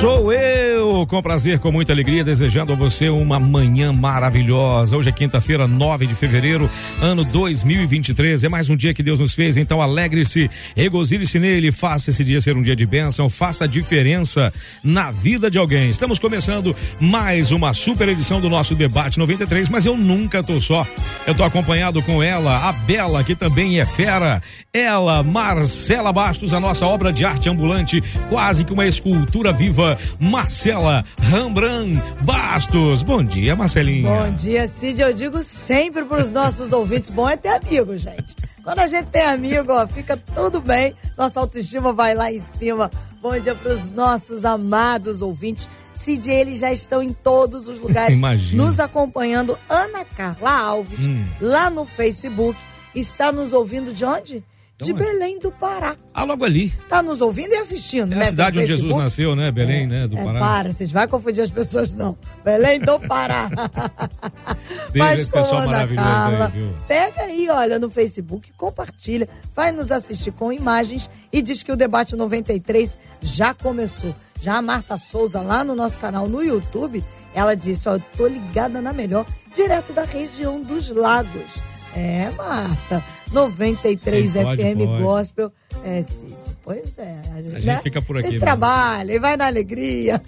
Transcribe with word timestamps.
Sou 0.00 0.32
eu, 0.32 1.06
com 1.06 1.20
prazer, 1.20 1.58
com 1.58 1.70
muita 1.70 1.92
alegria, 1.92 2.24
desejando 2.24 2.72
a 2.72 2.74
você 2.74 3.10
uma 3.10 3.38
manhã 3.38 3.92
maravilhosa. 3.92 4.96
Hoje 4.96 5.10
é 5.10 5.12
quinta-feira, 5.12 5.68
9 5.68 6.06
de 6.06 6.14
fevereiro, 6.14 6.70
ano 7.02 7.22
2023. 7.22 8.42
É 8.42 8.48
mais 8.48 8.70
um 8.70 8.76
dia 8.76 8.94
que 8.94 9.02
Deus 9.02 9.20
nos 9.20 9.34
fez, 9.34 9.58
então 9.58 9.82
alegre-se, 9.82 10.50
regozile-se 10.74 11.38
nele, 11.38 11.70
faça 11.70 12.08
esse 12.08 12.24
dia 12.24 12.40
ser 12.40 12.56
um 12.56 12.62
dia 12.62 12.74
de 12.74 12.86
bênção, 12.86 13.28
faça 13.28 13.64
a 13.64 13.66
diferença 13.66 14.50
na 14.82 15.10
vida 15.10 15.50
de 15.50 15.58
alguém. 15.58 15.90
Estamos 15.90 16.18
começando 16.18 16.74
mais 16.98 17.52
uma 17.52 17.74
super 17.74 18.08
edição 18.08 18.40
do 18.40 18.48
nosso 18.48 18.74
Debate 18.74 19.18
93, 19.18 19.68
mas 19.68 19.84
eu 19.84 19.98
nunca 19.98 20.42
tô 20.42 20.62
só. 20.62 20.86
Eu 21.26 21.34
tô 21.34 21.44
acompanhado 21.44 22.00
com 22.02 22.22
ela, 22.22 22.70
a 22.70 22.72
Bela, 22.72 23.22
que 23.22 23.34
também 23.34 23.80
é 23.80 23.84
fera. 23.84 24.40
Ela, 24.72 25.22
Marcela 25.22 26.10
Bastos, 26.10 26.54
a 26.54 26.60
nossa 26.60 26.86
obra 26.86 27.12
de 27.12 27.22
arte 27.22 27.50
ambulante, 27.50 28.02
quase 28.30 28.64
que 28.64 28.72
uma 28.72 28.86
escultura 28.86 29.52
viva 29.52 29.89
Marcela 30.18 31.04
Rambran 31.22 31.94
Bastos. 32.22 33.02
Bom 33.02 33.22
dia, 33.24 33.54
Marcelinha. 33.56 34.08
Bom 34.10 34.30
dia, 34.34 34.68
Cid. 34.68 35.00
Eu 35.00 35.12
digo 35.12 35.42
sempre 35.42 36.04
para 36.04 36.22
os 36.24 36.30
nossos 36.32 36.72
ouvintes: 36.72 37.10
bom 37.10 37.28
é 37.28 37.36
ter 37.36 37.48
amigo, 37.48 37.96
gente. 37.96 38.36
Quando 38.62 38.78
a 38.80 38.86
gente 38.86 39.06
tem 39.06 39.22
amigo, 39.22 39.72
ó, 39.72 39.86
fica 39.86 40.16
tudo 40.16 40.60
bem, 40.60 40.94
nossa 41.16 41.40
autoestima 41.40 41.92
vai 41.92 42.14
lá 42.14 42.30
em 42.30 42.42
cima. 42.58 42.90
Bom 43.22 43.38
dia 43.38 43.54
para 43.54 43.72
os 43.74 43.90
nossos 43.90 44.44
amados 44.44 45.22
ouvintes. 45.22 45.68
Cid, 45.94 46.30
eles 46.30 46.60
já 46.60 46.72
estão 46.72 47.02
em 47.02 47.12
todos 47.12 47.66
os 47.68 47.78
lugares 47.78 48.16
Imagina. 48.16 48.64
nos 48.64 48.80
acompanhando. 48.80 49.58
Ana 49.68 50.04
Carla 50.16 50.50
Alves, 50.50 51.04
Hum. 51.06 51.24
lá 51.40 51.68
no 51.68 51.84
Facebook, 51.84 52.58
está 52.94 53.30
nos 53.30 53.52
ouvindo 53.52 53.92
de 53.92 54.04
onde? 54.04 54.42
De 54.84 54.92
onde? 54.92 55.02
Belém 55.02 55.38
do 55.38 55.50
Pará. 55.52 55.96
Ah, 56.12 56.24
logo 56.24 56.44
ali. 56.44 56.66
Está 56.82 57.02
nos 57.02 57.20
ouvindo 57.20 57.52
e 57.52 57.56
assistindo, 57.56 58.12
É 58.12 58.16
né? 58.16 58.22
a 58.22 58.28
cidade 58.28 58.58
onde 58.58 58.66
Jesus 58.68 58.94
nasceu, 58.96 59.34
né? 59.36 59.50
Belém, 59.50 59.86
né? 59.86 60.06
Do 60.08 60.16
É, 60.18 60.24
Pará. 60.24 60.38
para, 60.40 60.72
vocês 60.72 60.90
vão 60.90 61.06
confundir 61.08 61.42
as 61.42 61.50
pessoas, 61.50 61.94
não. 61.94 62.16
Belém 62.44 62.80
do 62.80 62.98
Pará. 63.00 63.50
Beijo 64.92 65.22
esse 65.22 65.30
pessoal 65.30 65.66
maravilhoso 65.66 66.08
Carla, 66.08 66.46
aí, 66.46 66.52
viu? 66.52 66.74
Pega 66.88 67.22
aí, 67.22 67.48
olha, 67.48 67.78
no 67.78 67.90
Facebook, 67.90 68.52
compartilha, 68.56 69.28
vai 69.54 69.72
nos 69.72 69.90
assistir 69.90 70.32
com 70.32 70.52
imagens 70.52 71.08
e 71.32 71.40
diz 71.42 71.62
que 71.62 71.72
o 71.72 71.76
debate 71.76 72.16
93 72.16 72.98
já 73.20 73.54
começou. 73.54 74.14
Já 74.42 74.56
a 74.56 74.62
Marta 74.62 74.96
Souza, 74.96 75.40
lá 75.40 75.62
no 75.62 75.74
nosso 75.74 75.98
canal 75.98 76.26
no 76.28 76.42
YouTube, 76.42 77.04
ela 77.34 77.54
disse: 77.54 77.88
Ó, 77.88 77.94
eu 77.94 78.02
tô 78.16 78.26
ligada 78.26 78.80
na 78.80 78.92
melhor, 78.92 79.26
direto 79.54 79.92
da 79.92 80.02
região 80.02 80.60
dos 80.60 80.88
lagos. 80.88 81.69
É, 81.94 82.30
Marta. 82.36 83.02
93 83.32 84.32
Quem 84.32 84.42
pode, 84.42 84.62
FM 84.62 84.76
pode. 84.76 85.02
Gospel. 85.02 85.52
É, 85.84 86.02
Cid. 86.02 86.34
Pois 86.64 86.98
é. 86.98 87.16
A 87.34 87.42
gente, 87.42 87.60
gente 87.60 87.82
fica 87.82 88.02
por 88.02 88.18
aqui 88.18 88.36
E 88.36 88.40
trabalha, 88.40 89.12
e 89.12 89.18
vai 89.18 89.36
na 89.36 89.46
alegria. 89.46 90.20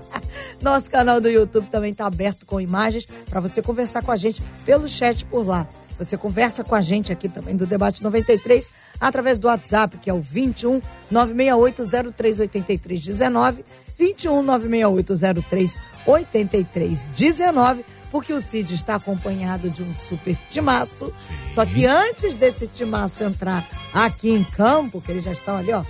Nosso 0.60 0.90
canal 0.90 1.20
do 1.20 1.28
YouTube 1.28 1.66
também 1.70 1.92
está 1.92 2.06
aberto 2.06 2.44
com 2.44 2.60
imagens 2.60 3.06
para 3.28 3.40
você 3.40 3.62
conversar 3.62 4.02
com 4.02 4.12
a 4.12 4.16
gente 4.16 4.42
pelo 4.64 4.88
chat 4.88 5.24
por 5.24 5.46
lá. 5.46 5.66
Você 5.98 6.16
conversa 6.16 6.64
com 6.64 6.74
a 6.74 6.80
gente 6.80 7.12
aqui 7.12 7.28
também 7.28 7.56
do 7.56 7.66
Debate 7.66 8.02
93 8.02 8.70
através 9.00 9.38
do 9.38 9.48
WhatsApp, 9.48 9.98
que 9.98 10.08
é 10.08 10.14
o 10.14 10.20
21 10.20 10.80
968 11.10 12.12
0383 12.14 13.00
19, 13.00 13.64
21 13.98 14.42
968 14.42 15.14
0383 15.44 16.98
19, 17.16 17.84
porque 18.10 18.32
o 18.32 18.40
Cid 18.40 18.74
está 18.74 18.96
acompanhado 18.96 19.70
de 19.70 19.82
um 19.82 19.94
super 19.94 20.36
timaço. 20.50 21.12
Só 21.54 21.64
que 21.64 21.86
antes 21.86 22.34
desse 22.34 22.66
timaço 22.66 23.22
entrar 23.22 23.66
aqui 23.94 24.30
em 24.30 24.44
campo, 24.44 25.00
que 25.00 25.12
eles 25.12 25.24
já 25.24 25.32
estão 25.32 25.56
ali, 25.56 25.72
ó, 25.72 25.84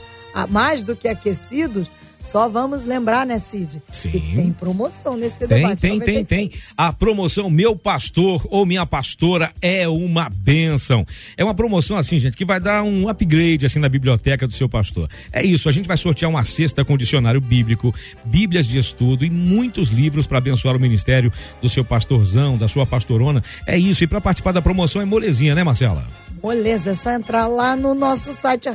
mais 0.49 0.83
do 0.83 0.95
que 0.95 1.09
aquecidos, 1.09 1.89
só 2.23 2.49
vamos 2.49 2.85
lembrar, 2.85 3.27
né, 3.27 3.39
Cid? 3.39 3.83
Sim. 3.89 4.11
Que 4.11 4.21
tem 4.21 4.53
promoção 4.53 5.17
nesse 5.17 5.47
Tem, 5.47 5.63
debate. 5.63 5.81
tem, 5.81 5.99
tem, 5.99 6.15
93. 6.19 6.27
tem. 6.27 6.51
A 6.77 6.93
promoção 6.93 7.51
Meu 7.51 7.75
Pastor 7.77 8.47
ou 8.51 8.65
Minha 8.65 8.87
Pastora 8.87 9.53
é 9.61 9.89
uma 9.89 10.29
bênção. 10.31 11.07
É 11.37 11.45
uma 11.45 11.55
promoção 11.55 11.97
assim, 11.97 12.19
gente, 12.19 12.37
que 12.37 12.45
vai 12.45 12.61
dar 12.61 12.83
um 12.83 13.09
upgrade 13.09 13.67
assim 13.67 13.79
na 13.79 13.89
biblioteca 13.89 14.47
do 14.47 14.53
seu 14.53 14.69
pastor. 14.69 15.09
É 15.33 15.45
isso, 15.45 15.69
a 15.69 15.73
gente 15.73 15.87
vai 15.87 15.97
sortear 15.97 16.31
uma 16.31 16.45
cesta 16.45 16.85
com 16.85 16.97
dicionário 16.97 17.41
bíblico, 17.41 17.95
bíblias 18.25 18.67
de 18.67 18.79
estudo 18.79 19.25
e 19.25 19.31
muitos 19.31 19.89
livros 19.89 20.27
para 20.27 20.39
abençoar 20.39 20.77
o 20.77 20.81
ministério 20.81 21.33
do 21.61 21.69
seu 21.69 21.85
pastorzão, 21.85 22.57
da 22.57 22.69
sua 22.69 22.87
pastorona. 22.87 23.43
É 23.67 23.79
isso, 23.79 24.05
e 24.05 24.07
para 24.07 24.21
participar 24.21 24.53
da 24.53 24.63
promoção 24.63 25.03
é 25.03 25.05
molezinha, 25.05 25.55
né, 25.55 25.65
Marcela? 25.65 26.07
Beleza, 26.43 26.91
é 26.91 26.95
só 26.95 27.11
entrar 27.11 27.47
lá 27.47 27.77
no 27.77 27.95
nosso 27.95 28.33
site 28.33 28.69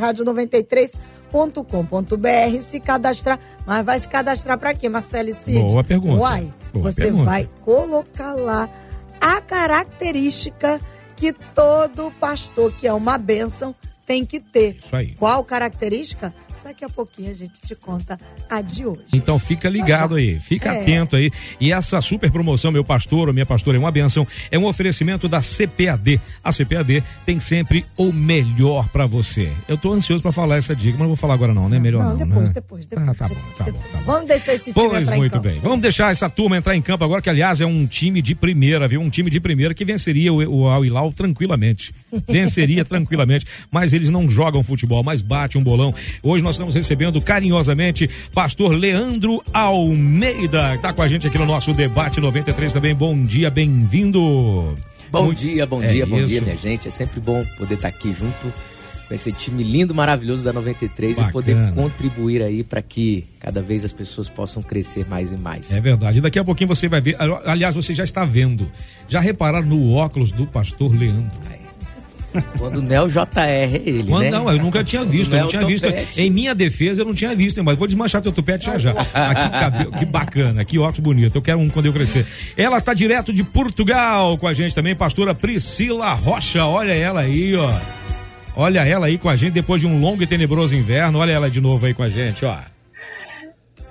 rádio93.com.br, 1.35 2.62
se 2.62 2.79
cadastrar. 2.79 3.40
Mas 3.66 3.85
vai 3.85 4.00
se 4.00 4.07
cadastrar 4.07 4.57
para 4.57 4.73
quê, 4.73 4.88
Marcelo 4.88 5.29
e 5.29 5.34
Cid? 5.34 5.72
Boa 5.72 5.84
pergunta. 5.84 6.22
Uai, 6.22 6.53
Boa 6.73 6.91
você 6.91 7.01
pergunta. 7.03 7.25
vai 7.25 7.50
colocar 7.62 8.34
lá 8.34 8.69
a 9.19 9.41
característica 9.41 10.79
que 11.16 11.34
todo 11.34 12.12
pastor, 12.19 12.72
que 12.73 12.88
é 12.88 12.94
uma 12.94 13.18
bênção, 13.18 13.73
tem 14.06 14.25
que 14.25 14.40
ter. 14.40 14.75
Isso 14.75 14.96
aí. 14.96 15.13
Qual 15.16 15.44
característica? 15.44 16.34
Daqui 16.65 16.83
a 16.83 16.89
pouquinho 16.89 17.29
a 17.29 17.33
gente 17.35 17.61
te 17.61 17.75
conta 17.75 18.17
a 18.49 18.59
de 18.59 18.87
hoje. 18.87 19.03
Então 19.13 19.37
fica 19.37 19.69
ligado 19.69 20.15
aí, 20.15 20.39
fica 20.39 20.73
É. 20.73 20.81
atento 20.81 21.15
aí. 21.15 21.29
E 21.61 21.71
essa 21.71 22.01
super 22.01 22.31
promoção, 22.31 22.71
meu 22.71 22.83
pastor 22.83 23.27
ou 23.27 23.33
minha 23.35 23.45
pastora 23.45 23.77
é 23.77 23.79
uma 23.79 23.91
benção, 23.91 24.25
é 24.49 24.57
um 24.57 24.65
oferecimento 24.65 25.29
da 25.29 25.41
CPAD. 25.43 26.19
A 26.43 26.51
CPAD 26.51 27.03
tem 27.23 27.39
sempre 27.39 27.85
o 27.95 28.11
melhor 28.11 28.89
pra 28.89 29.05
você. 29.05 29.51
Eu 29.67 29.77
tô 29.77 29.93
ansioso 29.93 30.23
pra 30.23 30.31
falar 30.31 30.57
essa 30.57 30.75
dica, 30.75 30.93
mas 30.93 31.01
não 31.01 31.07
vou 31.09 31.15
falar 31.15 31.35
agora 31.35 31.53
não, 31.53 31.69
né? 31.69 31.77
Melhor 31.77 32.03
não, 32.03 32.17
não, 32.17 32.27
depois, 32.27 32.47
né? 32.47 32.53
depois, 32.55 32.87
depois. 32.87 33.09
Ah, 33.09 33.13
tá 33.13 33.27
bom, 33.27 33.35
depois, 33.35 33.57
tá 33.57 33.63
bom, 33.65 33.71
depois. 33.71 33.91
tá 33.91 33.97
bom. 33.99 34.03
Vamos 34.05 34.27
deixar 34.27 34.53
esse 34.55 34.63
time 34.63 34.73
Pois 34.73 35.01
entrar 35.03 35.15
em 35.15 35.19
muito 35.19 35.31
campo. 35.33 35.47
bem. 35.47 35.59
Vamos 35.59 35.81
deixar 35.81 36.11
essa 36.11 36.27
turma 36.27 36.57
entrar 36.57 36.75
em 36.75 36.81
campo 36.81 37.03
agora, 37.03 37.21
que 37.21 37.29
aliás 37.29 37.61
é 37.61 37.65
um 37.67 37.85
time 37.85 38.23
de 38.23 38.33
primeira, 38.33 38.87
viu? 38.87 39.01
Um 39.01 39.09
time 39.11 39.29
de 39.29 39.39
primeira 39.39 39.75
que 39.75 39.85
venceria 39.85 40.33
o, 40.33 40.37
o 40.61 40.67
Al 40.67 40.83
Hilal 40.83 41.13
tranquilamente. 41.13 41.93
Venceria 42.27 42.83
tranquilamente, 42.85 43.45
mas 43.69 43.93
eles 43.93 44.09
não 44.09 44.27
jogam 44.29 44.63
futebol, 44.63 45.03
mas 45.03 45.21
bate 45.21 45.57
um 45.57 45.63
bolão. 45.63 45.93
Hoje 46.23 46.43
nós 46.43 46.54
estamos 46.55 46.73
recebendo 46.75 47.21
carinhosamente 47.21 48.09
pastor 48.33 48.73
Leandro 48.73 49.43
Almeida, 49.53 50.75
que 50.75 50.81
tá 50.81 50.93
com 50.93 51.01
a 51.01 51.07
gente 51.07 51.27
aqui 51.27 51.38
no 51.38 51.45
nosso 51.45 51.73
debate 51.73 52.19
93 52.19 52.73
também. 52.73 52.95
Bom 52.95 53.23
dia, 53.23 53.49
bem-vindo. 53.49 54.75
Bom 55.11 55.25
Muito- 55.25 55.39
dia, 55.39 55.66
bom 55.66 55.81
É 55.83 55.88
dia, 55.88 56.05
bom 56.05 56.17
isso. 56.17 56.27
dia, 56.27 56.41
minha 56.41 56.57
gente. 56.57 56.88
É 56.88 56.91
sempre 56.91 57.19
bom 57.19 57.43
poder 57.57 57.75
estar 57.75 57.88
aqui 57.88 58.13
junto 58.13 58.51
com 59.07 59.13
esse 59.13 59.31
time 59.31 59.63
lindo, 59.63 59.93
maravilhoso 59.93 60.43
da 60.43 60.51
93 60.51 61.16
Bacana. 61.16 61.29
e 61.29 61.31
poder 61.31 61.73
contribuir 61.73 62.41
aí 62.41 62.63
para 62.63 62.81
que 62.81 63.23
cada 63.39 63.61
vez 63.61 63.85
as 63.85 63.93
pessoas 63.93 64.27
possam 64.29 64.63
crescer 64.63 65.05
mais 65.07 65.31
e 65.31 65.37
mais. 65.37 65.72
É 65.72 65.79
verdade. 65.79 66.19
Daqui 66.22 66.39
a 66.39 66.43
pouquinho 66.43 66.67
você 66.67 66.87
vai 66.87 66.99
ver. 67.01 67.16
Aliás, 67.45 67.75
você 67.75 67.93
já 67.93 68.03
está 68.03 68.25
vendo. 68.25 68.69
Já 69.07 69.19
repararam 69.19 69.67
no 69.67 69.93
óculos 69.93 70.31
do 70.31 70.47
pastor 70.47 70.93
Leandro? 70.97 71.29
Quando 72.57 72.79
o 72.79 73.07
JR, 73.07 73.25
é 73.38 73.81
ele, 73.85 74.09
Quando 74.09 74.23
né? 74.23 74.31
não, 74.31 74.50
eu 74.50 74.57
nunca 74.57 74.84
tinha 74.84 75.03
visto, 75.03 75.34
eu 75.34 75.41
Não 75.41 75.47
tinha 75.47 75.66
visto. 75.66 75.88
Em 76.18 76.29
minha 76.29 76.53
defesa, 76.56 77.01
eu 77.01 77.06
não 77.06 77.13
tinha 77.13 77.35
visto, 77.35 77.63
mas 77.63 77.78
vou 77.78 77.88
desmanchar 77.88 78.22
teu 78.22 78.31
tupete 78.31 78.66
já 78.66 78.78
já. 78.78 78.94
Ah, 79.13 79.35
que, 79.35 79.50
cabelo, 79.50 79.91
que 79.91 80.06
bacana, 80.06 80.66
que 80.66 80.78
óculos 80.78 81.00
bonito. 81.00 81.35
Eu 81.38 81.41
quero 81.41 81.59
um 81.59 81.69
quando 81.69 81.88
eu 81.88 81.94
crescer. 81.94 82.25
Ela 82.57 82.81
tá 82.81 82.94
direto 82.94 83.31
de 83.31 83.44
Portugal 83.44 84.38
com 84.38 84.47
a 84.47 84.53
gente 84.53 84.73
também, 84.73 84.96
pastora 84.96 85.34
Priscila 85.34 86.13
Rocha. 86.13 86.66
Olha 86.66 86.94
ela 86.94 87.22
aí, 87.22 87.56
ó. 87.56 87.72
Olha 88.55 88.85
ela 88.85 89.08
aí 89.08 89.17
com 89.17 89.29
a 89.29 89.35
gente 89.35 89.53
depois 89.53 89.81
de 89.81 89.88
um 89.88 89.99
longo 89.99 90.23
e 90.23 90.28
tenebroso 90.28 90.76
inverno. 90.76 91.20
Olha 91.20 91.31
ela 91.31 91.49
de 91.49 91.59
novo 91.59 91.85
aí 91.85 91.93
com 91.93 92.03
a 92.03 92.09
gente, 92.09 92.46
ó. 92.46 92.58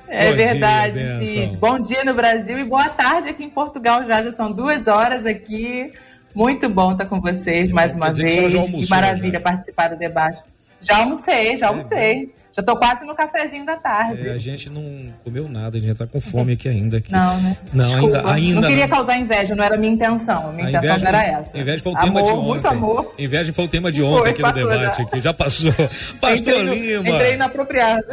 É 0.08 0.30
Bom 0.30 0.36
dia, 0.36 0.46
verdade. 0.46 1.26
Cid. 1.26 1.56
Bom 1.56 1.78
dia 1.80 2.04
no 2.04 2.14
Brasil 2.14 2.58
e 2.58 2.64
boa 2.64 2.88
tarde 2.88 3.28
aqui 3.28 3.44
em 3.44 3.50
Portugal. 3.50 4.04
Já, 4.06 4.22
já 4.22 4.32
são 4.32 4.52
duas 4.52 4.86
horas 4.86 5.26
aqui. 5.26 5.90
Muito 6.34 6.68
bom 6.68 6.92
estar 6.92 7.06
com 7.06 7.20
vocês 7.20 7.70
mais 7.70 7.94
uma 7.94 8.10
que 8.10 8.22
vez. 8.22 8.52
que 8.52 8.58
almoçou, 8.58 8.88
maravilha 8.90 9.40
participar 9.40 9.88
do 9.88 9.96
debate. 9.96 10.42
Já 10.80 10.98
almocei, 10.98 11.56
já 11.56 11.68
almocei. 11.68 12.34
Já 12.56 12.62
tô 12.62 12.76
quase 12.76 13.04
no 13.04 13.16
cafezinho 13.16 13.66
da 13.66 13.76
tarde. 13.76 14.28
É, 14.28 14.32
a 14.32 14.38
gente 14.38 14.70
não 14.70 15.12
comeu 15.24 15.48
nada, 15.48 15.76
a 15.76 15.80
gente 15.80 15.96
tá 15.96 16.06
com 16.06 16.20
fome 16.20 16.52
aqui 16.52 16.68
ainda. 16.68 16.98
Aqui. 16.98 17.10
Não, 17.10 17.40
né? 17.40 17.56
Não, 17.72 17.84
Desculpa. 17.84 18.16
ainda, 18.18 18.32
ainda. 18.32 18.60
Não 18.60 18.68
queria 18.68 18.88
causar 18.88 19.16
inveja, 19.18 19.56
não 19.56 19.64
era 19.64 19.74
a 19.74 19.78
minha 19.78 19.92
intenção. 19.92 20.50
A 20.50 20.52
minha 20.52 20.66
A 20.66 20.70
intenção 20.70 20.96
inveja, 20.96 21.12
não 21.12 21.18
era 21.18 21.40
essa. 21.40 21.58
Inveja 21.58 21.82
foi 21.82 21.92
o 21.92 21.96
amor, 21.98 22.06
tema 22.06 22.22
de 22.22 22.32
ontem. 22.32 22.46
Muito 22.46 22.68
amor. 22.68 23.14
Inveja 23.18 23.52
foi 23.52 23.64
o 23.64 23.68
tema 23.68 23.90
de 23.90 24.02
ontem 24.04 24.20
Foi, 24.20 24.30
aqui 24.30 24.42
no 24.42 24.52
debate. 24.52 24.96
já. 24.98 25.02
Aqui. 25.02 25.20
Já 25.20 25.34
passou. 25.34 25.72
Pastor 26.20 26.38
entrei, 26.38 26.62
no, 26.62 26.74
Lima. 26.74 27.08
entrei 27.16 27.34
inapropriado. 27.34 28.04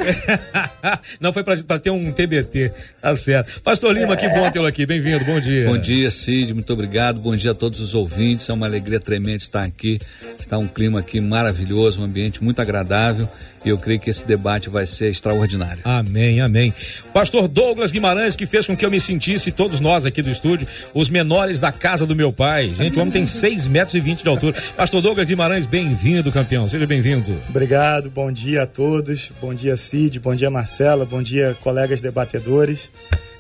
não, 1.22 1.32
foi 1.32 1.44
pra, 1.44 1.58
pra 1.58 1.80
ter 1.80 1.92
um 1.92 2.12
TBT. 2.12 2.72
Tá 3.00 3.16
certo. 3.16 3.62
Pastor 3.62 3.94
Lima, 3.94 4.18
que 4.18 4.28
bom 4.28 4.50
tê-lo 4.50 4.66
aqui. 4.66 4.88
Bem-vindo, 4.88 5.24
bom 5.24 5.40
dia. 5.40 5.68
Bom 5.68 5.78
dia, 5.78 6.10
Cid, 6.10 6.56
muito 6.56 6.74
obrigado. 6.74 7.20
Bom 7.20 7.36
dia 7.36 7.52
a 7.52 7.56
todos 7.56 7.80
os 7.80 7.94
ouvintes. 7.94 8.50
É 8.50 8.54
uma 8.54 8.66
alegria 8.66 9.00
tremenda 9.00 9.38
estar 9.38 9.64
aqui. 9.64 10.00
Está 10.40 10.58
um 10.58 10.68
clima 10.68 11.00
aqui 11.00 11.22
maravilhoso, 11.22 12.02
um 12.02 12.06
ambiente 12.06 12.44
muito 12.44 12.60
agradável. 12.60 13.30
E 13.64 13.70
eu 13.70 13.78
creio 13.78 14.00
que 14.00 14.10
esse 14.10 14.26
debate 14.26 14.70
vai 14.70 14.88
ser 14.88 15.12
extraordinário. 15.12 15.82
Amém, 15.84 16.42
amém. 16.42 16.74
Pastor 17.14 17.48
Douglas 17.48 17.92
Guimarães, 17.92 18.36
que 18.36 18.48
fez 18.48 18.66
com 18.66 18.76
que 18.76 18.84
eu 18.84 18.90
me 18.90 19.00
sentisse, 19.00 19.52
todos 19.52 19.80
nós 19.80 20.06
aqui 20.06 20.22
do 20.22 20.32
estúdio, 20.32 20.68
os 20.94 21.10
menores 21.10 21.60
da 21.60 21.72
casa 21.72 22.06
do 22.06 22.16
meu 22.16 22.34
pai. 22.34 22.74
Gente, 22.76 22.98
o 22.98 23.02
homem 23.02 23.12
tem 23.12 23.28
6 23.28 23.68
metros 23.68 23.94
e 23.94 24.00
20 24.00 24.24
de 24.24 24.30
altura. 24.30 24.62
Pastor 24.76 25.02
Douglas 25.02 25.28
Guimarães, 25.28 25.68
bem-vindo, 25.68 26.32
campeão. 26.32 26.68
Seja 26.68 26.88
bem-vindo. 26.88 27.38
Obrigado, 27.50 28.10
bom 28.10 28.32
dia 28.32 28.64
a 28.64 28.68
todos. 28.68 29.32
Bom 29.40 29.54
dia, 29.54 29.78
Cid. 29.78 30.20
Bom 30.20 30.34
dia, 30.34 30.50
Marcela. 30.50 31.06
Bom 31.06 31.22
dia, 31.22 31.56
colegas 31.62 32.02
debatedores. 32.02 32.90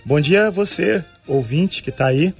Bom 0.05 0.19
dia 0.19 0.47
a 0.47 0.49
você, 0.49 1.03
ouvinte, 1.27 1.81
que 1.81 1.89
está 1.89 2.07
aí, 2.07 2.33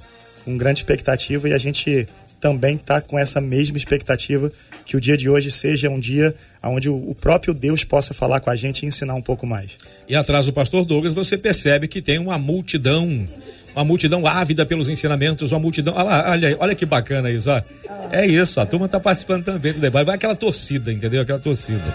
com 0.44 0.56
grande 0.56 0.80
expectativa. 0.80 1.48
E 1.48 1.52
a 1.52 1.58
gente 1.58 2.06
também 2.40 2.76
está 2.76 3.00
com 3.00 3.18
essa 3.18 3.40
mesma 3.40 3.76
expectativa 3.76 4.52
que 4.84 4.96
o 4.96 5.00
dia 5.00 5.16
de 5.16 5.28
hoje 5.28 5.50
seja 5.50 5.88
um 5.88 5.98
dia 5.98 6.34
onde 6.62 6.88
o 6.88 7.14
próprio 7.14 7.52
Deus 7.52 7.84
possa 7.84 8.14
falar 8.14 8.40
com 8.40 8.50
a 8.50 8.56
gente 8.56 8.82
e 8.82 8.86
ensinar 8.86 9.14
um 9.14 9.22
pouco 9.22 9.46
mais. 9.46 9.72
E 10.08 10.14
atrás 10.14 10.46
do 10.46 10.52
pastor 10.52 10.84
Douglas, 10.84 11.12
você 11.12 11.36
percebe 11.36 11.88
que 11.88 12.00
tem 12.00 12.18
uma 12.18 12.38
multidão, 12.38 13.26
uma 13.74 13.84
multidão 13.84 14.26
ávida 14.26 14.64
pelos 14.64 14.88
ensinamentos, 14.88 15.52
uma 15.52 15.60
multidão. 15.60 15.94
Olha, 15.96 16.30
olha, 16.30 16.56
olha 16.60 16.74
que 16.74 16.86
bacana 16.86 17.30
isso, 17.30 17.50
ó. 17.50 17.62
É 18.10 18.26
isso, 18.26 18.60
a 18.60 18.66
turma 18.66 18.86
está 18.86 19.00
participando 19.00 19.44
também 19.44 19.72
do 19.72 19.80
debate. 19.80 20.06
Vai 20.06 20.14
aquela 20.14 20.36
torcida, 20.36 20.92
entendeu? 20.92 21.22
Aquela 21.22 21.38
torcida. 21.38 21.94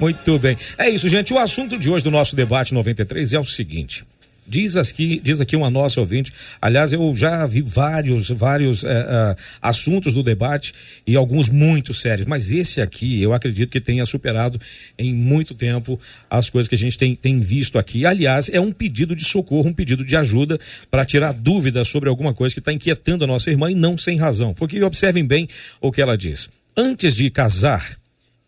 Muito 0.00 0.38
bem. 0.38 0.56
É 0.76 0.88
isso, 0.88 1.08
gente. 1.08 1.32
O 1.32 1.38
assunto 1.38 1.76
de 1.76 1.90
hoje 1.90 2.04
do 2.04 2.10
nosso 2.10 2.34
debate 2.36 2.72
93 2.72 3.32
é 3.32 3.38
o 3.38 3.44
seguinte. 3.44 4.04
Diz 4.48 4.76
aqui, 4.76 5.20
diz 5.22 5.40
aqui 5.40 5.54
uma 5.54 5.68
nossa 5.68 6.00
ouvinte. 6.00 6.32
Aliás, 6.60 6.92
eu 6.92 7.14
já 7.14 7.44
vi 7.44 7.60
vários, 7.60 8.30
vários 8.30 8.82
é, 8.82 8.88
é, 8.88 9.36
assuntos 9.60 10.14
do 10.14 10.22
debate 10.22 10.72
e 11.06 11.16
alguns 11.16 11.50
muito 11.50 11.92
sérios, 11.92 12.26
mas 12.26 12.50
esse 12.50 12.80
aqui 12.80 13.22
eu 13.22 13.34
acredito 13.34 13.70
que 13.70 13.80
tenha 13.80 14.06
superado 14.06 14.58
em 14.98 15.14
muito 15.14 15.54
tempo 15.54 16.00
as 16.30 16.48
coisas 16.48 16.66
que 16.66 16.74
a 16.74 16.78
gente 16.78 16.96
tem, 16.96 17.14
tem 17.14 17.38
visto 17.38 17.78
aqui. 17.78 18.06
Aliás, 18.06 18.48
é 18.48 18.58
um 18.58 18.72
pedido 18.72 19.14
de 19.14 19.24
socorro, 19.24 19.68
um 19.68 19.74
pedido 19.74 20.02
de 20.02 20.16
ajuda 20.16 20.58
para 20.90 21.04
tirar 21.04 21.32
dúvidas 21.32 21.88
sobre 21.88 22.08
alguma 22.08 22.32
coisa 22.32 22.54
que 22.54 22.60
está 22.60 22.72
inquietando 22.72 23.24
a 23.24 23.26
nossa 23.26 23.50
irmã 23.50 23.70
e 23.70 23.74
não 23.74 23.98
sem 23.98 24.16
razão. 24.16 24.54
Porque 24.54 24.82
observem 24.82 25.26
bem 25.26 25.46
o 25.78 25.92
que 25.92 26.00
ela 26.00 26.16
diz. 26.16 26.48
Antes 26.74 27.14
de 27.14 27.28
casar, 27.30 27.98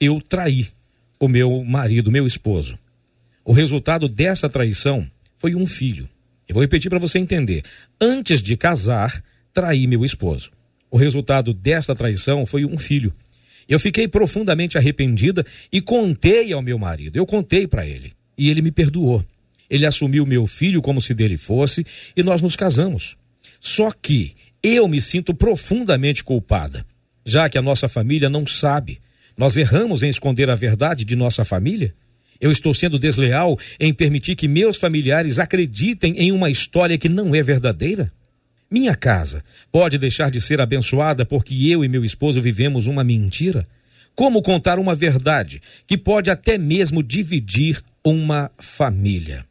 eu 0.00 0.18
traí 0.20 0.68
o 1.18 1.28
meu 1.28 1.62
marido, 1.62 2.10
meu 2.10 2.26
esposo. 2.26 2.78
O 3.44 3.52
resultado 3.52 4.08
dessa 4.08 4.48
traição 4.48 5.06
foi 5.40 5.54
um 5.54 5.66
filho. 5.66 6.06
Eu 6.46 6.52
vou 6.52 6.60
repetir 6.60 6.90
para 6.90 6.98
você 6.98 7.18
entender. 7.18 7.62
Antes 7.98 8.42
de 8.42 8.58
casar, 8.58 9.24
traí 9.54 9.86
meu 9.86 10.04
esposo. 10.04 10.50
O 10.90 10.98
resultado 10.98 11.54
desta 11.54 11.94
traição 11.94 12.44
foi 12.44 12.66
um 12.66 12.76
filho. 12.76 13.10
Eu 13.66 13.78
fiquei 13.78 14.06
profundamente 14.06 14.76
arrependida 14.76 15.46
e 15.72 15.80
contei 15.80 16.52
ao 16.52 16.60
meu 16.60 16.78
marido. 16.78 17.16
Eu 17.16 17.24
contei 17.24 17.66
para 17.66 17.86
ele. 17.86 18.12
E 18.36 18.50
ele 18.50 18.60
me 18.60 18.70
perdoou. 18.70 19.24
Ele 19.70 19.86
assumiu 19.86 20.26
meu 20.26 20.46
filho 20.46 20.82
como 20.82 21.00
se 21.00 21.14
dele 21.14 21.38
fosse 21.38 21.86
e 22.14 22.22
nós 22.22 22.42
nos 22.42 22.54
casamos. 22.54 23.16
Só 23.58 23.90
que 23.92 24.34
eu 24.62 24.86
me 24.86 25.00
sinto 25.00 25.32
profundamente 25.32 26.22
culpada, 26.22 26.84
já 27.24 27.48
que 27.48 27.56
a 27.56 27.62
nossa 27.62 27.88
família 27.88 28.28
não 28.28 28.46
sabe. 28.46 29.00
Nós 29.38 29.56
erramos 29.56 30.02
em 30.02 30.10
esconder 30.10 30.50
a 30.50 30.54
verdade 30.54 31.02
de 31.02 31.16
nossa 31.16 31.46
família? 31.46 31.94
Eu 32.40 32.50
estou 32.50 32.72
sendo 32.72 32.98
desleal 32.98 33.58
em 33.78 33.92
permitir 33.92 34.34
que 34.34 34.48
meus 34.48 34.78
familiares 34.78 35.38
acreditem 35.38 36.14
em 36.16 36.32
uma 36.32 36.50
história 36.50 36.96
que 36.96 37.08
não 37.08 37.34
é 37.34 37.42
verdadeira? 37.42 38.10
Minha 38.70 38.94
casa 38.94 39.44
pode 39.70 39.98
deixar 39.98 40.30
de 40.30 40.40
ser 40.40 40.60
abençoada 40.60 41.26
porque 41.26 41.54
eu 41.68 41.84
e 41.84 41.88
meu 41.88 42.04
esposo 42.04 42.40
vivemos 42.40 42.86
uma 42.86 43.04
mentira? 43.04 43.66
Como 44.14 44.42
contar 44.42 44.78
uma 44.78 44.94
verdade 44.94 45.60
que 45.86 45.98
pode 45.98 46.30
até 46.30 46.56
mesmo 46.56 47.02
dividir 47.02 47.82
uma 48.04 48.50
família? 48.58 49.44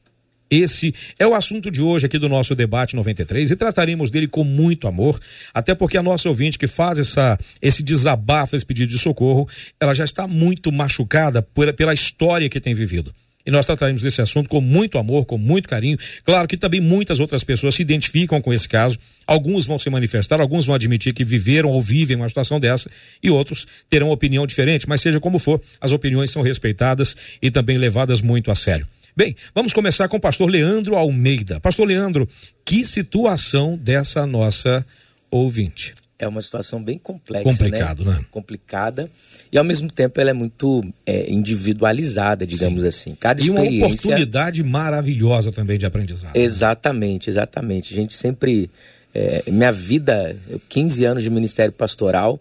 Esse 0.49 0.93
é 1.19 1.27
o 1.27 1.35
assunto 1.35 1.69
de 1.69 1.81
hoje 1.81 2.07
aqui 2.07 2.17
do 2.17 2.27
nosso 2.27 2.55
debate 2.55 2.95
93 2.95 3.51
e 3.51 3.55
trataremos 3.55 4.09
dele 4.09 4.27
com 4.27 4.43
muito 4.43 4.87
amor, 4.87 5.19
até 5.53 5.75
porque 5.75 5.97
a 5.97 6.03
nossa 6.03 6.27
ouvinte 6.27 6.57
que 6.57 6.65
faz 6.65 6.97
essa, 6.97 7.37
esse 7.61 7.83
desabafo, 7.83 8.55
esse 8.55 8.65
pedido 8.65 8.91
de 8.91 8.97
socorro, 8.97 9.47
ela 9.79 9.93
já 9.93 10.03
está 10.03 10.25
muito 10.25 10.71
machucada 10.71 11.41
por, 11.41 11.71
pela 11.73 11.93
história 11.93 12.49
que 12.49 12.59
tem 12.59 12.73
vivido. 12.73 13.13
E 13.45 13.51
nós 13.51 13.65
trataremos 13.65 14.01
desse 14.01 14.21
assunto 14.21 14.49
com 14.49 14.59
muito 14.59 14.97
amor, 14.97 15.25
com 15.25 15.37
muito 15.37 15.67
carinho. 15.67 15.97
Claro 16.23 16.47
que 16.47 16.57
também 16.57 16.81
muitas 16.81 17.19
outras 17.19 17.43
pessoas 17.43 17.73
se 17.73 17.81
identificam 17.81 18.41
com 18.41 18.53
esse 18.53 18.67
caso. 18.67 18.99
Alguns 19.25 19.65
vão 19.65 19.79
se 19.79 19.89
manifestar, 19.89 20.41
alguns 20.41 20.65
vão 20.65 20.75
admitir 20.75 21.13
que 21.13 21.23
viveram 21.23 21.69
ou 21.69 21.81
vivem 21.81 22.17
uma 22.17 22.27
situação 22.27 22.59
dessa, 22.59 22.91
e 23.23 23.29
outros 23.29 23.65
terão 23.89 24.11
opinião 24.11 24.45
diferente. 24.45 24.87
Mas 24.89 25.01
seja 25.01 25.19
como 25.19 25.39
for, 25.39 25.61
as 25.79 25.91
opiniões 25.91 26.31
são 26.31 26.41
respeitadas 26.41 27.15
e 27.41 27.49
também 27.49 27.77
levadas 27.77 28.21
muito 28.21 28.51
a 28.51 28.55
sério. 28.55 28.85
Bem, 29.19 29.35
vamos 29.53 29.73
começar 29.73 30.07
com 30.07 30.15
o 30.15 30.19
pastor 30.21 30.49
Leandro 30.49 30.95
Almeida. 30.95 31.59
Pastor 31.59 31.85
Leandro, 31.85 32.25
que 32.63 32.85
situação 32.85 33.75
dessa 33.75 34.25
nossa 34.25 34.85
ouvinte? 35.29 35.93
É 36.17 36.25
uma 36.25 36.41
situação 36.41 36.81
bem 36.81 36.97
complexa, 36.97 37.43
Complicado, 37.43 38.05
né? 38.05 38.13
né? 38.13 38.25
Complicada. 38.31 39.11
E 39.51 39.57
ao 39.57 39.63
mesmo 39.65 39.91
tempo 39.91 40.21
ela 40.21 40.29
é 40.29 40.33
muito 40.33 40.89
é, 41.05 41.29
individualizada, 41.29 42.47
digamos 42.47 42.83
Sim. 42.83 42.87
assim. 42.87 43.17
Cada 43.19 43.41
E 43.41 43.49
uma 43.49 43.59
experiência. 43.59 43.87
oportunidade 43.87 44.63
maravilhosa 44.63 45.51
também 45.51 45.77
de 45.77 45.85
aprendizado. 45.85 46.33
Exatamente, 46.37 47.29
exatamente. 47.29 47.93
A 47.93 47.97
gente 47.97 48.13
sempre. 48.13 48.69
é, 49.13 49.43
minha 49.51 49.73
vida, 49.73 50.33
eu, 50.49 50.61
15 50.69 51.03
anos 51.03 51.23
de 51.23 51.29
ministério 51.29 51.73
pastoral, 51.73 52.39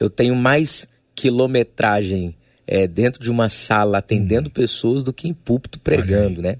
eu 0.00 0.10
tenho 0.10 0.34
mais 0.34 0.88
quilometragem 1.14 2.34
é, 2.66 2.86
dentro 2.86 3.22
de 3.22 3.30
uma 3.30 3.48
sala 3.48 3.98
atendendo 3.98 4.50
pessoas 4.50 5.04
do 5.04 5.12
que 5.12 5.28
em 5.28 5.34
púlpito 5.34 5.78
pregando, 5.78 6.42
né? 6.42 6.56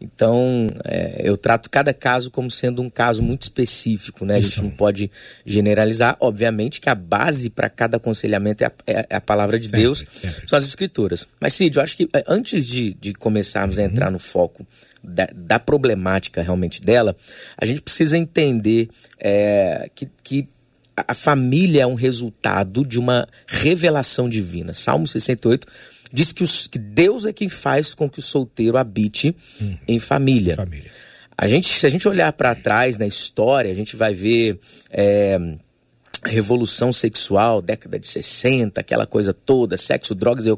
Então, 0.00 0.68
é, 0.84 1.22
eu 1.24 1.36
trato 1.36 1.68
cada 1.68 1.92
caso 1.92 2.30
como 2.30 2.48
sendo 2.50 2.80
um 2.80 2.88
caso 2.88 3.20
muito 3.20 3.42
específico, 3.42 4.24
né? 4.24 4.34
A 4.34 4.40
gente 4.40 4.52
Isso. 4.52 4.62
não 4.62 4.70
pode 4.70 5.10
generalizar. 5.44 6.16
Obviamente 6.20 6.80
que 6.80 6.88
a 6.88 6.94
base 6.94 7.50
para 7.50 7.68
cada 7.68 7.96
aconselhamento 7.96 8.62
é 8.62 8.66
a, 8.68 8.72
é 9.10 9.16
a 9.16 9.20
palavra 9.20 9.58
de 9.58 9.64
Sempre, 9.64 9.80
Deus, 9.80 10.04
sempre. 10.08 10.46
são 10.46 10.56
as 10.56 10.64
escrituras. 10.64 11.26
Mas, 11.40 11.54
Cid, 11.54 11.76
eu 11.76 11.82
acho 11.82 11.96
que 11.96 12.08
é, 12.12 12.22
antes 12.28 12.64
de, 12.64 12.94
de 12.94 13.12
começarmos 13.12 13.76
a 13.76 13.82
Uhum. 13.82 13.88
entrar 13.88 14.10
no 14.12 14.20
foco 14.20 14.64
da, 15.02 15.28
da 15.34 15.58
problemática 15.58 16.42
realmente 16.42 16.80
dela, 16.80 17.16
a 17.56 17.66
gente 17.66 17.82
precisa 17.82 18.16
entender 18.16 18.88
é, 19.18 19.90
que, 19.96 20.08
que 20.22 20.48
a 21.06 21.14
família 21.14 21.82
é 21.82 21.86
um 21.86 21.94
resultado 21.94 22.84
de 22.84 22.98
uma 22.98 23.28
revelação 23.46 24.28
divina. 24.28 24.72
Salmo 24.74 25.06
68 25.06 25.66
diz 26.12 26.32
que, 26.32 26.42
os, 26.42 26.66
que 26.66 26.78
Deus 26.78 27.26
é 27.26 27.32
quem 27.32 27.48
faz 27.48 27.94
com 27.94 28.08
que 28.08 28.18
o 28.18 28.22
solteiro 28.22 28.76
habite 28.76 29.36
em 29.86 29.98
família. 29.98 30.56
Família. 30.56 30.90
A 31.36 31.46
gente, 31.46 31.68
se 31.68 31.86
a 31.86 31.90
gente 31.90 32.08
olhar 32.08 32.32
para 32.32 32.54
trás 32.54 32.98
na 32.98 33.06
história, 33.06 33.70
a 33.70 33.74
gente 33.74 33.94
vai 33.94 34.12
ver 34.12 34.58
é, 34.90 35.38
revolução 36.24 36.92
sexual, 36.92 37.62
década 37.62 37.98
de 37.98 38.08
60, 38.08 38.80
aquela 38.80 39.06
coisa 39.06 39.32
toda, 39.32 39.76
sexo, 39.76 40.14
drogas 40.14 40.46
e 40.46 40.50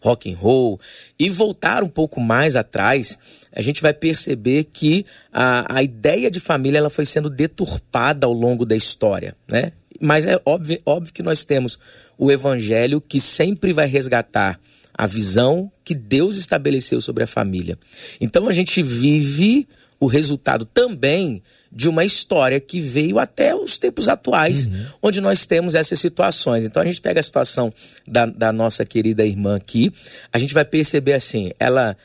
rock 0.00 0.32
and 0.32 0.36
roll, 0.36 0.80
e 1.18 1.28
voltar 1.28 1.82
um 1.82 1.88
pouco 1.88 2.20
mais 2.20 2.54
atrás, 2.54 3.18
a 3.52 3.60
gente 3.60 3.82
vai 3.82 3.92
perceber 3.92 4.64
que 4.64 5.04
a, 5.32 5.78
a 5.78 5.82
ideia 5.82 6.30
de 6.30 6.38
família 6.38 6.78
ela 6.78 6.90
foi 6.90 7.04
sendo 7.04 7.28
deturpada 7.28 8.26
ao 8.26 8.32
longo 8.32 8.64
da 8.64 8.76
história, 8.76 9.36
né? 9.48 9.72
Mas 10.00 10.26
é 10.26 10.40
óbvio, 10.44 10.80
óbvio 10.84 11.12
que 11.12 11.22
nós 11.22 11.44
temos 11.44 11.78
o 12.16 12.30
evangelho 12.30 13.00
que 13.00 13.20
sempre 13.20 13.72
vai 13.72 13.86
resgatar 13.86 14.60
a 14.92 15.06
visão 15.06 15.70
que 15.84 15.94
Deus 15.94 16.36
estabeleceu 16.36 17.00
sobre 17.00 17.22
a 17.22 17.26
família. 17.26 17.78
Então 18.20 18.48
a 18.48 18.52
gente 18.52 18.82
vive 18.82 19.68
o 20.00 20.06
resultado 20.06 20.64
também 20.64 21.42
de 21.70 21.88
uma 21.88 22.04
história 22.04 22.58
que 22.58 22.80
veio 22.80 23.18
até 23.18 23.54
os 23.54 23.78
tempos 23.78 24.08
atuais, 24.08 24.68
onde 25.02 25.20
nós 25.20 25.46
temos 25.46 25.74
essas 25.74 26.00
situações. 26.00 26.64
Então 26.64 26.82
a 26.82 26.84
gente 26.84 27.00
pega 27.00 27.20
a 27.20 27.22
situação 27.22 27.72
da, 28.06 28.26
da 28.26 28.52
nossa 28.52 28.84
querida 28.84 29.24
irmã 29.24 29.56
aqui, 29.56 29.92
a 30.32 30.38
gente 30.38 30.54
vai 30.54 30.64
perceber 30.64 31.12
assim, 31.12 31.52
ela 31.58 31.96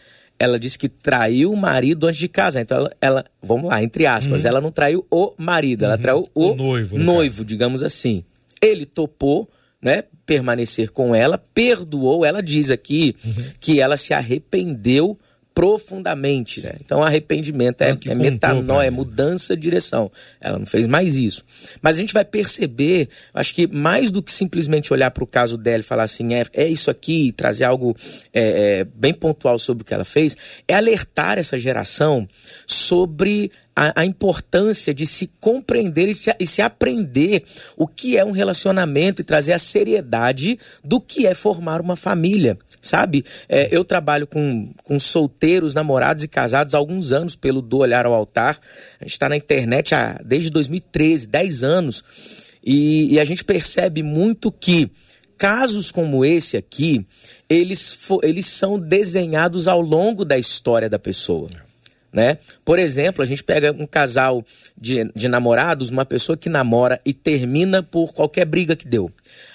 ela 0.44 0.60
disse 0.60 0.78
que 0.78 0.90
traiu 0.90 1.52
o 1.52 1.58
marido 1.58 2.08
antes 2.08 2.20
de 2.20 2.28
casar. 2.28 2.62
Então 2.62 2.78
ela, 2.78 2.92
ela 3.02 3.26
vamos 3.42 3.70
lá, 3.70 3.84
entre 3.84 4.06
aspas, 4.06 4.46
ela 4.46 4.62
não 4.62 4.72
traiu 4.72 5.06
o 5.10 5.34
marido, 5.38 5.86
ela 5.86 5.98
traiu 5.98 6.30
o, 6.34 6.52
O 6.52 6.56
noivo, 6.56 6.98
no 6.98 7.04
noivo, 7.04 7.46
digamos 7.46 7.82
assim. 7.82 8.24
Ele 8.62 8.86
topou 8.86 9.50
né, 9.82 10.04
permanecer 10.26 10.92
com 10.92 11.14
ela, 11.14 11.38
perdoou. 11.38 12.26
Ela 12.26 12.42
diz 12.42 12.72
aqui 12.72 13.16
uhum. 13.24 13.34
que 13.60 13.80
ela 13.82 13.98
se 13.98 14.14
arrependeu 14.14 15.18
profundamente, 15.54 16.62
né? 16.62 16.74
Então 16.84 17.04
arrependimento 17.04 17.82
é, 17.82 17.96
é 18.06 18.16
metanoia, 18.16 18.88
é 18.88 18.92
mudança 18.92 19.56
de 19.56 19.62
direção. 19.62 20.12
Ela 20.42 20.58
não 20.58 20.66
fez 20.66 20.88
mais 20.88 21.16
isso. 21.16 21.46
Mas 21.82 21.96
a 21.96 22.00
gente 22.00 22.14
vai 22.14 22.26
perceber, 22.26 23.08
acho 23.34 23.54
que 23.54 23.68
mais 23.68 24.12
do 24.12 24.22
que 24.22 24.32
simplesmente 24.32 24.92
olhar 24.92 25.12
para 25.12 25.24
o 25.24 25.28
caso 25.28 25.58
dela 25.58 25.80
e 25.80 25.84
falar 25.84 26.04
assim, 26.04 26.34
é, 26.34 26.46
é 26.54 26.68
isso 26.68 26.90
aqui, 26.90 27.32
trazer 27.32 27.66
algo 27.66 27.96
é, 28.34 28.80
é, 28.80 28.84
bem 28.84 29.14
pontual 29.14 29.60
sobre 29.60 29.84
o 29.84 29.86
que 29.86 29.94
ela 29.94 30.06
fez, 30.06 30.36
é 30.68 30.74
alertar 30.74 31.38
essa 31.38 31.58
geração 31.60 32.28
sobre 32.66 33.52
a, 33.76 34.02
a, 34.02 34.06
importância 34.06 34.94
de 34.94 35.06
se 35.06 35.32
compreender 35.40 36.08
e 36.10 36.14
se, 36.14 36.36
e 36.40 36.48
se, 36.48 36.62
aprender 36.62 37.44
o 37.76 37.88
que 37.88 38.18
é 38.18 38.26
um 38.26 38.32
relacionamento 38.32 39.22
e 39.22 39.26
trazer 39.26 39.54
a 39.54 39.60
seriedade 39.60 40.60
do 40.84 41.00
que 41.02 41.26
é 41.26 41.34
formar 41.34 41.82
uma 41.82 41.96
família 41.96 42.58
sabe? 42.84 43.24
É, 43.48 43.70
eu 43.72 43.86
trabalho 43.86 44.28
com, 44.28 44.72
com 44.84 45.00
solteiros, 45.00 45.74
namorados 45.74 46.24
e 46.26 46.28
casados 46.28 46.76
há 46.76 46.78
alguns 46.78 47.14
anos 47.14 47.34
pelo 47.34 47.62
Do 47.62 47.78
Olhar 47.78 48.06
ao 48.06 48.14
Altar. 48.14 48.60
A 49.00 49.06
gente 49.06 49.14
está 49.14 49.30
na 49.30 49.38
internet 49.38 49.96
há, 49.96 50.20
desde 50.24 50.50
2013, 50.50 51.26
10 51.26 51.64
anos. 51.64 52.04
E, 52.64 53.14
e 53.14 53.20
a 53.20 53.26
gente 53.26 53.44
percebe 53.44 54.04
muito 54.04 54.52
que 54.52 54.92
casos 55.38 55.92
como 55.92 56.26
esse 56.26 56.58
aqui, 56.58 57.06
eles, 57.50 57.98
eles 58.22 58.46
são 58.46 58.78
desenhados 58.78 59.68
ao 59.68 59.82
longo 59.82 60.26
da 60.26 60.38
história 60.38 60.90
da 60.90 61.00
pessoa. 61.00 61.48
Né? 62.12 62.38
Por 62.64 62.78
exemplo, 62.78 63.24
a 63.24 63.26
gente 63.26 63.44
pega 63.44 63.72
um 63.72 63.88
casal 63.88 64.46
de, 64.78 65.10
de 65.16 65.28
namorados, 65.28 65.90
uma 65.90 66.06
pessoa 66.06 66.38
que 66.38 66.48
namora 66.50 67.00
e 67.06 67.14
termina 67.14 67.82
por 67.82 68.14
qualquer 68.14 68.46
briga 68.46 68.76
que 68.76 68.88
deu. 68.88 69.10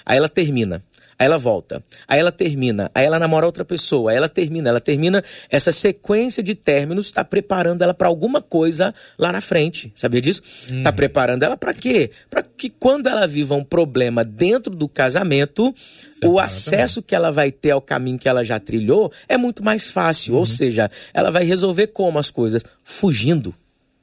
Aí 0.05 0.17
ela 0.17 0.27
termina. 0.27 0.83
Aí 1.19 1.25
ela 1.25 1.37
volta. 1.37 1.83
Aí 2.07 2.17
ela 2.17 2.31
termina. 2.31 2.89
Aí 2.95 3.05
ela 3.05 3.19
namora 3.19 3.45
outra 3.45 3.65
pessoa. 3.65 4.11
Aí 4.11 4.17
ela 4.17 4.29
termina. 4.29 4.69
Ela 4.69 4.79
termina. 4.79 5.21
Essa 5.49 5.73
sequência 5.73 6.41
de 6.41 6.55
términos 6.55 7.07
está 7.07 7.25
preparando 7.25 7.81
ela 7.81 7.93
para 7.93 8.07
alguma 8.07 8.41
coisa 8.41 8.95
lá 9.17 9.29
na 9.29 9.41
frente. 9.41 9.91
Sabia 9.95 10.21
disso? 10.21 10.41
Está 10.71 10.91
hum. 10.91 10.93
preparando 10.93 11.43
ela 11.43 11.57
para 11.57 11.73
quê? 11.73 12.09
Para 12.29 12.41
que 12.41 12.69
quando 12.69 13.07
ela 13.07 13.27
viva 13.27 13.53
um 13.53 13.65
problema 13.65 14.23
dentro 14.23 14.73
do 14.73 14.87
casamento, 14.87 15.73
Separa 15.75 16.31
o 16.31 16.39
acesso 16.39 17.01
também. 17.01 17.07
que 17.07 17.15
ela 17.15 17.31
vai 17.31 17.51
ter 17.51 17.71
ao 17.71 17.81
caminho 17.81 18.17
que 18.17 18.29
ela 18.29 18.43
já 18.45 18.57
trilhou 18.57 19.11
é 19.27 19.35
muito 19.35 19.61
mais 19.61 19.91
fácil. 19.91 20.35
Uhum. 20.35 20.39
Ou 20.39 20.45
seja, 20.45 20.89
ela 21.13 21.31
vai 21.31 21.43
resolver 21.43 21.87
como 21.87 22.17
as 22.17 22.31
coisas? 22.31 22.63
Fugindo 22.81 23.53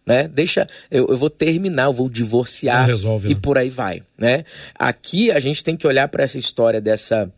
né? 0.06 0.28
Deixa, 0.28 0.68
eu, 0.90 1.08
eu 1.08 1.16
vou 1.16 1.28
terminar, 1.28 1.84
eu 1.84 1.92
vou 1.92 2.08
divorciar 2.08 2.86
resolve, 2.86 3.28
e 3.28 3.34
né? 3.34 3.40
por 3.42 3.58
aí 3.58 3.68
vai, 3.68 4.02
né? 4.16 4.44
Aqui 4.75 5.32
a 5.32 5.40
gente 5.40 5.64
tem 5.64 5.76
que 5.76 5.86
olhar 5.86 6.06
para 6.08 6.22
essa 6.22 6.38
história 6.38 6.80
dessa 6.80 7.30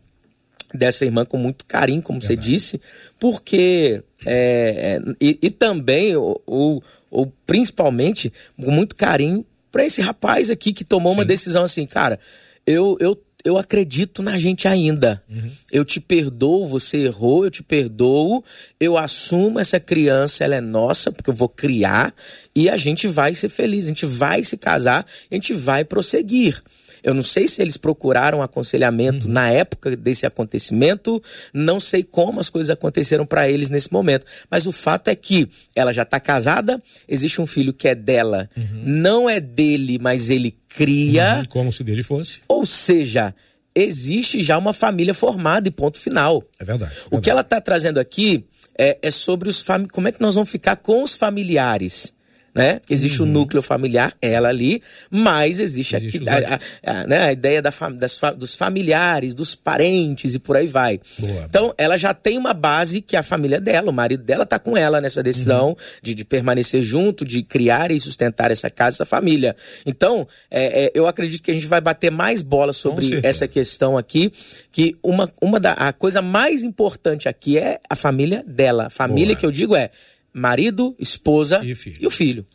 dessa 0.71 1.03
irmã 1.03 1.25
com 1.25 1.35
muito 1.35 1.65
carinho, 1.65 1.99
como 1.99 2.21
você 2.21 2.35
disse, 2.35 2.79
porque 3.19 4.03
é, 4.23 4.99
é, 4.99 5.13
e, 5.19 5.39
e, 5.41 5.49
também 5.49 6.15
ou, 6.15 6.39
ou, 6.45 7.33
principalmente 7.47 8.31
com 8.55 8.69
muito 8.69 8.95
carinho 8.95 9.43
para 9.71 9.83
esse 9.83 9.99
rapaz 9.99 10.51
aqui 10.51 10.71
que 10.71 10.83
tomou 10.83 11.13
Sim. 11.13 11.17
uma 11.17 11.25
decisão 11.25 11.63
assim, 11.63 11.87
cara, 11.87 12.19
eu 12.67 12.95
eu 12.99 13.19
eu 13.43 13.57
acredito 13.57 14.21
na 14.21 14.37
gente 14.37 14.67
ainda. 14.67 15.23
Uhum. 15.29 15.49
Eu 15.71 15.85
te 15.85 15.99
perdoo, 15.99 16.67
você 16.67 17.05
errou, 17.05 17.45
eu 17.45 17.51
te 17.51 17.63
perdoo, 17.63 18.43
eu 18.79 18.97
assumo 18.97 19.59
essa 19.59 19.79
criança, 19.79 20.43
ela 20.43 20.55
é 20.55 20.61
nossa, 20.61 21.11
porque 21.11 21.29
eu 21.29 21.33
vou 21.33 21.49
criar, 21.49 22.13
e 22.55 22.69
a 22.69 22.75
gente 22.75 23.07
vai 23.07 23.33
ser 23.35 23.49
feliz, 23.49 23.85
a 23.85 23.89
gente 23.89 24.05
vai 24.05 24.43
se 24.43 24.57
casar, 24.57 25.05
a 25.31 25.35
gente 25.35 25.53
vai 25.53 25.85
prosseguir. 25.85 26.61
Eu 27.03 27.13
não 27.13 27.23
sei 27.23 27.47
se 27.47 27.61
eles 27.61 27.77
procuraram 27.77 28.41
aconselhamento 28.41 29.27
uhum. 29.27 29.33
na 29.33 29.49
época 29.51 29.95
desse 29.95 30.25
acontecimento, 30.25 31.21
não 31.53 31.79
sei 31.79 32.03
como 32.03 32.39
as 32.39 32.49
coisas 32.49 32.69
aconteceram 32.69 33.25
para 33.25 33.49
eles 33.49 33.69
nesse 33.69 33.91
momento, 33.91 34.25
mas 34.49 34.65
o 34.65 34.71
fato 34.71 35.09
é 35.09 35.15
que 35.15 35.49
ela 35.75 35.93
já 35.93 36.03
está 36.03 36.19
casada, 36.19 36.81
existe 37.07 37.41
um 37.41 37.45
filho 37.45 37.73
que 37.73 37.87
é 37.87 37.95
dela, 37.95 38.49
uhum. 38.55 38.83
não 38.83 39.29
é 39.29 39.39
dele, 39.39 39.97
mas 39.99 40.29
ele 40.29 40.55
cria. 40.67 41.37
Uhum, 41.37 41.45
como 41.45 41.71
se 41.71 41.83
dele 41.83 42.03
fosse. 42.03 42.41
Ou 42.47 42.65
seja, 42.65 43.33
existe 43.73 44.41
já 44.41 44.57
uma 44.57 44.73
família 44.73 45.13
formada 45.13 45.67
e 45.67 45.71
ponto 45.71 45.97
final. 45.97 46.43
É 46.59 46.65
verdade. 46.65 46.91
É 46.91 46.95
verdade. 46.95 47.15
O 47.15 47.21
que 47.21 47.29
ela 47.29 47.41
está 47.41 47.61
trazendo 47.61 47.99
aqui 47.99 48.45
é, 48.77 48.97
é 49.01 49.11
sobre 49.11 49.49
os 49.49 49.59
fam... 49.59 49.87
como 49.87 50.07
é 50.07 50.11
que 50.11 50.21
nós 50.21 50.35
vamos 50.35 50.49
ficar 50.49 50.75
com 50.77 51.03
os 51.03 51.15
familiares 51.15 52.13
né? 52.59 52.81
Existe 52.89 53.21
uhum. 53.21 53.29
o 53.29 53.31
núcleo 53.31 53.61
familiar, 53.61 54.13
ela 54.21 54.49
ali, 54.49 54.81
mas 55.09 55.59
existe, 55.59 55.95
existe 55.95 56.27
a, 56.27 56.59
a, 56.83 56.91
a, 56.91 57.07
né? 57.07 57.19
a, 57.23 57.31
ideia 57.31 57.61
da 57.61 57.71
fam, 57.71 57.93
das, 57.93 58.19
dos 58.37 58.53
familiares, 58.53 59.33
dos 59.33 59.55
parentes 59.55 60.35
e 60.35 60.39
por 60.39 60.57
aí 60.57 60.67
vai. 60.67 60.99
Boa, 61.17 61.45
então, 61.47 61.73
ela 61.77 61.97
já 61.97 62.13
tem 62.13 62.37
uma 62.37 62.53
base 62.53 63.01
que 63.01 63.15
a 63.15 63.23
família 63.23 63.61
dela, 63.61 63.89
o 63.89 63.93
marido 63.93 64.23
dela 64.23 64.43
está 64.43 64.59
com 64.59 64.75
ela 64.75 64.99
nessa 64.99 65.23
decisão 65.23 65.69
uhum. 65.69 65.75
de, 66.03 66.13
de, 66.13 66.25
permanecer 66.25 66.83
junto, 66.83 67.23
de 67.23 67.43
criar 67.43 67.91
e 67.91 67.99
sustentar 67.99 68.51
essa 68.51 68.69
casa, 68.69 68.97
essa 68.97 69.05
família. 69.05 69.55
Então, 69.85 70.27
é, 70.51 70.85
é, 70.85 70.91
eu 70.93 71.07
acredito 71.07 71.41
que 71.41 71.51
a 71.51 71.53
gente 71.53 71.67
vai 71.67 71.79
bater 71.79 72.11
mais 72.11 72.41
bola 72.41 72.73
sobre 72.73 73.19
essa 73.23 73.47
questão 73.47 73.97
aqui, 73.97 74.31
que 74.69 74.97
uma, 75.01 75.31
uma 75.41 75.59
da 75.59 75.71
a 75.71 75.93
coisa 75.93 76.21
mais 76.21 76.61
importante 76.61 77.29
aqui 77.29 77.57
é 77.57 77.79
a 77.89 77.95
família 77.95 78.43
dela. 78.45 78.87
A 78.87 78.89
família 78.89 79.33
boa. 79.33 79.39
que 79.39 79.45
eu 79.45 79.51
digo 79.51 79.75
é 79.75 79.91
marido, 80.33 80.95
esposa 80.99 81.61
e, 81.63 81.73
e 81.99 82.07
o 82.07 82.11
filho. 82.11 82.45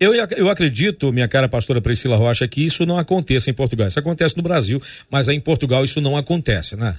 Eu, 0.00 0.14
eu 0.14 0.48
acredito, 0.48 1.12
minha 1.12 1.28
cara 1.28 1.46
pastora 1.46 1.80
Priscila 1.80 2.16
Rocha, 2.16 2.48
que 2.48 2.64
isso 2.64 2.86
não 2.86 2.98
aconteça 2.98 3.50
em 3.50 3.54
Portugal. 3.54 3.86
Isso 3.86 3.98
acontece 3.98 4.34
no 4.34 4.42
Brasil, 4.42 4.80
mas 5.10 5.28
aí 5.28 5.36
em 5.36 5.40
Portugal 5.40 5.84
isso 5.84 6.00
não 6.00 6.16
acontece, 6.16 6.74
né? 6.74 6.96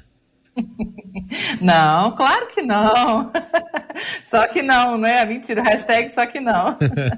Não, 1.62 2.14
claro 2.16 2.48
que 2.48 2.62
não. 2.62 3.32
Só 4.26 4.48
que 4.48 4.62
não, 4.62 4.98
né? 4.98 5.24
Mentira, 5.24 5.62
hashtag 5.62 6.14
só 6.14 6.26
que 6.26 6.40
não. 6.40 6.78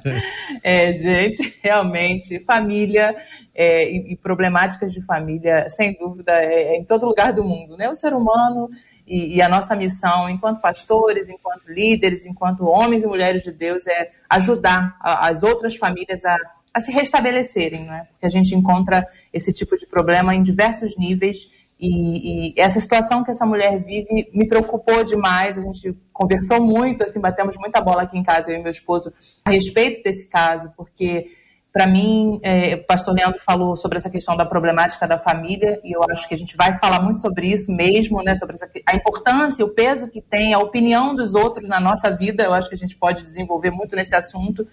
É, 0.64 0.94
gente, 0.94 1.58
realmente, 1.64 2.40
família 2.46 3.16
é, 3.56 3.92
e, 3.92 4.14
e, 4.14 4.16
problemáticas 4.16 4.94
de 4.94 5.02
família, 5.02 5.70
sem 5.70 5.98
dúvida, 5.98 6.32
é, 6.32 6.76
é 6.76 6.78
em 6.78 6.86
todo 6.86 7.06
lugar 7.06 7.34
do 7.34 7.44
mundo, 7.44 7.76
né? 7.76 7.90
O 7.90 7.96
ser 7.96 8.14
humano 8.14 8.70
e, 9.06 9.36
e, 9.36 9.42
a 9.42 9.50
nossa 9.50 9.76
missão, 9.76 10.30
enquanto 10.30 10.62
pastores, 10.62 11.30
enquanto 11.30 11.68
líderes, 11.68 12.26
enquanto 12.26 12.66
homens 12.66 13.04
e 13.04 13.08
mulheres 13.08 13.44
de 13.44 13.52
Deus, 13.52 13.86
é 13.86 14.12
ajudar 14.30 14.96
a, 15.00 15.28
as 15.28 15.44
outras 15.44 15.76
famílias 15.76 16.24
a, 16.24 16.38
a 16.74 16.80
se 16.80 16.92
restabelecerem, 16.92 17.86
né? 17.86 18.08
Porque 18.12 18.26
a 18.26 18.30
gente 18.30 18.56
encontra 18.56 19.06
esse 19.32 19.52
tipo 19.52 19.78
de 19.78 19.86
problema 19.86 20.34
em 20.34 20.42
diversos 20.42 20.98
níveis. 20.98 21.50
E, 21.78 22.50
e, 22.50 22.54
essa 22.56 22.80
situação 22.80 23.24
que 23.24 23.32
essa 23.32 23.46
mulher 23.46 23.84
vive 23.84 24.30
me 24.34 24.48
preocupou 24.48 25.04
demais. 25.04 25.58
A 25.58 25.62
gente 25.62 25.98
conversou 26.14 26.62
muito, 26.62 27.04
assim, 27.04 27.20
batemos 27.20 27.58
muita 27.58 27.82
bola 27.82 28.04
aqui 28.04 28.18
em 28.18 28.24
casa, 28.24 28.52
eu 28.52 28.60
e 28.60 28.64
meu 28.64 28.72
esposo, 28.72 29.14
a 29.44 29.52
respeito 29.52 30.02
desse 30.02 30.28
caso, 30.28 30.72
porque 30.78 31.28
para 31.74 31.88
mim, 31.88 32.40
é, 32.44 32.76
o 32.76 32.86
pastor 32.86 33.16
Leandro 33.16 33.40
falou 33.44 33.76
sobre 33.76 33.98
essa 33.98 34.08
questão 34.08 34.38
da 34.38 34.46
problemática 34.46 35.08
da 35.08 35.18
família, 35.18 35.82
e 35.84 35.92
eu 35.92 36.04
acho 36.04 36.28
que 36.28 36.36
a 36.36 36.38
gente 36.38 36.56
vai 36.56 36.78
falar 36.78 37.02
muito 37.02 37.20
sobre 37.20 37.48
isso 37.48 37.72
mesmo, 37.72 38.22
né, 38.22 38.36
sobre 38.36 38.56
essa, 38.56 38.70
a 38.88 38.96
importância, 38.96 39.66
o 39.66 39.70
peso 39.70 40.08
que 40.08 40.22
tem, 40.22 40.54
a 40.54 40.60
opinião 40.60 41.16
dos 41.16 41.34
outros 41.34 41.68
na 41.68 41.80
nossa 41.80 42.16
vida, 42.16 42.44
eu 42.44 42.54
acho 42.54 42.70
que 42.70 42.76
a 42.76 42.78
gente 42.78 42.96
pode 42.96 43.24
desenvolver 43.24 43.72
muito 43.72 43.96
nesse 43.96 44.16
assunto, 44.16 44.68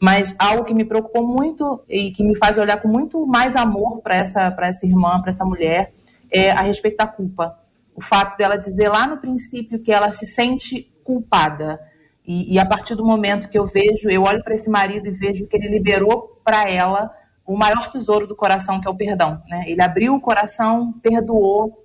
mas 0.00 0.36
algo 0.38 0.62
que 0.62 0.72
me 0.72 0.84
preocupou 0.84 1.26
muito 1.26 1.82
e 1.88 2.12
que 2.12 2.22
me 2.22 2.38
faz 2.38 2.58
olhar 2.58 2.80
com 2.80 2.86
muito 2.86 3.26
mais 3.26 3.56
amor 3.56 4.00
para 4.00 4.14
essa, 4.14 4.56
essa 4.60 4.86
irmã, 4.86 5.20
para 5.20 5.30
essa 5.30 5.44
mulher, 5.44 5.92
é 6.30 6.52
a 6.52 6.62
respeito 6.62 6.98
da 6.98 7.08
culpa. 7.08 7.58
O 7.92 8.00
fato 8.00 8.36
dela 8.36 8.56
dizer 8.56 8.88
lá 8.88 9.08
no 9.08 9.16
princípio 9.16 9.80
que 9.80 9.90
ela 9.90 10.12
se 10.12 10.26
sente 10.26 10.92
culpada. 11.02 11.80
E, 12.26 12.54
e, 12.54 12.58
a 12.58 12.66
partir 12.66 12.96
do 12.96 13.04
momento 13.04 13.48
que 13.48 13.58
eu 13.58 13.66
vejo, 13.66 14.10
eu 14.10 14.22
olho 14.24 14.42
para 14.42 14.54
esse 14.54 14.68
marido 14.68 15.06
e 15.06 15.12
vejo 15.12 15.46
que 15.46 15.56
ele 15.56 15.68
liberou 15.68 16.40
para 16.44 16.68
ela 16.68 17.14
o 17.46 17.56
maior 17.56 17.90
tesouro 17.92 18.26
do 18.26 18.34
coração, 18.34 18.80
que 18.80 18.88
é 18.88 18.90
o 18.90 18.96
perdão. 18.96 19.40
Né? 19.48 19.64
Ele 19.68 19.80
abriu 19.80 20.14
o 20.14 20.20
coração, 20.20 20.92
perdoou. 21.00 21.84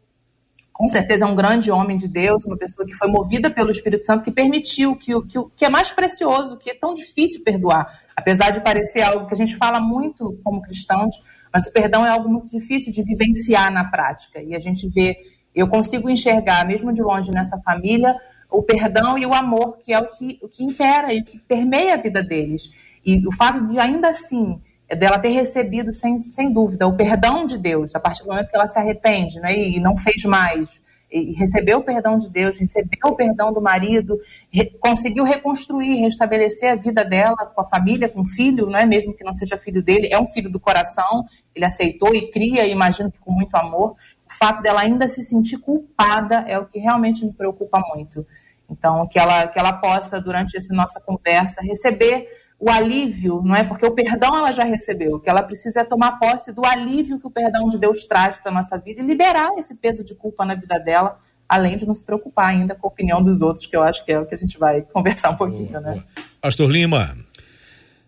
Com 0.74 0.90
certeza 0.90 1.26
é 1.26 1.28
um 1.28 1.36
grande 1.36 1.70
homem 1.70 1.96
de 1.96 2.08
Deus, 2.08 2.44
uma 2.44 2.58
pessoa 2.58 2.88
que 2.88 2.96
foi 2.96 3.08
movida 3.08 3.52
pelo 3.52 3.70
Espírito 3.70 4.04
Santo, 4.04 4.24
que 4.24 4.32
permitiu 4.32 4.96
que 4.96 5.14
o 5.14 5.22
que, 5.22 5.38
que 5.56 5.66
é 5.66 5.70
mais 5.70 5.92
precioso, 5.92 6.58
que 6.58 6.72
é 6.72 6.74
tão 6.74 6.96
difícil 6.96 7.44
perdoar. 7.44 8.02
Apesar 8.16 8.50
de 8.50 8.62
parecer 8.62 9.02
algo 9.02 9.28
que 9.28 9.36
a 9.36 9.38
gente 9.38 9.56
fala 9.56 9.80
muito 9.80 10.40
como 10.44 10.60
cristãos, 10.60 11.16
mas 11.54 11.68
o 11.68 11.72
perdão 11.72 12.04
é 12.04 12.10
algo 12.10 12.28
muito 12.28 12.50
difícil 12.50 12.92
de 12.92 13.04
vivenciar 13.04 13.72
na 13.72 13.86
prática. 13.86 14.42
E 14.42 14.56
a 14.56 14.60
gente 14.60 14.90
vê, 14.90 15.18
eu 15.54 15.68
consigo 15.68 16.10
enxergar, 16.10 16.66
mesmo 16.66 16.92
de 16.92 17.04
longe 17.04 17.30
nessa 17.30 17.60
família, 17.60 18.16
o 18.52 18.62
perdão 18.62 19.18
e 19.18 19.26
o 19.26 19.34
amor, 19.34 19.78
que 19.80 19.94
é 19.94 20.00
o 20.00 20.08
que, 20.12 20.38
o 20.42 20.50
que 20.50 20.64
impera 20.64 21.14
e 21.14 21.22
o 21.22 21.26
que 21.26 21.40
permeia 21.40 21.94
a 21.94 21.98
vida 21.98 22.22
deles. 22.22 22.70
E 23.04 23.26
o 23.26 23.32
fato 23.32 23.66
de, 23.66 23.80
ainda 23.80 24.10
assim, 24.10 24.62
dela 25.00 25.18
ter 25.18 25.30
recebido, 25.30 25.94
sem, 25.94 26.30
sem 26.30 26.52
dúvida, 26.52 26.86
o 26.86 26.96
perdão 26.96 27.46
de 27.46 27.58
Deus, 27.58 27.96
a 27.96 28.00
partir 28.00 28.24
do 28.24 28.30
momento 28.30 28.50
que 28.50 28.56
ela 28.56 28.68
se 28.68 28.78
arrepende 28.78 29.40
né, 29.40 29.56
e 29.56 29.80
não 29.80 29.98
fez 29.98 30.26
mais, 30.26 30.82
e 31.10 31.34
recebeu 31.34 31.80
o 31.80 31.84
perdão 31.84 32.18
de 32.18 32.30
Deus, 32.30 32.58
recebeu 32.58 33.12
o 33.12 33.16
perdão 33.16 33.52
do 33.52 33.62
marido, 33.62 34.18
re, 34.50 34.66
conseguiu 34.80 35.24
reconstruir, 35.24 35.96
restabelecer 36.02 36.72
a 36.72 36.76
vida 36.76 37.04
dela 37.04 37.38
com 37.38 37.62
a 37.62 37.66
família, 37.66 38.08
com 38.08 38.22
o 38.22 38.28
filho, 38.28 38.68
não 38.68 38.80
é 38.80 38.86
mesmo 38.86 39.14
que 39.14 39.24
não 39.24 39.34
seja 39.34 39.58
filho 39.58 39.82
dele, 39.82 40.10
é 40.12 40.20
um 40.20 40.28
filho 40.28 40.50
do 40.50 40.60
coração, 40.60 41.26
ele 41.56 41.66
aceitou 41.66 42.14
e 42.14 42.30
cria, 42.30 42.68
imagino 42.68 43.12
que 43.12 43.20
com 43.20 43.32
muito 43.32 43.56
amor 43.56 43.96
fato 44.42 44.64
dela 44.64 44.82
ainda 44.82 45.08
se 45.08 45.22
sentir 45.22 45.60
culpada 45.60 46.44
é 46.48 46.58
o 46.58 46.66
que 46.66 46.80
realmente 46.80 47.24
me 47.24 47.32
preocupa 47.32 47.80
muito. 47.94 48.26
Então, 48.72 49.06
que 49.08 49.20
ela, 49.20 49.48
que 49.48 49.60
ela 49.60 49.74
possa, 49.74 50.20
durante 50.20 50.58
essa 50.58 50.74
nossa 50.74 51.00
conversa, 51.02 51.62
receber 51.62 52.28
o 52.58 52.70
alívio, 52.70 53.42
não 53.44 53.56
é? 53.56 53.64
Porque 53.64 53.86
o 53.86 53.92
perdão 53.92 54.38
ela 54.38 54.52
já 54.52 54.64
recebeu. 54.64 55.16
O 55.16 55.20
que 55.20 55.30
ela 55.30 55.42
precisa 55.42 55.82
é 55.82 55.84
tomar 55.84 56.20
posse 56.20 56.54
do 56.54 56.64
alívio 56.64 57.20
que 57.20 57.28
o 57.28 57.32
perdão 57.32 57.68
de 57.68 57.78
Deus 57.78 58.06
traz 58.06 58.38
para 58.38 58.52
a 58.52 58.54
nossa 58.56 58.78
vida 58.78 59.02
e 59.02 59.06
liberar 59.06 59.52
esse 59.58 59.76
peso 59.76 60.04
de 60.04 60.14
culpa 60.14 60.46
na 60.46 60.54
vida 60.54 60.80
dela, 60.80 61.20
além 61.50 61.76
de 61.76 61.86
não 61.88 61.96
se 61.96 62.04
preocupar 62.04 62.50
ainda 62.50 62.76
com 62.76 62.88
a 62.88 62.90
opinião 62.90 63.22
dos 63.22 63.42
outros, 63.42 63.66
que 63.66 63.76
eu 63.76 63.82
acho 63.82 64.06
que 64.06 64.12
é 64.12 64.20
o 64.20 64.26
que 64.28 64.36
a 64.36 64.38
gente 64.38 64.58
vai 64.60 64.84
conversar 64.94 65.32
um 65.32 65.38
pouquinho, 65.38 65.82
né? 65.82 66.04
Pastor 66.40 66.70
Lima. 66.72 67.18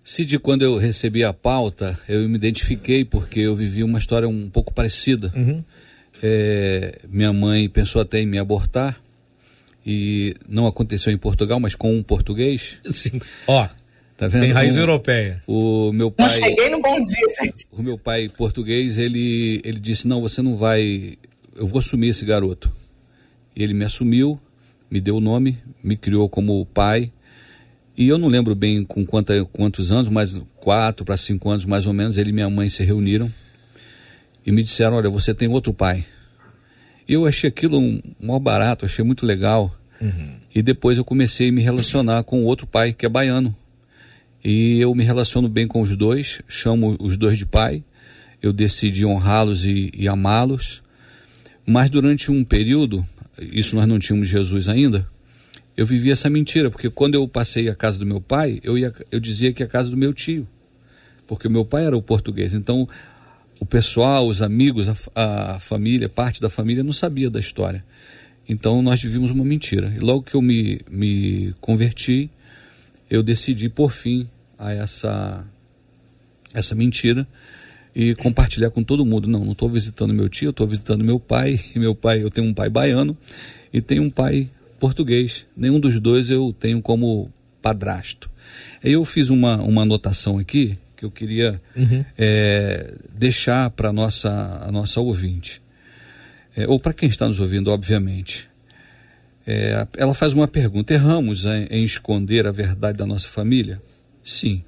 Cid, 0.04 0.38
quando 0.40 0.64
eu 0.64 0.78
recebi 0.78 1.24
a 1.24 1.34
pauta, 1.34 1.98
eu 2.08 2.28
me 2.30 2.36
identifiquei 2.36 3.06
porque 3.06 3.40
eu 3.40 3.56
vivi 3.56 3.84
uma 3.84 3.98
história 3.98 4.28
um 4.28 4.50
pouco 4.50 4.74
parecida. 4.74 5.32
Uhum. 5.36 5.64
É, 6.22 7.00
minha 7.10 7.34
mãe 7.34 7.68
pensou 7.70 8.02
até 8.02 8.20
em 8.20 8.26
me 8.26 8.38
abortar 8.38 9.03
e 9.86 10.34
não 10.48 10.66
aconteceu 10.68 11.12
em 11.12 11.18
Portugal, 11.18 11.60
mas 11.60 11.76
com 11.76 11.94
um 11.94 12.04
português. 12.04 12.80
Sim. 12.90 13.20
Ó, 13.48 13.68
Tá 14.16 14.28
vendo? 14.28 14.44
tem 14.44 14.52
raiz 14.52 14.76
O- 14.76 14.80
europeia. 14.80 15.42
O 15.48 15.92
meu 15.92 16.06
Não 16.08 16.12
pai, 16.12 16.30
cheguei 16.38 16.70
no 16.70 16.80
bom 16.82 17.04
dia, 17.04 17.28
gente. 17.42 17.66
o 17.72 17.82
meu 17.82 17.98
pai 17.98 18.30
português, 18.30 18.98
ele, 18.98 19.60
ele 19.64 19.80
disse: 19.80 20.08
Não, 20.08 20.22
você 20.22 20.42
não 20.42 20.56
vai. 20.56 21.18
Eu 21.56 21.68
vou 21.68 21.80
assumir 21.80 22.10
esse 22.10 22.24
garoto. 22.24 22.72
E 23.56 23.62
ele 23.64 23.74
me 23.74 23.84
assumiu, 23.86 24.40
me 24.90 25.02
deu 25.02 25.18
o 25.18 25.20
nome, 25.20 25.58
me 25.84 25.98
criou 25.98 26.30
como 26.30 26.66
pai. 26.68 27.12
E 27.98 28.08
eu 28.08 28.18
não 28.18 28.28
lembro 28.28 28.56
bem 28.56 28.84
com 28.84 29.06
quanta, 29.06 29.44
quantos 29.46 29.92
anos, 29.92 30.10
mas 30.10 30.40
quatro 30.58 31.04
para 31.06 31.18
cinco 31.18 31.50
anos 31.50 31.66
mais 31.66 31.86
ou 31.86 31.94
menos, 31.94 32.16
ele 32.18 32.30
e 32.30 32.34
minha 32.34 32.50
mãe 32.50 32.70
se 32.70 32.84
reuniram 32.84 33.32
e 34.46 34.52
me 34.52 34.62
disseram: 34.64 34.96
Olha, 34.98 35.10
você 35.10 35.34
tem 35.34 35.48
outro 35.50 35.74
pai. 35.74 36.06
Eu 37.08 37.26
achei 37.26 37.50
aquilo 37.50 37.78
um 37.78 38.02
maior 38.22 38.40
barato, 38.40 38.86
achei 38.86 39.04
muito 39.04 39.26
legal. 39.26 39.76
E 40.54 40.62
depois 40.62 40.98
eu 40.98 41.06
comecei 41.06 41.50
a 41.50 41.52
me 41.52 41.62
relacionar 41.62 42.24
com 42.24 42.44
outro 42.44 42.68
pai, 42.68 42.94
que 42.94 43.06
é 43.06 43.10
baiano. 43.10 43.56
E 44.44 44.80
eu 44.80 44.94
me 44.94 45.04
relaciono 45.04 45.48
bem 45.48 45.68
com 45.68 45.82
os 45.82 45.96
dois, 45.96 46.42
chamo 46.48 46.98
os 47.00 47.18
dois 47.18 47.38
de 47.38 47.46
pai. 47.46 47.84
Eu 48.42 48.52
decidi 48.52 49.06
honrá-los 49.06 49.66
e, 49.66 49.92
e 49.94 50.08
amá-los. 50.08 50.82
Mas 51.66 51.90
durante 51.90 52.30
um 52.30 52.44
período, 52.44 53.06
isso 53.40 53.76
nós 53.76 53.88
não 53.88 53.98
tínhamos 53.98 54.28
Jesus 54.28 54.68
ainda, 54.68 55.08
eu 55.76 55.86
vivi 55.86 56.12
essa 56.12 56.30
mentira, 56.30 56.70
porque 56.70 56.90
quando 56.90 57.16
eu 57.16 57.28
passei 57.28 57.68
a 57.68 57.76
casa 57.76 57.98
do 57.98 58.06
meu 58.06 58.22
pai, 58.22 58.60
eu, 58.64 58.78
ia, 58.78 58.94
eu 59.12 59.20
dizia 59.20 59.52
que 59.52 59.64
é 59.64 59.66
a 59.66 59.70
casa 59.70 59.90
do 59.90 59.98
meu 59.98 60.14
tio, 60.14 60.48
porque 61.26 61.48
o 61.48 61.52
meu 61.52 61.66
pai 61.66 61.86
era 61.86 61.98
o 61.98 62.02
português. 62.02 62.54
Então, 62.54 62.88
o 63.60 63.66
pessoal, 63.66 64.28
os 64.28 64.42
amigos, 64.42 64.88
a, 65.16 65.54
a 65.56 65.60
família, 65.60 66.10
parte 66.10 66.42
da 66.42 66.50
família 66.50 66.84
não 66.84 66.94
sabia 66.94 67.30
da 67.30 67.40
história. 67.40 67.84
Então, 68.48 68.82
nós 68.82 69.02
vivíamos 69.02 69.32
uma 69.32 69.46
mentira. 69.46 69.94
E 69.96 70.00
logo 70.00 70.24
que 70.24 70.36
eu 70.36 70.42
me, 70.42 70.82
me 70.90 71.54
converti, 71.62 72.30
eu 73.10 73.24
decidi 73.24 73.70
por 73.70 73.92
fim 73.92 74.28
a 74.58 74.74
essa 74.74 75.46
essa 76.54 76.76
mentira 76.76 77.28
e 77.96 78.16
compartilhar 78.16 78.70
com 78.70 78.84
todo 78.84 79.06
mundo. 79.06 79.28
Não, 79.28 79.44
não 79.44 79.54
estou 79.54 79.70
visitando 79.70 80.14
meu 80.14 80.30
tio, 80.30 80.52
estou 80.52 80.68
visitando 80.68 81.04
meu 81.04 81.20
pai. 81.20 81.60
E 81.76 81.80
meu 81.80 81.96
pai, 81.96 82.22
eu 82.22 82.30
tenho 82.30 82.48
um 82.48 82.54
pai 82.54 82.70
baiano 82.70 83.18
e 83.72 83.82
tenho 83.82 84.04
um 84.04 84.10
pai 84.10 84.50
português. 84.80 85.46
Nenhum 85.56 85.80
dos 85.80 86.00
dois 86.00 86.30
eu 86.30 86.54
tenho 86.58 86.82
como 86.82 87.32
padrasto. 87.62 88.30
Eu 88.84 89.06
fiz 89.06 89.30
uma, 89.30 89.62
uma 89.62 89.84
anotação 89.84 90.38
aqui 90.38 90.78
que 91.04 91.06
eu 91.06 91.12
queria 91.12 91.62
eh, 92.18 92.94
deixar 93.14 93.70
para 93.72 93.90
a 93.90 93.94
nossa, 93.94 94.30
a 94.66 94.72
nossa 94.72 95.02
ouvinte. 95.02 95.62
Eh, 96.56 96.66
ou 96.68 96.80
para 96.80 96.94
quem 96.94 97.10
está 97.10 97.28
nos 97.28 97.40
ouvindo, 97.40 97.70
obviamente. 97.72 98.50
É, 99.46 99.86
ela 99.98 100.14
faz 100.14 100.32
uma 100.32 100.48
pergunta: 100.48 100.94
erramos 100.94 101.44
em, 101.44 101.66
em 101.70 101.84
esconder 101.84 102.48
a 102.48 102.52
verdade 102.52 102.98
da 102.98 103.06
nossa 103.06 103.28
família? 103.28 103.82
Sim. 104.24 104.64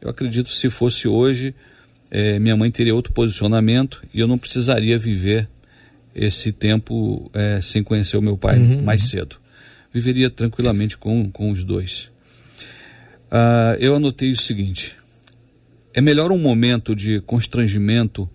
Eu 0.00 0.08
acredito 0.08 0.46
que 0.46 0.56
se 0.56 0.70
fosse 0.70 1.06
hoje, 1.06 1.54
é, 2.10 2.38
minha 2.38 2.56
mãe 2.56 2.70
teria 2.70 2.94
outro 2.94 3.12
posicionamento 3.12 4.02
e 4.14 4.20
eu 4.20 4.26
não 4.26 4.38
precisaria 4.38 4.98
viver 4.98 5.48
esse 6.14 6.52
tempo 6.52 7.30
é, 7.34 7.60
sem 7.60 7.82
conhecer 7.82 8.16
o 8.16 8.22
meu 8.22 8.38
pai 8.38 8.58
mais 8.58 9.02
cedo. 9.02 9.36
Viveria 9.92 10.30
tranquilamente 10.30 10.96
com, 10.96 11.30
com 11.30 11.50
os 11.50 11.64
dois. 11.64 12.10
Ah, 13.30 13.76
eu 13.78 13.94
anotei 13.94 14.32
o 14.32 14.36
seguinte: 14.36 14.96
é 15.96 16.00
melhor 16.02 16.30
um 16.30 16.36
momento 16.36 16.94
de 16.94 17.22
constrangimento 17.22 18.28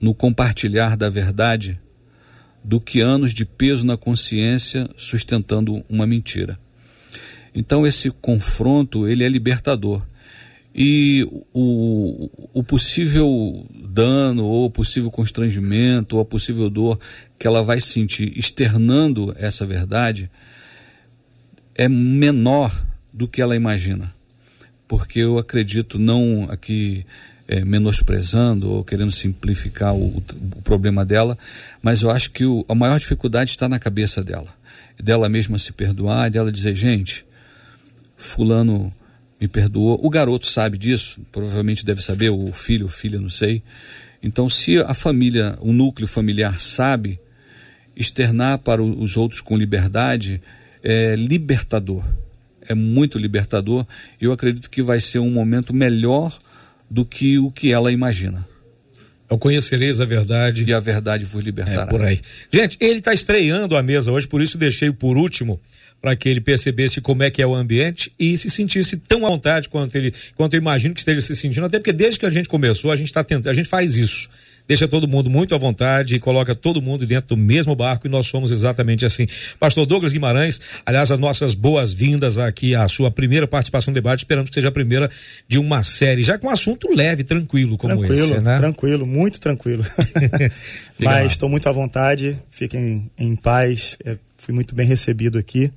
no 0.00 0.12
compartilhar 0.12 0.96
da 0.96 1.08
verdade 1.08 1.80
do 2.62 2.80
que 2.80 3.00
anos 3.00 3.32
de 3.32 3.44
peso 3.44 3.86
na 3.86 3.96
consciência 3.96 4.90
sustentando 4.96 5.84
uma 5.88 6.08
mentira. 6.08 6.58
Então 7.54 7.86
esse 7.86 8.10
confronto 8.10 9.06
ele 9.06 9.22
é 9.22 9.28
libertador 9.28 10.04
e 10.74 11.24
o, 11.52 12.28
o 12.52 12.64
possível 12.64 13.64
dano 13.88 14.44
ou 14.44 14.68
possível 14.68 15.12
constrangimento 15.12 16.16
ou 16.16 16.22
a 16.22 16.24
possível 16.24 16.68
dor 16.68 16.98
que 17.38 17.46
ela 17.46 17.62
vai 17.62 17.80
sentir 17.80 18.36
externando 18.36 19.32
essa 19.38 19.64
verdade 19.64 20.28
é 21.76 21.88
menor 21.88 22.74
do 23.12 23.28
que 23.28 23.40
ela 23.40 23.54
imagina 23.54 24.13
porque 24.96 25.18
eu 25.18 25.38
acredito 25.38 25.98
não 25.98 26.46
aqui 26.48 27.04
é, 27.48 27.64
menosprezando 27.64 28.70
ou 28.70 28.84
querendo 28.84 29.10
simplificar 29.10 29.92
o, 29.92 30.18
o 30.56 30.62
problema 30.62 31.04
dela, 31.04 31.36
mas 31.82 32.02
eu 32.02 32.12
acho 32.12 32.30
que 32.30 32.44
o, 32.44 32.64
a 32.68 32.76
maior 32.76 32.96
dificuldade 33.00 33.50
está 33.50 33.68
na 33.68 33.80
cabeça 33.80 34.22
dela, 34.22 34.54
dela 34.96 35.28
mesma 35.28 35.58
se 35.58 35.72
perdoar, 35.72 36.30
dela 36.30 36.52
dizer, 36.52 36.76
gente, 36.76 37.26
fulano 38.16 38.94
me 39.40 39.48
perdoou, 39.48 39.98
o 40.00 40.08
garoto 40.08 40.46
sabe 40.46 40.78
disso, 40.78 41.20
provavelmente 41.32 41.84
deve 41.84 42.00
saber, 42.00 42.30
o 42.30 42.52
filho, 42.52 42.86
filha, 42.86 43.18
não 43.18 43.30
sei. 43.30 43.64
Então, 44.22 44.48
se 44.48 44.78
a 44.78 44.94
família, 44.94 45.58
o 45.60 45.72
núcleo 45.72 46.06
familiar 46.06 46.60
sabe, 46.60 47.18
externar 47.96 48.58
para 48.58 48.80
o- 48.80 49.02
os 49.02 49.16
outros 49.16 49.40
com 49.40 49.56
liberdade 49.58 50.40
é 50.84 51.16
libertador. 51.16 52.04
É 52.68 52.74
muito 52.74 53.18
libertador. 53.18 53.86
Eu 54.20 54.32
acredito 54.32 54.70
que 54.70 54.82
vai 54.82 55.00
ser 55.00 55.18
um 55.18 55.30
momento 55.30 55.72
melhor 55.74 56.38
do 56.90 57.04
que 57.04 57.38
o 57.38 57.50
que 57.50 57.72
ela 57.72 57.90
imagina. 57.92 58.46
Eu 59.30 59.38
conhecereis 59.38 60.00
a 60.00 60.04
verdade. 60.04 60.64
E 60.64 60.72
a 60.72 60.80
verdade 60.80 61.24
vos 61.24 61.40
É, 61.40 61.44
libertará. 61.44 61.86
por 61.86 62.02
aí. 62.02 62.20
Gente, 62.52 62.76
ele 62.80 62.98
está 62.98 63.12
estreando 63.12 63.76
a 63.76 63.82
mesa 63.82 64.12
hoje, 64.12 64.28
por 64.28 64.42
isso 64.42 64.56
deixei 64.58 64.92
por 64.92 65.16
último 65.16 65.60
para 66.00 66.14
que 66.14 66.28
ele 66.28 66.40
percebesse 66.40 67.00
como 67.00 67.22
é 67.22 67.30
que 67.30 67.40
é 67.40 67.46
o 67.46 67.54
ambiente 67.54 68.12
e 68.20 68.36
se 68.36 68.50
sentisse 68.50 68.98
tão 68.98 69.24
à 69.24 69.30
vontade 69.30 69.70
quanto 69.70 69.96
ele, 69.96 70.12
quanto 70.34 70.52
eu 70.52 70.58
imagino 70.60 70.92
que 70.92 71.00
esteja 71.00 71.22
se 71.22 71.34
sentindo, 71.34 71.64
até 71.64 71.78
porque 71.78 71.94
desde 71.94 72.20
que 72.20 72.26
a 72.26 72.30
gente 72.30 72.46
começou, 72.46 72.92
a 72.92 72.96
gente 72.96 73.06
está 73.06 73.24
tentando, 73.24 73.48
a 73.50 73.54
gente 73.54 73.70
faz 73.70 73.96
isso. 73.96 74.28
Deixa 74.66 74.88
todo 74.88 75.06
mundo 75.06 75.28
muito 75.28 75.54
à 75.54 75.58
vontade 75.58 76.14
e 76.14 76.20
coloca 76.20 76.54
todo 76.54 76.80
mundo 76.80 77.06
dentro 77.06 77.28
do 77.28 77.36
mesmo 77.36 77.74
barco 77.76 78.06
e 78.06 78.10
nós 78.10 78.26
somos 78.26 78.50
exatamente 78.50 79.04
assim. 79.04 79.26
Pastor 79.60 79.84
Douglas 79.84 80.12
Guimarães, 80.12 80.60
aliás, 80.86 81.10
as 81.10 81.18
nossas 81.18 81.54
boas-vindas 81.54 82.38
aqui 82.38 82.74
à 82.74 82.88
sua 82.88 83.10
primeira 83.10 83.46
participação 83.46 83.92
no 83.92 83.94
debate, 83.94 84.20
esperamos 84.20 84.50
que 84.50 84.54
seja 84.54 84.68
a 84.68 84.72
primeira 84.72 85.10
de 85.46 85.58
uma 85.58 85.82
série, 85.82 86.22
já 86.22 86.38
com 86.38 86.46
um 86.46 86.50
assunto 86.50 86.88
leve, 86.94 87.24
tranquilo 87.24 87.76
como 87.76 87.94
tranquilo, 87.94 88.34
esse, 88.34 88.40
né? 88.40 88.58
tranquilo, 88.58 89.06
muito 89.06 89.38
tranquilo. 89.38 89.84
Mas 90.98 91.32
estou 91.32 91.48
muito 91.48 91.68
à 91.68 91.72
vontade, 91.72 92.38
fiquem 92.50 93.10
em 93.18 93.36
paz. 93.36 93.98
é, 94.04 94.16
fui 94.38 94.54
muito 94.54 94.74
bem 94.74 94.86
recebido 94.86 95.38
aqui. 95.38 95.70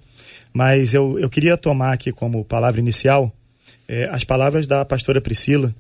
Mas 0.54 0.94
eu, 0.94 1.20
eu 1.20 1.30
queria 1.30 1.58
tomar 1.58 1.94
aqui 1.94 2.12
como 2.12 2.44
palavra 2.44 2.80
inicial 2.80 3.34
é, 3.88 4.06
as 4.12 4.24
palavras 4.24 4.68
da 4.68 4.84
pastora 4.84 5.22
Priscila. 5.22 5.74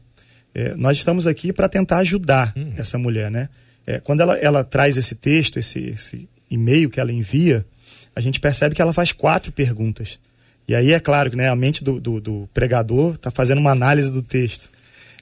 É, 0.57 0.73
nós 0.73 0.97
estamos 0.97 1.27
aqui 1.27 1.53
para 1.53 1.69
tentar 1.69 1.99
ajudar 1.99 2.51
essa 2.75 2.97
mulher, 2.97 3.29
né? 3.29 3.47
É, 3.85 3.99
quando 3.99 4.21
ela, 4.21 4.35
ela 4.37 4.63
traz 4.63 4.97
esse 4.97 5.13
texto, 5.13 5.59
esse, 5.59 5.77
esse 5.89 6.27
e-mail 6.49 6.89
que 6.89 6.99
ela 6.99 7.11
envia, 7.11 7.63
a 8.15 8.19
gente 8.19 8.39
percebe 8.39 8.73
que 8.73 8.81
ela 8.81 8.91
faz 8.91 9.11
quatro 9.11 9.51
perguntas. 9.51 10.17
E 10.67 10.73
aí 10.73 10.93
é 10.93 10.99
claro 10.99 11.29
que 11.29 11.37
né, 11.37 11.47
a 11.47 11.55
mente 11.55 11.83
do, 11.83 11.99
do, 11.99 12.19
do 12.19 12.49
pregador 12.55 13.13
está 13.13 13.29
fazendo 13.29 13.59
uma 13.59 13.69
análise 13.69 14.11
do 14.11 14.23
texto. 14.23 14.71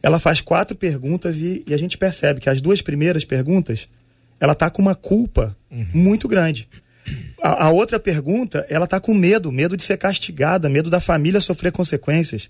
Ela 0.01 0.19
faz 0.19 0.39
quatro 0.39 0.73
perguntas 0.73 1.37
e, 1.37 1.65
e 1.67 1.73
a 1.73 1.77
gente 1.77 1.97
percebe 1.97 2.39
que 2.39 2.49
as 2.49 2.61
duas 2.61 2.81
primeiras 2.81 3.25
perguntas 3.25 3.89
ela 4.39 4.53
está 4.53 4.69
com 4.69 4.81
uma 4.81 4.95
culpa 4.95 5.53
muito 5.93 6.29
grande. 6.29 6.69
A, 7.43 7.65
a 7.65 7.69
outra 7.71 7.99
pergunta, 7.99 8.65
ela 8.69 8.85
está 8.85 9.01
com 9.01 9.13
medo, 9.13 9.51
medo 9.51 9.75
de 9.75 9.83
ser 9.83 9.97
castigada, 9.97 10.69
medo 10.69 10.89
da 10.89 11.01
família 11.01 11.41
sofrer 11.41 11.73
consequências. 11.73 12.49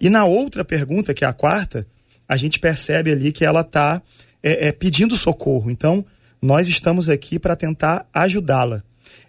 E 0.00 0.08
na 0.08 0.24
outra 0.24 0.64
pergunta, 0.64 1.12
que 1.12 1.24
é 1.24 1.28
a 1.28 1.32
quarta, 1.32 1.84
a 2.30 2.36
gente 2.36 2.60
percebe 2.60 3.10
ali 3.10 3.32
que 3.32 3.44
ela 3.44 3.62
está 3.62 4.00
é, 4.40 4.68
é, 4.68 4.72
pedindo 4.72 5.16
socorro. 5.16 5.68
Então, 5.68 6.06
nós 6.40 6.68
estamos 6.68 7.08
aqui 7.08 7.40
para 7.40 7.56
tentar 7.56 8.06
ajudá-la. 8.14 8.84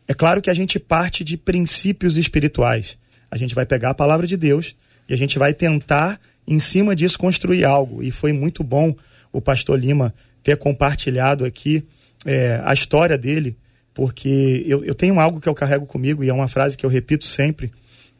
É 0.07 0.13
claro 0.13 0.39
que 0.39 0.51
a 0.51 0.53
gente 0.53 0.77
parte 0.77 1.23
de 1.23 1.35
princípios 1.35 2.15
espirituais. 2.15 2.99
A 3.31 3.39
gente 3.39 3.55
vai 3.55 3.65
pegar 3.65 3.89
a 3.89 3.95
palavra 3.95 4.27
de 4.27 4.37
Deus 4.37 4.75
e 5.09 5.15
a 5.15 5.17
gente 5.17 5.39
vai 5.39 5.51
tentar, 5.51 6.21
em 6.47 6.59
cima 6.59 6.95
disso, 6.95 7.17
construir 7.17 7.65
algo. 7.65 8.03
E 8.03 8.11
foi 8.11 8.31
muito 8.33 8.63
bom 8.63 8.93
o 9.33 9.41
pastor 9.41 9.79
Lima 9.79 10.13
ter 10.43 10.55
compartilhado 10.57 11.43
aqui 11.43 11.83
é, 12.23 12.61
a 12.63 12.71
história 12.71 13.17
dele, 13.17 13.57
porque 13.95 14.63
eu, 14.67 14.85
eu 14.85 14.93
tenho 14.93 15.19
algo 15.19 15.41
que 15.41 15.49
eu 15.49 15.55
carrego 15.55 15.87
comigo 15.87 16.23
e 16.23 16.29
é 16.29 16.33
uma 16.33 16.47
frase 16.47 16.77
que 16.77 16.85
eu 16.85 16.89
repito 16.89 17.25
sempre, 17.25 17.71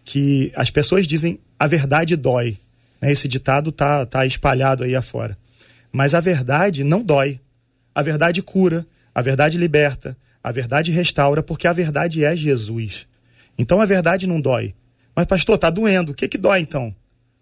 que 0.03 0.51
as 0.55 0.71
pessoas 0.71 1.05
dizem 1.05 1.39
a 1.59 1.67
verdade 1.67 2.15
dói. 2.15 2.57
Né? 3.01 3.11
Esse 3.11 3.27
ditado 3.27 3.71
tá, 3.71 4.05
tá 4.05 4.25
espalhado 4.25 4.83
aí 4.83 4.95
afora. 4.95 5.37
Mas 5.91 6.13
a 6.13 6.19
verdade 6.19 6.83
não 6.83 7.03
dói. 7.03 7.39
A 7.93 8.01
verdade 8.01 8.41
cura, 8.41 8.85
a 9.13 9.21
verdade 9.21 9.57
liberta, 9.57 10.15
a 10.41 10.51
verdade 10.51 10.91
restaura, 10.91 11.43
porque 11.43 11.67
a 11.67 11.73
verdade 11.73 12.23
é 12.23 12.35
Jesus. 12.35 13.07
Então 13.57 13.81
a 13.81 13.85
verdade 13.85 14.25
não 14.25 14.39
dói. 14.39 14.73
Mas, 15.13 15.25
pastor, 15.25 15.57
tá 15.57 15.69
doendo. 15.69 16.13
O 16.13 16.15
que, 16.15 16.27
que 16.27 16.37
dói 16.37 16.59
então? 16.61 16.95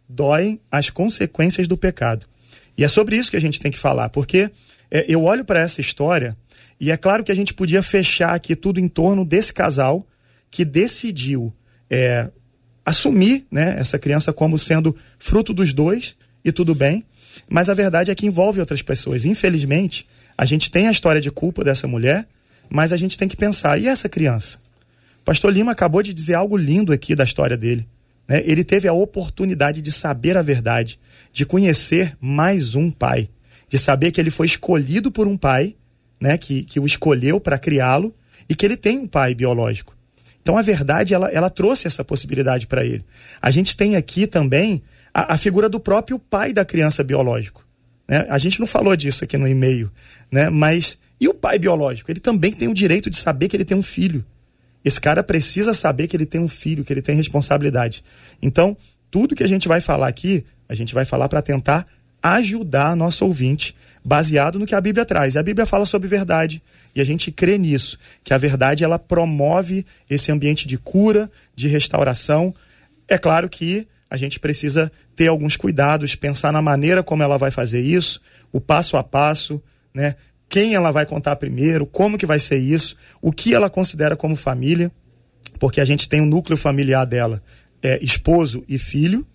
Doem 0.07 0.59
as 0.71 0.89
consequências 0.89 1.67
do 1.67 1.77
pecado. 1.77 2.25
E 2.75 2.83
é 2.83 2.87
sobre 2.87 3.15
isso 3.15 3.29
que 3.29 3.37
a 3.37 3.41
gente 3.41 3.59
tem 3.59 3.71
que 3.71 3.77
falar, 3.77 4.09
porque 4.09 4.49
é, 4.89 5.05
eu 5.07 5.23
olho 5.23 5.45
para 5.45 5.59
essa 5.59 5.81
história 5.81 6.35
e 6.79 6.91
é 6.91 6.97
claro 6.97 7.23
que 7.23 7.31
a 7.31 7.35
gente 7.35 7.53
podia 7.53 7.83
fechar 7.83 8.33
aqui 8.33 8.55
tudo 8.55 8.79
em 8.79 8.87
torno 8.87 9.25
desse 9.25 9.53
casal 9.53 10.07
que 10.49 10.63
decidiu 10.63 11.53
é, 11.89 12.29
assumir 12.89 13.45
né, 13.51 13.75
essa 13.77 13.99
criança 13.99 14.33
como 14.33 14.57
sendo 14.57 14.95
fruto 15.19 15.53
dos 15.53 15.73
dois 15.73 16.15
e 16.43 16.51
tudo 16.51 16.73
bem, 16.73 17.05
mas 17.47 17.69
a 17.69 17.75
verdade 17.75 18.09
é 18.09 18.15
que 18.15 18.25
envolve 18.25 18.59
outras 18.59 18.81
pessoas. 18.81 19.25
Infelizmente, 19.25 20.07
a 20.35 20.43
gente 20.43 20.71
tem 20.71 20.87
a 20.87 20.91
história 20.91 21.21
de 21.21 21.29
culpa 21.29 21.63
dessa 21.63 21.87
mulher, 21.87 22.27
mas 22.67 22.91
a 22.91 22.97
gente 22.97 23.15
tem 23.15 23.27
que 23.27 23.37
pensar, 23.37 23.79
e 23.79 23.87
essa 23.87 24.09
criança? 24.09 24.57
Pastor 25.23 25.53
Lima 25.53 25.71
acabou 25.71 26.01
de 26.01 26.13
dizer 26.13 26.33
algo 26.33 26.57
lindo 26.57 26.91
aqui 26.91 27.13
da 27.13 27.23
história 27.23 27.55
dele. 27.55 27.87
Né? 28.27 28.41
Ele 28.43 28.63
teve 28.63 28.87
a 28.87 28.93
oportunidade 28.93 29.83
de 29.83 29.91
saber 29.91 30.35
a 30.35 30.41
verdade, 30.41 30.99
de 31.31 31.45
conhecer 31.45 32.17
mais 32.19 32.73
um 32.73 32.89
pai, 32.89 33.29
de 33.69 33.77
saber 33.77 34.11
que 34.11 34.19
ele 34.19 34.31
foi 34.31 34.47
escolhido 34.47 35.11
por 35.11 35.27
um 35.27 35.37
pai, 35.37 35.75
né? 36.19 36.39
que, 36.39 36.63
que 36.63 36.79
o 36.79 36.87
escolheu 36.87 37.39
para 37.39 37.59
criá-lo, 37.59 38.15
e 38.49 38.55
que 38.55 38.65
ele 38.65 38.75
tem 38.75 38.97
um 38.97 39.07
pai 39.07 39.35
biológico. 39.35 39.98
Então 40.49 40.57
a 40.57 40.63
verdade 40.63 41.13
ela, 41.13 41.29
ela 41.29 41.47
trouxe 41.47 41.85
essa 41.85 42.03
possibilidade 42.03 42.65
para 42.65 42.83
ele. 42.83 43.05
A 43.39 43.51
gente 43.51 43.77
tem 43.77 43.95
aqui 43.95 44.25
também 44.25 44.81
a, 45.13 45.35
a, 45.35 45.37
figura 45.37 45.69
do 45.69 45.79
próprio 45.79 46.17
pai 46.17 46.53
da 46.53 46.65
criança 46.65 47.03
biológico. 47.03 47.63
Né? 48.07 48.25
A 48.27 48.39
gente 48.39 48.59
não 48.59 48.65
falou 48.65 48.95
disso 48.95 49.23
aqui 49.23 49.37
no 49.37 49.47
e-mail, 49.47 49.91
né? 50.31 50.49
mas 50.49 50.97
e 51.21 51.27
o 51.27 51.35
pai 51.35 51.59
biológico? 51.59 52.09
Ele 52.09 52.19
também 52.19 52.51
tem 52.51 52.67
o 52.67 52.73
direito 52.73 53.11
de 53.11 53.17
saber 53.17 53.47
que 53.47 53.55
ele 53.55 53.63
tem 53.63 53.77
um 53.77 53.83
filho. 53.83 54.25
Esse 54.83 54.99
cara 54.99 55.21
precisa 55.21 55.71
saber 55.71 56.07
que 56.07 56.17
ele 56.17 56.25
tem 56.25 56.41
um 56.41 56.49
filho, 56.49 56.83
que 56.83 56.91
ele 56.91 57.03
tem 57.03 57.15
responsabilidade. 57.15 58.03
Então, 58.41 58.75
tudo 59.11 59.35
que 59.35 59.43
a 59.43 59.47
gente 59.47 59.67
vai 59.67 59.81
falar 59.81 60.07
aqui, 60.07 60.43
a 60.67 60.73
gente 60.73 60.95
vai 60.95 61.05
falar 61.05 61.29
para 61.29 61.43
tentar 61.43 61.85
ajudar 62.23 62.95
nosso 62.95 63.23
ouvinte, 63.23 63.75
baseado 64.03 64.59
no 64.59 64.65
que 64.65 64.75
a 64.75 64.81
Bíblia 64.81 65.05
traz. 65.05 65.35
E 65.35 65.39
a 65.39 65.43
Bíblia 65.43 65.65
fala 65.65 65.85
sobre 65.85 66.07
verdade, 66.07 66.61
e 66.95 67.01
a 67.01 67.03
gente 67.03 67.31
crê 67.31 67.57
nisso, 67.57 67.97
que 68.23 68.33
a 68.33 68.37
verdade 68.37 68.83
ela 68.83 68.97
promove 68.97 69.85
esse 70.09 70.31
ambiente 70.31 70.67
de 70.67 70.77
cura, 70.77 71.29
de 71.55 71.67
restauração. 71.67 72.53
É 73.07 73.17
claro 73.17 73.49
que 73.49 73.87
a 74.09 74.17
gente 74.17 74.39
precisa 74.39 74.91
ter 75.15 75.27
alguns 75.27 75.55
cuidados, 75.55 76.15
pensar 76.15 76.51
na 76.51 76.61
maneira 76.61 77.03
como 77.03 77.21
ela 77.21 77.37
vai 77.37 77.51
fazer 77.51 77.81
isso, 77.81 78.21
o 78.51 78.59
passo 78.59 78.97
a 78.97 79.03
passo, 79.03 79.61
né? 79.93 80.15
quem 80.49 80.73
ela 80.73 80.89
vai 80.89 81.05
contar 81.05 81.35
primeiro, 81.35 81.85
como 81.85 82.17
que 82.17 82.25
vai 82.25 82.39
ser 82.39 82.57
isso, 82.57 82.95
o 83.21 83.31
que 83.31 83.53
ela 83.53 83.69
considera 83.69 84.15
como 84.17 84.35
família, 84.35 84.91
porque 85.59 85.79
a 85.79 85.85
gente 85.85 86.09
tem 86.09 86.21
um 86.21 86.25
núcleo 86.25 86.57
familiar 86.57 87.05
dela, 87.05 87.41
é 87.83 88.03
esposo 88.03 88.63
e 88.67 88.79
filho, 88.79 89.25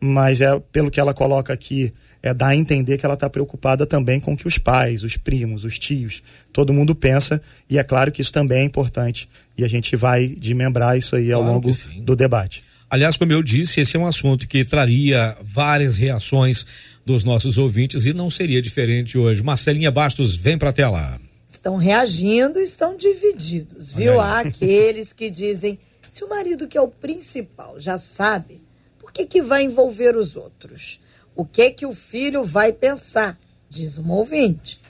mas 0.00 0.40
é 0.40 0.58
pelo 0.72 0.90
que 0.90 0.98
ela 0.98 1.14
coloca 1.14 1.52
aqui, 1.52 1.92
é 2.24 2.32
dar 2.32 2.48
a 2.48 2.56
entender 2.56 2.96
que 2.96 3.04
ela 3.04 3.12
está 3.14 3.28
preocupada 3.28 3.84
também 3.84 4.18
com 4.18 4.34
que 4.34 4.48
os 4.48 4.56
pais, 4.56 5.04
os 5.04 5.14
primos, 5.14 5.62
os 5.62 5.78
tios, 5.78 6.22
todo 6.54 6.72
mundo 6.72 6.94
pensa, 6.94 7.40
e 7.68 7.78
é 7.78 7.84
claro 7.84 8.10
que 8.10 8.22
isso 8.22 8.32
também 8.32 8.62
é 8.62 8.64
importante, 8.64 9.28
e 9.58 9.62
a 9.62 9.68
gente 9.68 9.94
vai 9.94 10.28
desmembrar 10.28 10.96
isso 10.96 11.14
aí 11.14 11.30
ao 11.30 11.42
claro 11.42 11.56
longo 11.56 11.70
do 12.00 12.16
debate. 12.16 12.64
Aliás, 12.88 13.18
como 13.18 13.30
eu 13.30 13.42
disse, 13.42 13.82
esse 13.82 13.98
é 13.98 14.00
um 14.00 14.06
assunto 14.06 14.48
que 14.48 14.64
traria 14.64 15.36
várias 15.42 15.98
reações 15.98 16.66
dos 17.04 17.24
nossos 17.24 17.58
ouvintes 17.58 18.06
e 18.06 18.14
não 18.14 18.30
seria 18.30 18.62
diferente 18.62 19.18
hoje. 19.18 19.42
Marcelinha 19.42 19.90
Bastos, 19.90 20.34
vem 20.34 20.56
para 20.56 20.70
a 20.70 20.72
tela. 20.72 21.20
Estão 21.46 21.76
reagindo, 21.76 22.58
estão 22.58 22.96
divididos, 22.96 23.92
viu? 23.92 24.18
Há 24.18 24.40
aqueles 24.40 25.12
que 25.12 25.28
dizem: 25.28 25.78
se 26.10 26.24
o 26.24 26.28
marido 26.30 26.66
que 26.66 26.78
é 26.78 26.80
o 26.80 26.88
principal 26.88 27.78
já 27.78 27.98
sabe, 27.98 28.62
por 28.98 29.12
que, 29.12 29.26
que 29.26 29.42
vai 29.42 29.64
envolver 29.64 30.16
os 30.16 30.36
outros? 30.36 31.03
O 31.34 31.44
que 31.44 31.70
que 31.70 31.86
o 31.86 31.92
filho 31.92 32.44
vai 32.44 32.72
pensar? 32.72 33.38
Diz 33.68 33.98
uma 33.98 34.14
ouvinte. 34.14 34.80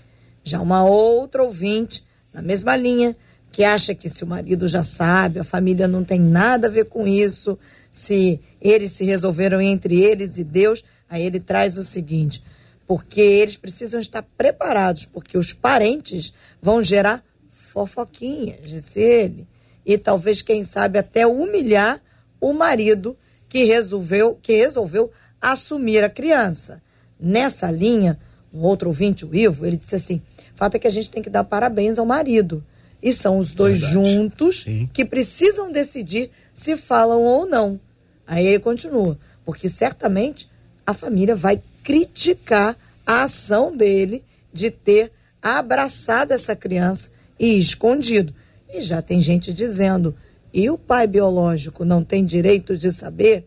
Já 0.42 0.60
uma 0.60 0.84
outra 0.84 1.42
ouvinte, 1.42 2.04
na 2.32 2.42
mesma 2.42 2.76
linha, 2.76 3.16
que 3.50 3.64
acha 3.64 3.94
que 3.94 4.10
se 4.10 4.24
o 4.24 4.26
marido 4.26 4.68
já 4.68 4.82
sabe, 4.82 5.38
a 5.38 5.44
família 5.44 5.88
não 5.88 6.04
tem 6.04 6.20
nada 6.20 6.68
a 6.68 6.70
ver 6.70 6.86
com 6.86 7.06
isso, 7.06 7.58
se 7.90 8.40
eles 8.60 8.92
se 8.92 9.04
resolveram 9.04 9.60
entre 9.60 10.00
eles 10.00 10.36
e 10.36 10.44
Deus, 10.44 10.84
Aí 11.14 11.24
ele 11.24 11.40
traz 11.40 11.76
o 11.76 11.84
seguinte: 11.84 12.42
porque 12.86 13.20
eles 13.20 13.56
precisam 13.56 14.00
estar 14.00 14.22
preparados, 14.36 15.04
porque 15.04 15.38
os 15.38 15.52
parentes 15.52 16.32
vão 16.60 16.82
gerar 16.82 17.24
fofoquinhas, 17.72 18.68
disse 18.68 19.00
ele. 19.00 19.46
E 19.86 19.98
talvez, 19.98 20.42
quem 20.42 20.64
sabe, 20.64 20.98
até 20.98 21.26
humilhar 21.26 22.02
o 22.40 22.52
marido 22.52 23.16
que 23.48 23.64
resolveu, 23.64 24.38
que 24.42 24.56
resolveu 24.56 25.10
assumir 25.52 26.02
a 26.02 26.08
criança. 26.08 26.82
Nessa 27.20 27.70
linha, 27.70 28.18
um 28.52 28.62
outro 28.62 28.88
ouvinte, 28.88 29.24
o 29.24 29.34
Ivo, 29.34 29.66
ele 29.66 29.76
disse 29.76 29.94
assim: 29.94 30.22
fato 30.54 30.76
é 30.76 30.78
que 30.78 30.86
a 30.86 30.90
gente 30.90 31.10
tem 31.10 31.22
que 31.22 31.30
dar 31.30 31.44
parabéns 31.44 31.98
ao 31.98 32.06
marido. 32.06 32.64
E 33.02 33.12
são 33.12 33.38
os 33.38 33.52
dois 33.52 33.80
Verdade. 33.80 33.92
juntos 33.92 34.62
Sim. 34.62 34.88
que 34.92 35.04
precisam 35.04 35.70
decidir 35.70 36.30
se 36.54 36.76
falam 36.76 37.20
ou 37.20 37.46
não. 37.46 37.78
Aí 38.26 38.46
ele 38.46 38.58
continua, 38.58 39.18
porque 39.44 39.68
certamente 39.68 40.48
a 40.86 40.94
família 40.94 41.36
vai 41.36 41.62
criticar 41.82 42.74
a 43.06 43.24
ação 43.24 43.76
dele 43.76 44.24
de 44.50 44.70
ter 44.70 45.12
abraçado 45.42 46.32
essa 46.32 46.56
criança 46.56 47.10
e 47.38 47.58
escondido. 47.58 48.34
E 48.72 48.80
já 48.80 49.02
tem 49.02 49.20
gente 49.20 49.52
dizendo: 49.52 50.16
e 50.52 50.70
o 50.70 50.78
pai 50.78 51.06
biológico 51.06 51.84
não 51.84 52.02
tem 52.02 52.24
direito 52.24 52.78
de 52.78 52.90
saber? 52.90 53.46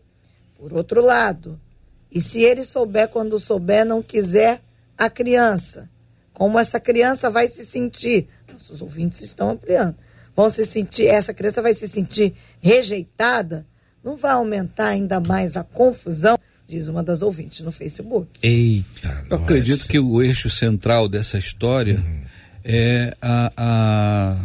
Por 0.56 0.72
outro 0.72 1.00
lado, 1.00 1.58
e 2.10 2.20
se 2.20 2.42
ele 2.42 2.64
souber 2.64 3.08
quando 3.08 3.38
souber, 3.38 3.84
não 3.84 4.02
quiser 4.02 4.60
a 4.96 5.10
criança? 5.10 5.88
Como 6.32 6.58
essa 6.58 6.80
criança 6.80 7.30
vai 7.30 7.48
se 7.48 7.64
sentir? 7.64 8.28
Nossos 8.52 8.80
ouvintes 8.80 9.20
estão 9.22 9.50
ampliando. 9.50 9.96
Vão 10.34 10.48
se 10.48 10.64
sentir, 10.64 11.06
essa 11.06 11.34
criança 11.34 11.60
vai 11.60 11.74
se 11.74 11.88
sentir 11.88 12.34
rejeitada? 12.60 13.66
Não 14.04 14.16
vai 14.16 14.32
aumentar 14.32 14.88
ainda 14.88 15.20
mais 15.20 15.56
a 15.56 15.64
confusão? 15.64 16.38
diz 16.68 16.86
uma 16.86 17.02
das 17.02 17.22
ouvintes 17.22 17.60
no 17.60 17.72
Facebook. 17.72 18.28
Eita! 18.42 19.24
Eu 19.30 19.38
acredito 19.38 19.88
que 19.88 19.98
o 19.98 20.22
eixo 20.22 20.50
central 20.50 21.08
dessa 21.08 21.38
história 21.38 21.96
uhum. 21.96 22.20
é 22.62 23.16
a, 23.22 23.52
a, 23.56 24.36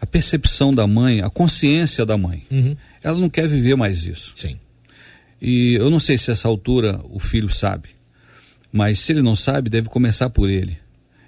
a, 0.00 0.06
percepção 0.06 0.72
da 0.72 0.86
mãe, 0.86 1.20
a 1.20 1.28
consciência 1.28 2.06
da 2.06 2.16
mãe. 2.16 2.46
Uhum. 2.50 2.74
Ela 3.02 3.18
não 3.18 3.28
quer 3.28 3.46
viver 3.46 3.76
mais 3.76 4.06
isso. 4.06 4.32
Sim. 4.34 4.58
E 5.44 5.74
eu 5.74 5.90
não 5.90 5.98
sei 5.98 6.16
se 6.16 6.30
essa 6.30 6.46
altura 6.46 7.00
o 7.10 7.18
filho 7.18 7.52
sabe, 7.52 7.88
mas 8.72 9.00
se 9.00 9.10
ele 9.10 9.22
não 9.22 9.34
sabe, 9.34 9.68
deve 9.68 9.88
começar 9.88 10.30
por 10.30 10.48
ele. 10.48 10.78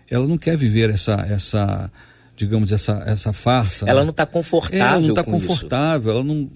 Ela 0.09 0.24
não 0.24 0.38
quer 0.38 0.57
viver 0.57 0.88
essa, 0.88 1.14
essa 1.29 1.90
digamos, 2.37 2.70
essa, 2.70 3.03
essa 3.07 3.33
farsa. 3.33 3.87
Ela 3.88 4.00
né? 4.00 4.05
não 4.05 4.11
está 4.12 4.24
confortável. 4.24 4.85
É, 4.85 4.88
ela 4.88 5.00
não 5.00 5.09
está 5.11 5.24
confortável, 5.24 6.11
isso. 6.11 6.11
ela 6.11 6.24
não 6.24 6.48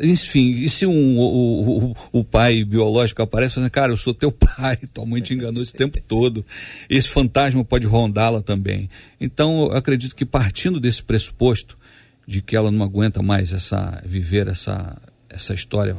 enfim, 0.00 0.56
e 0.56 0.68
se 0.68 0.84
um, 0.86 1.18
o, 1.18 1.90
o, 1.90 1.96
o, 2.12 2.24
pai 2.24 2.64
biológico 2.64 3.22
aparece 3.22 3.54
falando, 3.54 3.70
cara, 3.70 3.92
eu 3.92 3.96
sou 3.96 4.12
teu 4.12 4.30
pai, 4.32 4.76
tua 4.92 5.06
mãe 5.06 5.22
te 5.22 5.34
enganou 5.34 5.62
esse 5.62 5.72
tempo 5.72 6.00
todo. 6.06 6.44
Esse 6.90 7.08
fantasma 7.08 7.64
pode 7.64 7.86
rondá-la 7.86 8.42
também. 8.42 8.90
Então, 9.20 9.68
eu 9.70 9.76
acredito 9.76 10.16
que 10.16 10.24
partindo 10.24 10.80
desse 10.80 11.02
pressuposto 11.02 11.78
de 12.26 12.42
que 12.42 12.56
ela 12.56 12.70
não 12.70 12.84
aguenta 12.84 13.22
mais 13.22 13.52
essa 13.52 14.02
viver 14.04 14.48
essa, 14.48 15.00
essa 15.30 15.54
história. 15.54 15.96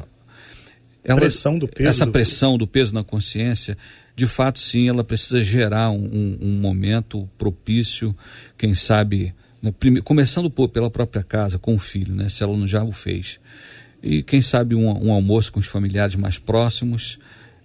Ela, 1.04 1.20
pressão 1.20 1.58
do 1.58 1.66
peso. 1.66 1.88
Essa 1.88 2.06
pressão 2.06 2.58
do 2.58 2.66
peso 2.66 2.94
na 2.94 3.02
consciência, 3.02 3.76
de 4.14 4.26
fato, 4.26 4.60
sim, 4.60 4.88
ela 4.88 5.02
precisa 5.02 5.42
gerar 5.42 5.90
um, 5.90 6.04
um, 6.04 6.38
um 6.42 6.52
momento 6.60 7.28
propício, 7.38 8.14
quem 8.58 8.74
sabe, 8.74 9.34
né, 9.62 9.72
prime, 9.78 10.02
começando 10.02 10.50
por, 10.50 10.68
pela 10.68 10.90
própria 10.90 11.22
casa, 11.22 11.58
com 11.58 11.74
o 11.74 11.78
filho, 11.78 12.14
né, 12.14 12.28
se 12.28 12.42
ela 12.42 12.56
não 12.56 12.66
já 12.66 12.84
o 12.84 12.92
fez 12.92 13.40
e 14.02 14.22
quem 14.22 14.40
sabe 14.40 14.74
um, 14.74 14.88
um 15.06 15.12
almoço 15.12 15.52
com 15.52 15.60
os 15.60 15.66
familiares 15.66 16.16
mais 16.16 16.38
próximos 16.38 17.18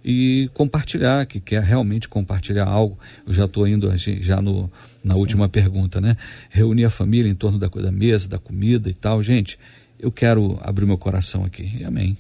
e 0.04 0.50
compartilhar, 0.54 1.26
que 1.26 1.40
quer 1.40 1.64
realmente 1.64 2.08
compartilhar 2.08 2.66
algo. 2.66 2.98
Eu 3.26 3.34
já 3.34 3.46
estou 3.46 3.68
indo 3.68 3.92
já 3.98 4.42
no, 4.42 4.72
na 5.04 5.16
Sim. 5.16 5.20
última 5.20 5.50
pergunta, 5.50 6.00
né? 6.00 6.16
Reunir 6.50 6.86
a 6.86 6.90
família 6.90 7.30
em 7.30 7.36
torno 7.36 7.58
da, 7.58 7.68
da 7.68 7.92
mesa, 7.92 8.28
da 8.28 8.38
comida 8.38 8.90
e 8.90 8.94
tal. 8.94 9.24
Gente, 9.24 9.58
eu 10.00 10.12
quero 10.12 10.60
abrir 10.62 10.86
meu 10.86 10.98
coração 10.98 11.44
aqui. 11.44 11.84
Amém. 11.84 12.18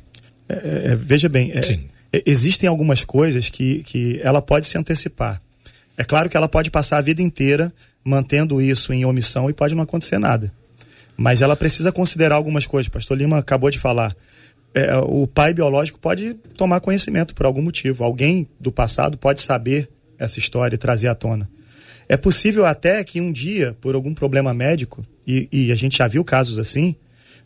É, 0.47 0.53
é, 0.53 0.91
é 0.91 0.95
veja 0.95 1.27
bem, 1.29 1.51
é, 1.51 1.59
é, 2.13 2.23
existem 2.25 2.67
algumas 2.67 3.03
coisas 3.03 3.49
que, 3.49 3.83
que 3.83 4.19
ela 4.23 4.41
pode 4.41 4.67
se 4.67 4.77
antecipar. 4.77 5.41
É 5.97 6.03
claro 6.03 6.29
que 6.29 6.37
ela 6.37 6.47
pode 6.47 6.69
passar 6.69 6.97
a 6.97 7.01
vida 7.01 7.21
inteira 7.21 7.73
mantendo 8.03 8.61
isso 8.61 8.93
em 8.93 9.03
omissão 9.05 9.49
e 9.49 9.53
pode 9.53 9.73
não 9.73 9.83
acontecer 9.83 10.19
nada. 10.19 10.53
Mas 11.17 11.41
ela 11.41 11.55
precisa 11.55 11.91
considerar 11.91 12.35
algumas 12.35 12.67
coisas. 12.67 12.89
Pastor 12.89 13.17
Lima 13.17 13.37
acabou 13.37 13.69
de 13.69 13.79
falar. 13.79 14.15
É, 14.73 14.95
o 14.97 15.25
pai 15.25 15.53
biológico 15.53 15.97
pode 15.97 16.33
tomar 16.55 16.81
conhecimento 16.81 17.33
por 17.33 17.45
algum 17.45 17.61
motivo. 17.61 18.03
Alguém 18.03 18.47
do 18.59 18.71
passado 18.71 19.17
pode 19.17 19.41
saber 19.41 19.89
essa 20.19 20.37
história 20.37 20.75
e 20.75 20.77
trazer 20.77 21.07
à 21.07 21.15
tona. 21.15 21.49
É 22.07 22.15
possível 22.15 22.65
até 22.65 23.03
que 23.03 23.19
um 23.19 23.31
dia, 23.31 23.75
por 23.81 23.95
algum 23.95 24.13
problema 24.13 24.53
médico, 24.53 25.03
e, 25.25 25.47
e 25.51 25.71
a 25.71 25.75
gente 25.75 25.97
já 25.97 26.07
viu 26.07 26.23
casos 26.23 26.59
assim, 26.59 26.95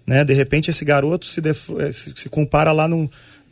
né? 0.09 0.23
De 0.23 0.33
repente 0.33 0.71
esse 0.71 0.83
garoto 0.83 1.27
se, 1.27 1.39
def... 1.39 1.69
Eh, 1.77 1.91
se 1.91 2.27
compara 2.29 2.71
lá 2.71 2.87
no. 2.87 3.11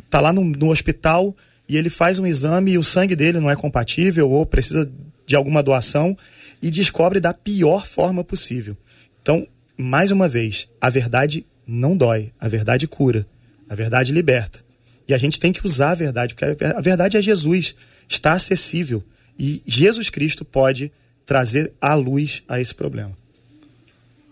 tá 0.10 0.20
lá 0.20 0.34
no, 0.34 0.44
no 0.44 0.72
hospital 0.72 1.38
e 1.70 1.78
ele 1.78 1.88
faz 1.88 2.18
um 2.18 2.26
exame 2.26 2.72
e 2.72 2.78
o 2.80 2.84
sangue 2.84 3.16
dele 3.16 3.40
não 3.40 3.52
é 3.52 3.56
compatível 3.56 4.28
ou 4.32 4.44
precisa 4.44 4.92
de 5.28 5.36
alguma 5.36 5.62
doação 5.62 6.18
e 6.60 6.72
descobre 6.72 7.20
da 7.20 7.32
pior 7.32 7.86
forma 7.86 8.24
possível. 8.24 8.76
Então, 9.22 9.48
mais 9.78 10.10
uma 10.10 10.28
vez, 10.28 10.68
a 10.82 10.90
verdade 10.90 11.46
não 11.68 11.96
dói, 11.96 12.32
a 12.40 12.48
verdade 12.48 12.88
cura, 12.88 13.28
a 13.70 13.76
verdade 13.76 14.12
liberta. 14.12 14.60
E 15.08 15.14
a 15.14 15.18
gente 15.20 15.40
tem 15.40 15.54
que 15.54 15.64
usar 15.64 15.92
a 15.92 15.96
verdade, 15.96 16.34
porque 16.34 16.66
a 16.66 16.82
verdade 16.82 17.18
é 17.18 17.22
Jesus, 17.22 17.76
está 18.10 18.34
acessível. 18.34 19.04
E 19.38 19.62
Jesus 19.64 20.10
Cristo 20.10 20.44
pode 20.44 20.92
trazer 21.24 21.72
a 21.80 21.94
luz 21.94 22.42
a 22.48 22.60
esse 22.60 22.74
problema. 22.74 23.16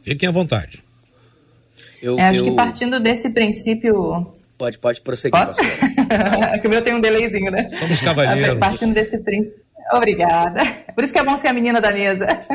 Fiquem 0.02 0.28
à 0.28 0.32
vontade. 0.32 0.85
Eu, 2.02 2.20
é, 2.20 2.30
acho 2.30 2.40
eu... 2.40 2.46
que 2.46 2.52
partindo 2.52 3.00
desse 3.00 3.30
princípio. 3.30 4.34
Pode, 4.58 4.80
pode 4.80 5.02
prosseguir, 5.02 5.46
Posso? 5.46 5.60
é 6.54 6.58
que 6.60 6.68
o 6.68 6.70
meu 6.70 6.82
tem 6.82 6.94
um 6.94 7.02
delayzinho, 7.02 7.52
né? 7.52 7.70
Somos 7.72 8.00
cavalheiros. 8.02 8.58
Partindo 8.58 8.94
desse 8.94 9.18
princípio. 9.18 9.66
Obrigada. 9.92 10.64
Por 10.96 11.04
isso 11.04 11.14
que 11.14 11.20
é 11.20 11.24
bom 11.24 11.38
ser 11.38 11.50
a 11.50 11.54
menina 11.54 11.80
da 11.80 11.92
mesa. 11.92 12.26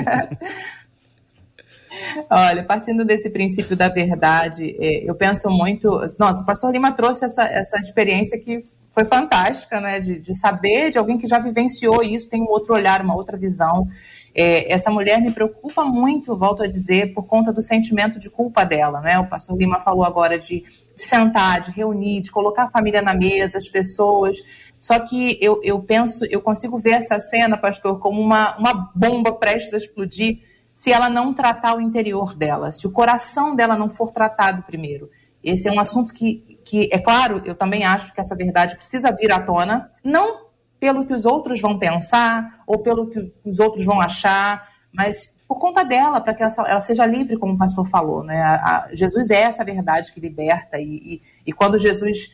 Olha, 2.31 2.65
partindo 2.65 3.05
desse 3.05 3.29
princípio 3.29 3.77
da 3.77 3.89
verdade, 3.89 4.77
é, 4.79 5.09
eu 5.09 5.15
penso 5.15 5.49
muito. 5.49 5.89
Nossa, 6.19 6.43
o 6.43 6.47
pastor 6.47 6.73
Lima 6.73 6.93
trouxe 6.93 7.25
essa, 7.25 7.43
essa 7.43 7.77
experiência 7.79 8.39
que 8.39 8.65
foi 8.93 9.05
fantástica, 9.05 9.81
né? 9.81 10.01
De, 10.01 10.19
de 10.19 10.35
saber 10.39 10.91
de 10.91 10.99
alguém 10.99 11.19
que 11.19 11.27
já 11.27 11.39
vivenciou 11.39 12.03
isso, 12.03 12.29
tem 12.29 12.41
um 12.41 12.49
outro 12.49 12.75
olhar, 12.75 13.03
uma 13.03 13.15
outra 13.15 13.37
visão. 13.37 13.87
É, 14.35 14.73
essa 14.73 14.91
mulher 14.91 15.21
me 15.21 15.33
preocupa 15.33 15.85
muito, 15.85 16.37
volto 16.37 16.63
a 16.63 16.67
dizer, 16.67 17.13
por 17.15 17.27
conta 17.27 17.53
do 17.53 17.63
sentimento 17.63 18.19
de 18.19 18.31
culpa 18.31 18.65
dela, 18.65 19.01
né? 19.01 19.19
O 19.19 19.29
pastor 19.29 19.57
Lima 19.57 19.81
falou 19.81 20.05
agora 20.05 20.39
de, 20.39 20.65
sentar, 21.01 21.63
de 21.63 21.71
reunir, 21.71 22.21
de 22.21 22.31
colocar 22.31 22.65
a 22.65 22.71
família 22.71 23.03
na 23.03 23.15
mesa, 23.15 23.59
as 23.59 23.69
pessoas. 23.69 24.37
Só 24.79 24.99
que 24.99 25.39
eu, 25.41 25.61
eu 25.63 25.81
penso, 25.81 26.25
eu 26.27 26.41
consigo 26.41 26.79
ver 26.79 26.93
essa 26.93 27.19
cena, 27.19 27.57
pastor, 27.57 27.99
como 27.99 28.21
uma, 28.21 28.57
uma 28.57 28.91
bomba 28.95 29.33
prestes 29.33 29.75
a 29.75 29.79
explodir 29.79 30.41
se 30.73 30.93
ela 30.93 31.11
não 31.11 31.35
tratar 31.35 31.77
o 31.77 31.81
interior 31.81 32.35
dela, 32.35 32.73
se 32.73 32.87
o 32.87 32.91
coração 32.91 33.55
dela 33.55 33.77
não 33.77 33.91
for 33.91 34.13
tratado 34.13 34.63
primeiro. 34.63 35.11
Esse 35.43 35.69
é 35.69 35.73
um 35.73 35.81
assunto 35.81 36.13
que, 36.13 36.59
que 36.65 36.89
é 36.93 36.99
claro, 36.99 37.43
eu 37.45 37.55
também 37.55 37.85
acho 37.85 38.15
que 38.15 38.21
essa 38.21 38.35
verdade 38.35 38.77
precisa 38.77 39.13
vir 39.13 39.33
à 39.33 39.41
tona, 39.41 39.91
não 40.03 40.50
pelo 40.81 41.05
que 41.05 41.13
os 41.13 41.27
outros 41.27 41.61
vão 41.61 41.79
pensar 41.79 42.63
ou 42.67 42.79
pelo 42.79 43.09
que 43.09 43.33
os 43.45 43.61
outros 43.61 43.85
vão 43.85 44.01
achar, 44.01 44.67
mas 44.91 45.31
por 45.47 45.59
conta 45.59 45.85
dela, 45.85 46.21
para 46.21 46.33
que 46.33 46.43
ela, 46.43 46.55
ela, 46.67 46.81
seja 46.81 47.05
livre, 47.05 47.37
como 47.37 47.55
o 47.55 47.59
pastor 47.59 47.87
falou. 47.89 48.25
Né? 48.25 48.41
A, 48.41 48.55
a, 48.55 48.89
Jesus 48.95 49.31
é 49.31 49.43
essa 49.43 49.65
verdade 49.65 50.13
que 50.13 50.21
liberta, 50.21 50.79
e, 50.79 50.85
e, 50.85 51.23
e, 51.47 51.53
quando 51.53 51.79
Jesus, 51.79 52.31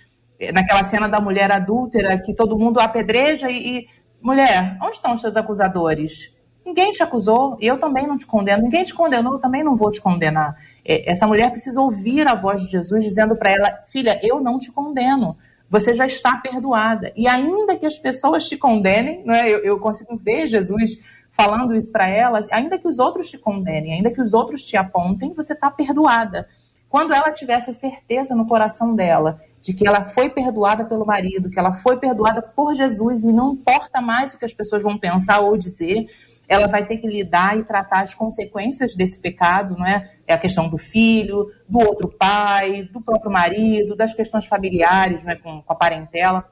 naquela 0.53 0.85
cena 0.85 1.09
da 1.09 1.19
mulher 1.19 1.51
adúltera, 1.51 2.19
que 2.19 2.35
todo 2.35 2.59
mundo 2.59 2.79
apedreja, 2.79 3.51
e, 3.51 3.79
e 3.79 3.89
mulher, 4.21 4.77
onde 4.83 4.97
estão 4.97 5.15
os 5.15 5.21
seus 5.23 5.37
acusadores? 5.37 6.31
Ninguém 6.65 6.91
te 6.91 7.03
acusou, 7.03 7.57
eu 7.61 7.81
também 7.81 8.07
não 8.07 8.19
te 8.19 8.27
condeno, 8.27 8.63
ninguém 8.63 8.85
te 8.85 8.93
condenou, 8.93 9.35
eu 9.35 9.39
também 9.39 9.65
não 9.65 9.77
vou 9.77 9.91
te 9.91 10.01
condenar. 10.01 10.55
É, 10.85 11.11
essa 11.11 11.27
mulher 11.27 11.51
precisa 11.51 11.81
ouvir 11.81 12.29
a 12.29 12.35
voz 12.35 12.61
de 12.61 12.71
Jesus 12.71 13.03
dizendo 13.03 13.35
para 13.37 13.51
ela: 13.51 13.71
Filha, 13.91 14.21
eu 14.23 14.41
não 14.41 14.59
te 14.59 14.71
condeno 14.71 15.37
você 15.69 15.95
já 15.95 16.07
está 16.07 16.37
perdoada. 16.37 17.13
E 17.17 17.27
ainda 17.27 17.77
que 17.77 17.87
as 17.87 17.99
pessoas 17.99 18.49
te 18.49 18.57
condenem, 18.57 19.25
né, 19.25 19.49
eu, 19.49 19.59
eu 19.59 19.79
consigo 19.79 20.17
ver 20.17 20.49
Jesus 20.49 20.99
falando 21.33 21.75
isso 21.75 21.93
para 21.93 22.09
elas, 22.09 22.47
ainda 22.51 22.79
que 22.79 22.89
os 22.89 22.99
outros 22.99 23.29
te 23.29 23.37
condenem, 23.37 23.95
ainda 23.95 24.11
que 24.11 24.21
os 24.21 24.33
outros 24.33 24.65
te 24.65 24.77
apontem, 24.77 25.35
você 25.35 25.53
está 25.53 25.71
perdoada. 25.71 26.49
Quando 26.89 27.13
ela 27.13 27.31
tivesse 27.31 27.71
a 27.71 27.75
certeza 27.75 28.35
no 28.35 28.47
coração 28.47 28.95
dela 28.95 29.39
de 29.61 29.75
que 29.75 29.87
ela 29.87 30.05
foi 30.05 30.31
perdoada 30.31 30.85
pelo 30.85 31.05
marido, 31.05 31.51
que 31.51 31.59
ela 31.59 31.75
foi 31.75 31.99
perdoada 31.99 32.41
por 32.41 32.73
Jesus 32.73 33.25
e 33.25 33.33
não 33.33 33.53
importa 33.53 34.01
mais 34.01 34.33
o 34.33 34.39
que 34.39 34.45
as 34.45 34.55
pessoas 34.55 34.83
vão 34.83 34.97
pensar 34.97 35.41
ou 35.41 35.59
dizer, 35.59 36.07
ela 36.49 36.67
vai 36.67 36.87
ter 36.87 36.99
que 36.99 37.07
lidar 37.07 37.59
e 37.59 37.65
tratar 37.65 38.03
as 38.03 38.15
consequências 38.15 38.95
desse 38.95 39.19
pecado, 39.19 39.77
não 39.77 39.87
é? 39.87 40.11
É 40.27 40.35
a 40.35 40.39
questão 40.39 40.69
do 40.69 40.79
filho, 40.79 41.51
do 41.69 41.79
outro 41.79 42.09
pai, 42.09 42.89
do 42.93 43.01
próprio 43.01 43.31
marido, 43.31 43.97
das 43.97 44.15
questões 44.15 44.47
familiares, 44.47 45.25
não 45.25 45.33
é? 45.33 45.37
com, 45.37 45.63
com 45.63 45.73
a 45.73 45.77
parentela. 45.77 46.49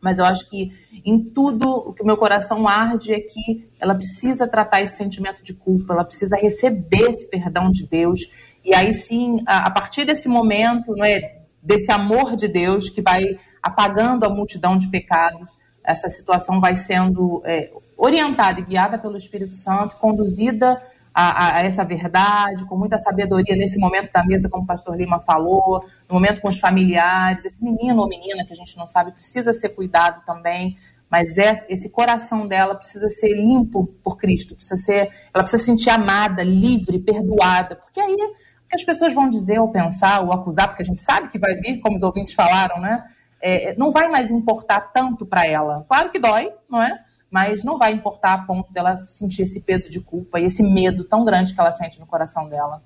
Mas 0.00 0.18
eu 0.18 0.24
acho 0.24 0.48
que 0.48 0.72
em 1.04 1.18
tudo 1.18 1.68
o 1.68 1.92
que 1.92 2.02
o 2.02 2.06
meu 2.06 2.16
coração 2.16 2.68
arde 2.68 3.12
é 3.12 3.20
que 3.20 3.68
ela 3.80 3.94
precisa 3.94 4.46
tratar 4.46 4.82
esse 4.82 4.96
sentimento 4.96 5.42
de 5.42 5.52
culpa, 5.52 5.94
ela 5.94 6.04
precisa 6.04 6.36
receber 6.36 7.10
esse 7.10 7.28
perdão 7.28 7.70
de 7.70 7.86
Deus. 7.86 8.20
E 8.64 8.74
aí 8.74 8.92
sim, 8.92 9.42
a, 9.46 9.66
a 9.66 9.70
partir 9.70 10.04
desse 10.04 10.28
momento, 10.28 10.94
não 10.94 11.04
é? 11.04 11.36
desse 11.66 11.90
amor 11.90 12.36
de 12.36 12.46
Deus 12.46 12.88
que 12.88 13.02
vai 13.02 13.24
apagando 13.60 14.24
a 14.24 14.30
multidão 14.30 14.78
de 14.78 14.88
pecados, 14.88 15.58
essa 15.82 16.08
situação 16.08 16.60
vai 16.60 16.76
sendo 16.76 17.42
é, 17.44 17.72
orientada 17.96 18.60
e 18.60 18.64
guiada 18.64 18.98
pelo 18.98 19.16
Espírito 19.16 19.54
Santo, 19.54 19.96
conduzida 19.96 20.80
a, 21.18 21.60
a, 21.60 21.60
essa 21.64 21.82
verdade, 21.82 22.66
com 22.66 22.76
muita 22.76 22.98
sabedoria 22.98 23.56
nesse 23.56 23.78
momento 23.78 24.12
da 24.12 24.22
mesa, 24.22 24.50
como 24.50 24.64
o 24.64 24.66
pastor 24.66 24.96
Lima 24.96 25.18
falou, 25.20 25.82
no 26.06 26.14
momento 26.14 26.42
com 26.42 26.48
os 26.48 26.58
familiares. 26.58 27.44
Esse 27.44 27.64
menino 27.64 28.02
ou 28.02 28.08
menina 28.08 28.44
que 28.44 28.52
a 28.52 28.56
gente 28.56 28.76
não 28.76 28.86
sabe 28.86 29.12
precisa 29.12 29.54
ser 29.54 29.70
cuidado 29.70 30.22
também, 30.26 30.76
mas 31.10 31.38
esse 31.38 31.88
coração 31.88 32.46
dela 32.46 32.74
precisa 32.74 33.08
ser 33.08 33.32
limpo 33.34 33.86
por 34.04 34.18
Cristo, 34.18 34.54
precisa 34.54 34.76
ser, 34.76 35.10
ela 35.32 35.42
precisa 35.42 35.58
se 35.58 35.64
sentir 35.64 35.88
amada, 35.88 36.42
livre, 36.42 36.98
perdoada, 36.98 37.76
porque 37.76 37.98
aí 37.98 38.12
o 38.12 38.68
que 38.68 38.74
as 38.74 38.84
pessoas 38.84 39.14
vão 39.14 39.30
dizer 39.30 39.58
ou 39.58 39.68
pensar 39.68 40.20
ou 40.22 40.32
acusar, 40.32 40.68
porque 40.68 40.82
a 40.82 40.86
gente 40.86 41.00
sabe 41.00 41.28
que 41.28 41.38
vai 41.38 41.54
vir, 41.54 41.80
como 41.80 41.96
os 41.96 42.02
ouvintes 42.02 42.34
falaram, 42.34 42.78
né? 42.80 43.04
É, 43.40 43.74
não 43.78 43.92
vai 43.92 44.08
mais 44.08 44.30
importar 44.30 44.80
tanto 44.92 45.24
para 45.24 45.46
ela. 45.46 45.86
Claro 45.88 46.10
que 46.10 46.18
dói, 46.18 46.52
não 46.68 46.82
é? 46.82 47.05
Mas 47.36 47.62
não 47.62 47.76
vai 47.76 47.92
importar 47.92 48.32
a 48.32 48.38
ponto 48.38 48.72
dela 48.72 48.96
sentir 48.96 49.42
esse 49.42 49.60
peso 49.60 49.90
de 49.90 50.00
culpa 50.00 50.40
e 50.40 50.44
esse 50.46 50.62
medo 50.62 51.04
tão 51.04 51.22
grande 51.22 51.52
que 51.52 51.60
ela 51.60 51.70
sente 51.70 52.00
no 52.00 52.06
coração 52.06 52.48
dela. 52.48 52.82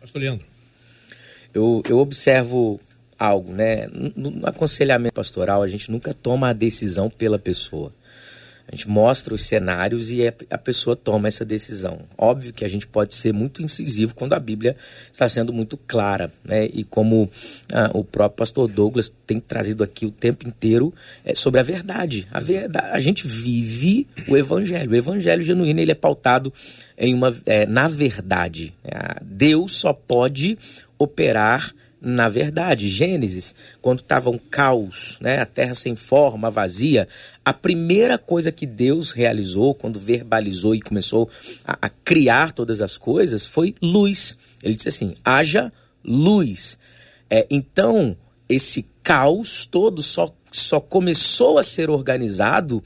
Pastor 0.00 0.20
Leandro. 0.20 0.44
Eu, 1.54 1.80
eu 1.88 1.98
observo 1.98 2.80
algo, 3.16 3.52
né? 3.52 3.86
No, 3.86 4.32
no 4.32 4.48
aconselhamento 4.48 5.14
pastoral, 5.14 5.62
a 5.62 5.68
gente 5.68 5.92
nunca 5.92 6.12
toma 6.12 6.48
a 6.48 6.52
decisão 6.52 7.08
pela 7.08 7.38
pessoa. 7.38 7.94
A 8.72 8.74
gente 8.74 8.88
mostra 8.88 9.34
os 9.34 9.44
cenários 9.44 10.10
e 10.10 10.26
a 10.48 10.56
pessoa 10.56 10.96
toma 10.96 11.28
essa 11.28 11.44
decisão. 11.44 12.00
Óbvio 12.16 12.54
que 12.54 12.64
a 12.64 12.68
gente 12.68 12.86
pode 12.86 13.14
ser 13.14 13.30
muito 13.30 13.62
incisivo 13.62 14.14
quando 14.14 14.32
a 14.32 14.38
Bíblia 14.38 14.74
está 15.12 15.28
sendo 15.28 15.52
muito 15.52 15.76
clara, 15.76 16.32
né? 16.42 16.64
E 16.72 16.82
como 16.82 17.30
ah, 17.70 17.90
o 17.92 18.02
próprio 18.02 18.38
pastor 18.38 18.66
Douglas 18.68 19.12
tem 19.26 19.38
trazido 19.38 19.84
aqui 19.84 20.06
o 20.06 20.10
tempo 20.10 20.48
inteiro 20.48 20.94
é, 21.22 21.34
sobre 21.34 21.60
a 21.60 21.62
verdade. 21.62 22.26
A 22.30 22.40
verdade, 22.40 22.88
a 22.92 22.98
gente 22.98 23.26
vive 23.26 24.06
o 24.26 24.38
evangelho. 24.38 24.92
O 24.92 24.96
evangelho 24.96 25.42
genuíno 25.42 25.78
ele 25.78 25.92
é 25.92 25.94
pautado 25.94 26.50
em 26.96 27.12
uma, 27.12 27.36
é, 27.44 27.66
na 27.66 27.88
verdade. 27.88 28.72
É, 28.82 29.18
Deus 29.22 29.74
só 29.74 29.92
pode 29.92 30.56
operar 30.98 31.74
na 32.04 32.28
verdade, 32.28 32.88
Gênesis, 32.88 33.54
quando 33.80 34.00
estava 34.00 34.28
um 34.28 34.36
caos, 34.36 35.18
né, 35.20 35.38
a 35.38 35.46
terra 35.46 35.72
sem 35.72 35.94
forma, 35.94 36.50
vazia, 36.50 37.06
a 37.44 37.52
primeira 37.52 38.18
coisa 38.18 38.50
que 38.50 38.66
Deus 38.66 39.12
realizou, 39.12 39.72
quando 39.72 40.00
verbalizou 40.00 40.74
e 40.74 40.80
começou 40.80 41.30
a, 41.64 41.78
a 41.82 41.88
criar 41.88 42.50
todas 42.50 42.82
as 42.82 42.98
coisas, 42.98 43.46
foi 43.46 43.76
luz. 43.80 44.36
Ele 44.64 44.74
disse 44.74 44.88
assim: 44.88 45.14
haja 45.24 45.72
luz. 46.04 46.76
É, 47.30 47.46
então, 47.48 48.16
esse 48.48 48.84
caos 49.04 49.64
todo 49.64 50.02
só, 50.02 50.34
só 50.50 50.80
começou 50.80 51.56
a 51.56 51.62
ser 51.62 51.88
organizado 51.88 52.82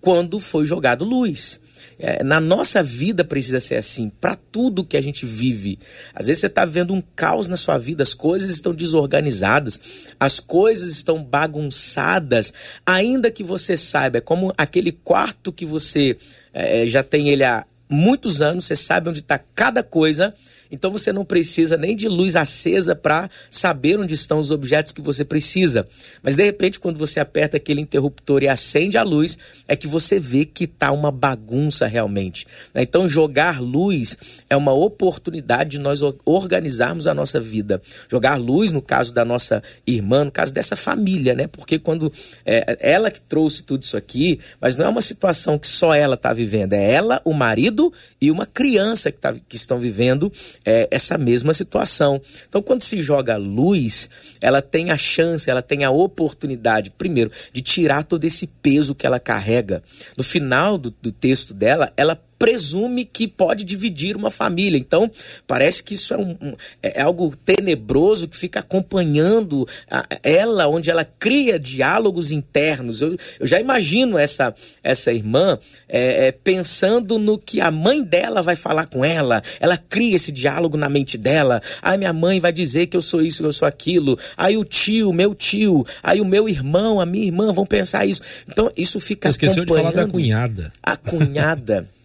quando 0.00 0.38
foi 0.38 0.64
jogado 0.64 1.04
luz. 1.04 1.58
É, 1.98 2.22
na 2.24 2.40
nossa 2.40 2.82
vida 2.82 3.24
precisa 3.24 3.60
ser 3.60 3.76
assim, 3.76 4.10
para 4.20 4.34
tudo 4.34 4.84
que 4.84 4.96
a 4.96 5.02
gente 5.02 5.26
vive. 5.26 5.78
Às 6.14 6.26
vezes 6.26 6.40
você 6.40 6.46
está 6.46 6.64
vendo 6.64 6.94
um 6.94 7.02
caos 7.14 7.48
na 7.48 7.56
sua 7.56 7.78
vida, 7.78 8.02
as 8.02 8.14
coisas 8.14 8.50
estão 8.50 8.72
desorganizadas, 8.72 9.80
as 10.18 10.40
coisas 10.40 10.90
estão 10.90 11.22
bagunçadas, 11.22 12.52
ainda 12.84 13.30
que 13.30 13.44
você 13.44 13.76
saiba, 13.76 14.18
é 14.18 14.20
como 14.20 14.52
aquele 14.56 14.92
quarto 14.92 15.52
que 15.52 15.66
você 15.66 16.16
é, 16.52 16.86
já 16.86 17.02
tem 17.02 17.28
ele 17.28 17.44
há 17.44 17.64
muitos 17.88 18.40
anos, 18.40 18.64
você 18.64 18.76
sabe 18.76 19.08
onde 19.08 19.18
está 19.18 19.38
cada 19.38 19.82
coisa 19.82 20.34
então 20.70 20.90
você 20.90 21.12
não 21.12 21.24
precisa 21.24 21.76
nem 21.76 21.96
de 21.96 22.08
luz 22.08 22.36
acesa 22.36 22.94
para 22.94 23.28
saber 23.50 23.98
onde 23.98 24.14
estão 24.14 24.38
os 24.38 24.50
objetos 24.50 24.92
que 24.92 25.00
você 25.00 25.24
precisa. 25.24 25.86
Mas 26.22 26.36
de 26.36 26.44
repente, 26.44 26.78
quando 26.78 26.98
você 26.98 27.20
aperta 27.20 27.56
aquele 27.56 27.80
interruptor 27.80 28.42
e 28.42 28.48
acende 28.48 28.96
a 28.96 29.02
luz, 29.02 29.36
é 29.66 29.74
que 29.74 29.86
você 29.86 30.18
vê 30.18 30.44
que 30.44 30.64
está 30.64 30.92
uma 30.92 31.10
bagunça 31.10 31.86
realmente. 31.86 32.46
Né? 32.72 32.82
Então 32.82 33.08
jogar 33.08 33.60
luz 33.60 34.16
é 34.48 34.56
uma 34.56 34.72
oportunidade 34.72 35.70
de 35.70 35.78
nós 35.78 36.00
organizarmos 36.24 37.06
a 37.06 37.14
nossa 37.14 37.40
vida. 37.40 37.82
Jogar 38.08 38.36
luz, 38.36 38.70
no 38.72 38.82
caso 38.82 39.12
da 39.12 39.24
nossa 39.24 39.62
irmã, 39.86 40.24
no 40.24 40.30
caso 40.30 40.52
dessa 40.52 40.76
família, 40.76 41.34
né? 41.34 41.46
Porque 41.46 41.78
quando 41.78 42.12
é, 42.44 42.76
ela 42.80 43.10
que 43.10 43.20
trouxe 43.20 43.62
tudo 43.62 43.82
isso 43.82 43.96
aqui, 43.96 44.40
mas 44.60 44.76
não 44.76 44.86
é 44.86 44.88
uma 44.88 45.02
situação 45.02 45.58
que 45.58 45.68
só 45.68 45.94
ela 45.94 46.14
está 46.14 46.32
vivendo, 46.32 46.72
é 46.72 46.92
ela, 46.92 47.20
o 47.24 47.32
marido 47.32 47.92
e 48.20 48.30
uma 48.30 48.46
criança 48.46 49.10
que, 49.10 49.18
tá, 49.18 49.34
que 49.48 49.56
estão 49.56 49.78
vivendo 49.78 50.32
é, 50.64 50.88
essa 50.90 51.16
mesma 51.16 51.54
situação. 51.54 52.20
Então, 52.48 52.62
quando 52.62 52.82
se 52.82 53.02
joga 53.02 53.36
luz, 53.36 54.08
ela 54.40 54.60
tem 54.60 54.90
a 54.90 54.98
chance, 54.98 55.48
ela 55.48 55.62
tem 55.62 55.84
a 55.84 55.90
oportunidade, 55.90 56.90
primeiro, 56.90 57.30
de 57.52 57.62
tirar 57.62 58.04
todo 58.04 58.24
esse 58.24 58.46
peso 58.46 58.94
que 58.94 59.06
ela 59.06 59.20
carrega. 59.20 59.82
No 60.16 60.22
final 60.22 60.76
do, 60.78 60.94
do 61.02 61.12
texto 61.12 61.54
dela, 61.54 61.92
ela 61.96 62.20
presume 62.40 63.04
que 63.04 63.28
pode 63.28 63.64
dividir 63.64 64.16
uma 64.16 64.30
família. 64.30 64.78
Então, 64.78 65.10
parece 65.46 65.82
que 65.82 65.92
isso 65.92 66.14
é, 66.14 66.16
um, 66.16 66.30
um, 66.40 66.56
é, 66.82 66.98
é 66.98 67.02
algo 67.02 67.36
tenebroso 67.36 68.26
que 68.26 68.34
fica 68.34 68.60
acompanhando 68.60 69.68
a, 69.90 70.06
ela, 70.22 70.66
onde 70.66 70.90
ela 70.90 71.04
cria 71.04 71.58
diálogos 71.58 72.32
internos. 72.32 73.02
Eu, 73.02 73.18
eu 73.38 73.46
já 73.46 73.60
imagino 73.60 74.16
essa, 74.16 74.54
essa 74.82 75.12
irmã 75.12 75.58
é, 75.86 76.28
é, 76.28 76.32
pensando 76.32 77.18
no 77.18 77.38
que 77.38 77.60
a 77.60 77.70
mãe 77.70 78.02
dela 78.02 78.40
vai 78.40 78.56
falar 78.56 78.86
com 78.86 79.04
ela. 79.04 79.42
Ela 79.60 79.76
cria 79.76 80.16
esse 80.16 80.32
diálogo 80.32 80.78
na 80.78 80.88
mente 80.88 81.18
dela. 81.18 81.60
Aí 81.82 81.98
minha 81.98 82.12
mãe 82.14 82.40
vai 82.40 82.54
dizer 82.54 82.86
que 82.86 82.96
eu 82.96 83.02
sou 83.02 83.20
isso, 83.20 83.42
que 83.42 83.48
eu 83.48 83.52
sou 83.52 83.68
aquilo. 83.68 84.18
Aí 84.34 84.56
o 84.56 84.64
tio, 84.64 85.12
meu 85.12 85.34
tio, 85.34 85.84
aí 86.02 86.22
o 86.22 86.24
meu 86.24 86.48
irmão, 86.48 87.02
a 87.02 87.04
minha 87.04 87.26
irmã 87.26 87.52
vão 87.52 87.66
pensar 87.66 88.06
isso. 88.06 88.22
Então, 88.48 88.72
isso 88.74 88.98
fica 88.98 89.28
Você 89.28 89.32
esqueceu 89.32 89.66
de 89.66 89.74
falar 89.74 89.92
da 89.92 90.06
cunhada. 90.06 90.72
A 90.82 90.96
cunhada. 90.96 91.86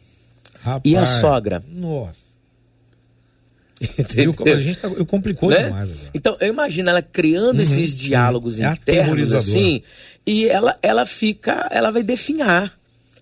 Rapaz, 0.66 0.82
e 0.84 0.98
a 0.98 1.06
sogra? 1.06 1.64
Nossa. 1.72 2.26
Eu, 4.16 4.34
a 4.54 4.62
gente 4.62 4.80
tá, 4.80 4.88
eu 4.88 5.06
complicou 5.06 5.50
né? 5.50 5.66
demais. 5.66 5.92
Agora. 5.92 6.10
Então, 6.14 6.38
eu 6.40 6.48
imagino 6.48 6.90
ela 6.90 7.02
criando 7.04 7.58
uhum, 7.58 7.64
esses 7.64 7.96
diálogos 7.96 8.60
é 8.60 8.66
internos 8.72 9.34
assim, 9.34 9.84
e 10.26 10.48
ela, 10.48 10.76
ela 10.82 11.06
fica, 11.06 11.68
ela 11.72 11.92
vai 11.92 12.02
definhar. 12.02 12.76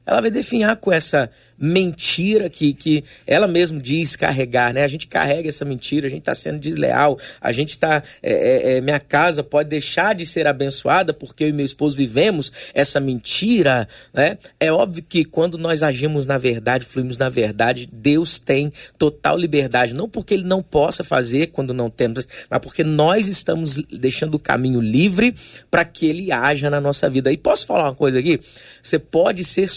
Ela 0.06 0.22
vai 0.22 0.32
definhar 0.32 0.76
com 0.78 0.92
essa 0.92 1.30
mentira 1.58 2.50
que, 2.50 2.74
que 2.74 3.04
ela 3.26 3.48
mesmo 3.48 3.82
diz 3.82 4.16
carregar, 4.16 4.74
né? 4.74 4.84
A 4.84 4.88
gente 4.88 5.08
carrega 5.08 5.50
essa 5.50 5.66
mentira, 5.66 6.08
a 6.08 6.10
gente 6.10 6.20
está 6.20 6.36
sendo 6.36 6.60
desleal, 6.60 7.18
a 7.40 7.52
gente 7.52 7.72
está. 7.72 8.04
É, 8.22 8.34
é, 8.34 8.78
é, 8.78 8.82
minha 8.82 9.00
casa 9.00 9.44
pode 9.44 9.70
deixar 9.70 10.16
de 10.16 10.26
ser 10.26 10.48
abençoada 10.48 11.14
porque 11.14 11.44
eu 11.44 11.50
e 11.50 11.54
meu 11.54 11.66
esposo 11.66 11.96
vivemos 11.96 12.52
essa 12.74 13.00
mentira, 13.00 13.88
né? 14.14 14.38
É 14.60 14.72
óbvio 14.72 15.04
que 15.08 15.24
quando 15.26 15.58
nós 15.58 15.84
agimos 15.84 16.26
na 16.26 16.38
verdade, 16.38 16.86
fluímos 16.86 17.18
na 17.18 17.30
verdade, 17.30 17.88
Deus 17.92 18.40
tem 18.40 18.72
total 18.98 19.38
liberdade, 19.38 19.94
não 19.94 20.10
porque 20.10 20.34
Ele 20.34 20.44
não 20.44 20.62
possa 20.62 21.04
fazer 21.04 21.48
quando 21.48 21.74
não 21.74 21.90
temos, 21.90 22.28
mas 22.50 22.60
porque 22.60 22.84
nós 22.84 23.28
estamos 23.28 23.76
deixando 23.92 24.36
o 24.36 24.40
caminho 24.40 24.82
livre 24.82 25.36
para 25.70 25.86
que 25.86 26.08
Ele 26.08 26.32
haja 26.32 26.70
na 26.70 26.82
nossa 26.82 27.10
vida. 27.10 27.32
E 27.32 27.38
posso 27.38 27.66
falar 27.66 27.86
uma 27.86 27.96
coisa 27.96 28.20
aqui? 28.20 28.40
Você 28.82 29.00
pode 29.00 29.44
ser 29.44 29.70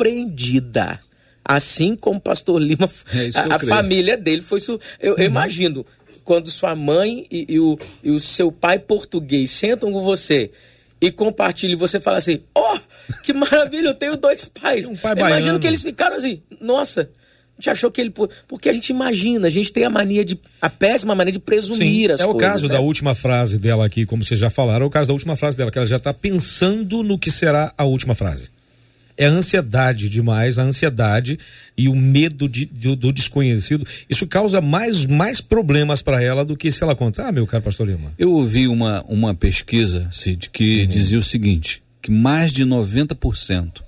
surpreendida 0.00 1.00
Assim 1.42 1.96
como 1.96 2.18
o 2.18 2.20
pastor 2.20 2.60
Lima, 2.60 2.88
é 3.12 3.30
a, 3.34 3.56
a 3.56 3.58
família 3.58 4.16
dele 4.16 4.40
foi. 4.40 4.60
Eu, 4.68 4.78
eu 5.00 5.14
uhum. 5.14 5.22
imagino, 5.22 5.86
quando 6.22 6.48
sua 6.48 6.76
mãe 6.76 7.26
e, 7.30 7.46
e, 7.48 7.58
o, 7.58 7.78
e 8.04 8.10
o 8.10 8.20
seu 8.20 8.52
pai 8.52 8.78
português 8.78 9.50
sentam 9.50 9.90
com 9.90 10.02
você 10.02 10.52
e 11.00 11.10
compartilham, 11.10 11.72
e 11.72 11.76
você 11.76 11.98
fala 11.98 12.18
assim: 12.18 12.40
Ó, 12.54 12.76
oh, 12.76 13.22
que 13.24 13.32
maravilha, 13.32 13.88
eu 13.88 13.94
tenho 13.94 14.16
dois 14.16 14.44
pais. 14.44 14.86
Um 14.86 14.94
pai 14.94 15.14
imagino 15.16 15.58
que 15.58 15.66
eles 15.66 15.82
ficaram 15.82 16.16
assim: 16.16 16.40
Nossa, 16.60 17.00
a 17.00 17.54
gente 17.56 17.70
achou 17.70 17.90
que 17.90 18.00
ele. 18.02 18.12
Porque 18.46 18.68
a 18.68 18.72
gente 18.72 18.90
imagina, 18.90 19.48
a 19.48 19.50
gente 19.50 19.72
tem 19.72 19.84
a 19.84 19.90
mania 19.90 20.24
de. 20.24 20.38
a 20.60 20.70
péssima 20.70 21.16
mania 21.16 21.32
de 21.32 21.40
presumir 21.40 22.10
Sim, 22.10 22.12
as 22.12 22.20
é 22.20 22.24
coisas. 22.24 22.26
É 22.26 22.28
o 22.28 22.36
caso 22.36 22.68
né? 22.68 22.74
da 22.74 22.80
última 22.80 23.14
frase 23.14 23.58
dela 23.58 23.86
aqui, 23.86 24.06
como 24.06 24.24
vocês 24.24 24.38
já 24.38 24.50
falaram, 24.50 24.84
é 24.84 24.88
o 24.88 24.90
caso 24.90 25.08
da 25.08 25.14
última 25.14 25.34
frase 25.34 25.56
dela, 25.56 25.70
que 25.70 25.78
ela 25.78 25.86
já 25.86 25.96
está 25.96 26.14
pensando 26.14 27.02
no 27.02 27.18
que 27.18 27.30
será 27.30 27.74
a 27.76 27.84
última 27.84 28.14
frase 28.14 28.50
é 29.20 29.26
a 29.26 29.30
ansiedade 29.30 30.08
demais, 30.08 30.58
a 30.58 30.62
ansiedade 30.62 31.38
e 31.76 31.90
o 31.90 31.94
medo 31.94 32.48
de, 32.48 32.64
de, 32.64 32.96
do 32.96 33.12
desconhecido. 33.12 33.86
Isso 34.08 34.26
causa 34.26 34.62
mais, 34.62 35.04
mais 35.04 35.42
problemas 35.42 36.00
para 36.00 36.22
ela 36.22 36.42
do 36.42 36.56
que 36.56 36.72
se 36.72 36.82
ela 36.82 36.96
contar, 36.96 37.28
ah, 37.28 37.32
meu 37.32 37.46
caro 37.46 37.62
pastor 37.62 37.86
Lima. 37.86 38.14
Eu 38.18 38.32
ouvi 38.32 38.66
uma, 38.66 39.02
uma 39.02 39.34
pesquisa, 39.34 40.08
Cid, 40.10 40.48
que 40.48 40.80
uhum. 40.80 40.86
dizia 40.86 41.18
o 41.18 41.22
seguinte, 41.22 41.82
que 42.00 42.10
mais 42.10 42.50
de 42.50 42.64
90% 42.64 43.82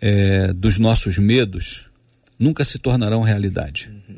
é, 0.00 0.52
dos 0.52 0.80
nossos 0.80 1.16
medos 1.16 1.82
nunca 2.36 2.64
se 2.64 2.76
tornarão 2.76 3.22
realidade. 3.22 3.88
Uhum. 3.88 4.16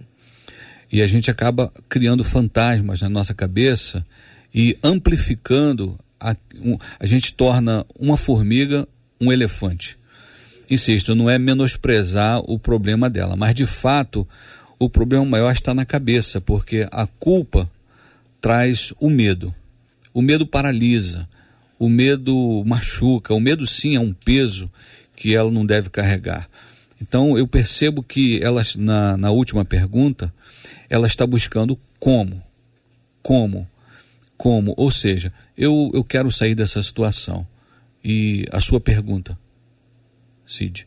E 0.90 1.02
a 1.02 1.07
gente 1.07 1.31
acaba 1.31 1.70
criando 1.90 2.24
fantasmas 2.24 3.02
na 3.02 3.11
nossa 3.11 3.35
cabeça 3.35 4.02
e 4.55 4.79
amplificando, 4.83 6.00
a, 6.18 6.35
um, 6.55 6.79
a 6.98 7.05
gente 7.05 7.35
torna 7.35 7.85
uma 7.98 8.16
formiga 8.16 8.88
um 9.20 9.31
elefante 9.31 9.98
insisto, 10.70 11.14
não 11.14 11.29
é 11.31 11.38
menosprezar 11.38 12.40
o 12.40 12.59
problema 12.59 13.09
dela, 13.09 13.37
mas 13.37 13.55
de 13.55 13.66
fato 13.66 14.26
o 14.79 14.90
problema 14.90 15.24
maior 15.24 15.52
está 15.52 15.74
na 15.74 15.85
cabeça, 15.85 16.40
porque 16.40 16.87
a 16.90 17.07
culpa 17.07 17.70
traz 18.40 18.92
o 19.00 19.09
medo. 19.09 19.55
O 20.12 20.22
medo 20.22 20.46
paralisa, 20.46 21.29
o 21.79 21.88
medo 21.88 22.62
machuca, 22.66 23.35
o 23.35 23.40
medo 23.40 23.66
sim 23.66 23.96
é 23.96 24.00
um 24.00 24.12
peso 24.12 24.70
que 25.14 25.35
ela 25.35 25.50
não 25.50 25.64
deve 25.64 25.90
carregar. 25.90 26.48
Então 27.00 27.37
eu 27.37 27.46
percebo 27.46 28.02
que 28.02 28.40
ela, 28.42 28.62
na, 28.76 29.16
na 29.16 29.31
última 29.31 29.64
pergunta, 29.64 30.33
ela 30.88 31.07
está 31.07 31.26
buscando 31.26 31.79
como. 31.98 32.42
Como? 33.22 33.68
Como? 34.37 34.74
Ou 34.76 34.90
seja, 34.90 35.33
eu, 35.57 35.90
eu 35.94 36.05
quero 36.05 36.31
sair 36.31 36.55
dessa 36.55 36.83
situação. 36.83 37.46
E 38.05 38.46
a 38.52 38.61
sua 38.61 38.81
pergunta, 38.81 39.37
Cid. 40.46 40.87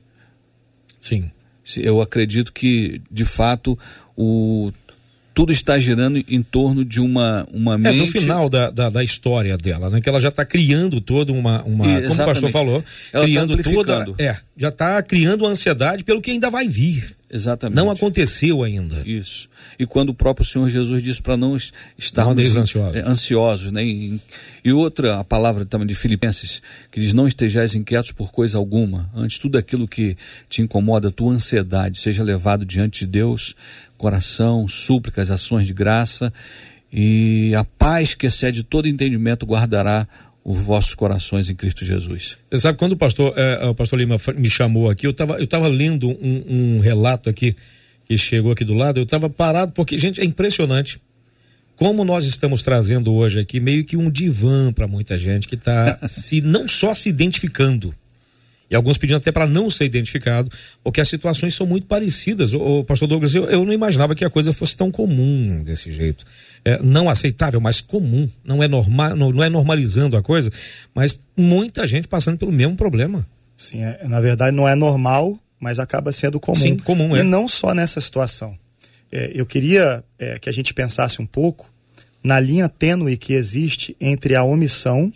Sim. 1.00 1.32
Eu 1.78 2.02
acredito 2.02 2.52
que, 2.52 3.02
de 3.12 3.26
fato, 3.26 3.78
o 4.18 4.72
tudo 5.40 5.54
está 5.54 5.80
girando 5.80 6.22
em 6.28 6.44
torno 6.44 6.84
de 6.84 7.00
uma, 7.00 7.48
uma 7.54 7.78
mente... 7.78 7.98
É, 7.98 8.02
no 8.02 8.08
final 8.08 8.50
da, 8.50 8.70
da, 8.70 8.90
da 8.90 9.02
história 9.02 9.58
dela, 9.58 9.90
né? 9.90 10.02
Que 10.02 10.10
ela 10.10 10.20
já 10.20 10.28
está 10.28 10.44
criando 10.44 11.00
toda 11.00 11.32
uma... 11.32 11.64
uma 11.64 11.86
como 11.86 12.14
o 12.14 12.26
pastor 12.26 12.52
falou, 12.52 12.84
ela 13.14 13.24
tá 13.24 13.30
criando 13.30 13.56
tá 13.56 13.64
toda... 13.64 14.06
É, 14.18 14.38
já 14.58 14.68
está 14.68 15.02
criando 15.02 15.46
ansiedade 15.46 16.04
pelo 16.04 16.22
que 16.22 16.32
ainda 16.32 16.50
vai 16.50 16.68
vir. 16.68 17.16
Exatamente. 17.32 17.76
Não 17.76 17.92
aconteceu 17.92 18.64
ainda. 18.64 19.04
Isso. 19.06 19.48
E 19.78 19.86
quando 19.86 20.10
o 20.10 20.14
próprio 20.14 20.46
Senhor 20.46 20.68
Jesus 20.70 21.04
disse 21.04 21.22
para 21.22 21.38
não 21.38 21.56
estarmos 21.98 22.56
ansiosos, 22.56 22.96
é, 22.96 23.08
ansiosos 23.08 23.72
né? 23.72 23.84
E, 23.84 24.20
e, 24.66 24.74
outra, 24.74 25.20
a 25.20 25.24
palavra 25.24 25.64
também 25.64 25.88
de 25.88 25.94
Filipenses, 25.94 26.62
que 26.92 27.00
diz: 27.00 27.14
Não 27.14 27.28
estejais 27.28 27.76
inquietos 27.76 28.12
por 28.12 28.32
coisa 28.32 28.58
alguma, 28.58 29.12
antes 29.14 29.38
tudo 29.38 29.58
aquilo 29.58 29.88
que 29.88 30.18
te 30.50 30.62
incomoda, 30.62 31.12
tua 31.12 31.34
ansiedade, 31.34 32.00
seja 32.00 32.24
levado 32.24 32.66
diante 32.66 33.02
de 33.02 33.12
Deus, 33.12 33.56
coração, 33.96 34.68
súplicas, 34.68 35.30
ações 35.30 35.68
de 35.68 35.74
graça, 35.74 36.34
e 36.92 37.54
a 37.56 37.64
paz 37.64 38.16
que 38.16 38.26
excede 38.26 38.64
todo 38.64 38.88
entendimento 38.88 39.46
guardará 39.46 40.08
os 40.50 40.58
vossos 40.58 40.96
corações 40.96 41.48
em 41.48 41.54
Cristo 41.54 41.86
Jesus. 41.86 42.36
Você 42.50 42.58
sabe, 42.58 42.80
quando 42.80 42.94
o 42.94 42.98
pastor, 42.98 43.38
é, 43.38 43.68
o 43.68 43.76
pastor 43.76 44.00
Lima 44.00 44.18
me 44.36 44.50
chamou 44.50 44.90
aqui, 44.90 45.06
eu 45.06 45.12
estava 45.12 45.40
eu 45.40 45.46
tava 45.46 45.68
lendo 45.68 46.10
um, 46.10 46.44
um, 46.50 46.80
relato 46.80 47.30
aqui 47.30 47.56
que 48.08 48.18
chegou 48.18 48.52
aqui 48.52 48.66
do 48.66 48.74
lado, 48.74 49.00
eu 49.00 49.04
estava 49.04 49.30
parado, 49.30 49.74
porque, 49.74 49.96
gente, 50.00 50.20
é 50.20 50.26
impressionante 50.26 51.00
como 51.76 52.04
nós 52.04 52.26
estamos 52.26 52.64
trazendo 52.64 53.14
hoje 53.14 53.40
aqui 53.40 53.60
meio 53.60 53.86
que 53.86 53.96
um 53.96 54.10
divã 54.10 54.74
para 54.74 54.88
muita 54.88 55.20
gente 55.20 55.48
que 55.48 55.54
está 55.54 56.00
se 56.10 56.42
não 56.42 56.68
só 56.68 56.96
se 56.96 57.10
identificando, 57.10 57.94
e 58.70 58.76
alguns 58.76 58.98
pedindo 58.98 59.18
até 59.18 59.32
para 59.32 59.48
não 59.48 59.70
ser 59.70 59.86
identificado, 59.86 60.52
porque 60.84 61.02
as 61.02 61.10
situações 61.10 61.56
são 61.56 61.66
muito 61.66 61.88
parecidas. 61.88 62.54
O, 62.54 62.84
pastor 62.84 63.08
Douglas, 63.08 63.34
eu, 63.34 63.46
eu, 63.46 63.66
não 63.66 63.74
imaginava 63.74 64.14
que 64.14 64.24
a 64.24 64.30
coisa 64.30 64.54
fosse 64.54 64.78
tão 64.78 64.92
comum 64.92 65.64
desse 65.64 65.92
jeito. 65.92 66.24
É, 66.64 66.80
não 66.82 67.10
aceitável, 67.10 67.60
mas 67.60 67.82
comum. 67.82 68.30
Não 68.44 68.62
é, 68.62 68.68
normal, 68.68 69.16
não, 69.16 69.32
não, 69.32 69.44
é 69.44 69.50
normalizando 69.50 70.16
a 70.16 70.22
coisa, 70.22 70.52
mas 70.94 71.20
muita 71.36 71.88
gente 71.88 72.08
passando 72.08 72.38
pelo 72.38 72.52
mesmo 72.52 72.76
problema. 72.76 73.26
Sim, 73.58 73.84
é, 73.84 74.08
na 74.08 74.22
verdade 74.22 74.56
não 74.56 74.68
é 74.68 74.76
normal, 74.76 75.38
mas 75.60 75.80
acaba 75.80 76.12
sendo 76.12 76.40
comum. 76.40 76.56
Sim, 76.56 76.78
comum, 76.78 77.18
e 77.18 77.22
é. 77.22 77.24
não 77.24 77.48
só 77.48 77.74
nessa 77.74 78.00
situação. 78.00 78.58
É, 79.12 79.32
eu 79.34 79.46
queria 79.48 80.04
é, 80.20 80.38
que 80.38 80.48
a 80.48 80.54
gente 80.54 80.74
pensasse 80.76 81.20
um 81.20 81.26
pouco 81.26 81.68
na 82.24 82.40
linha 82.40 82.70
tênue 82.70 83.18
que 83.18 83.34
existe 83.34 83.96
entre 84.00 84.36
a 84.36 84.44
omissão 84.44 85.12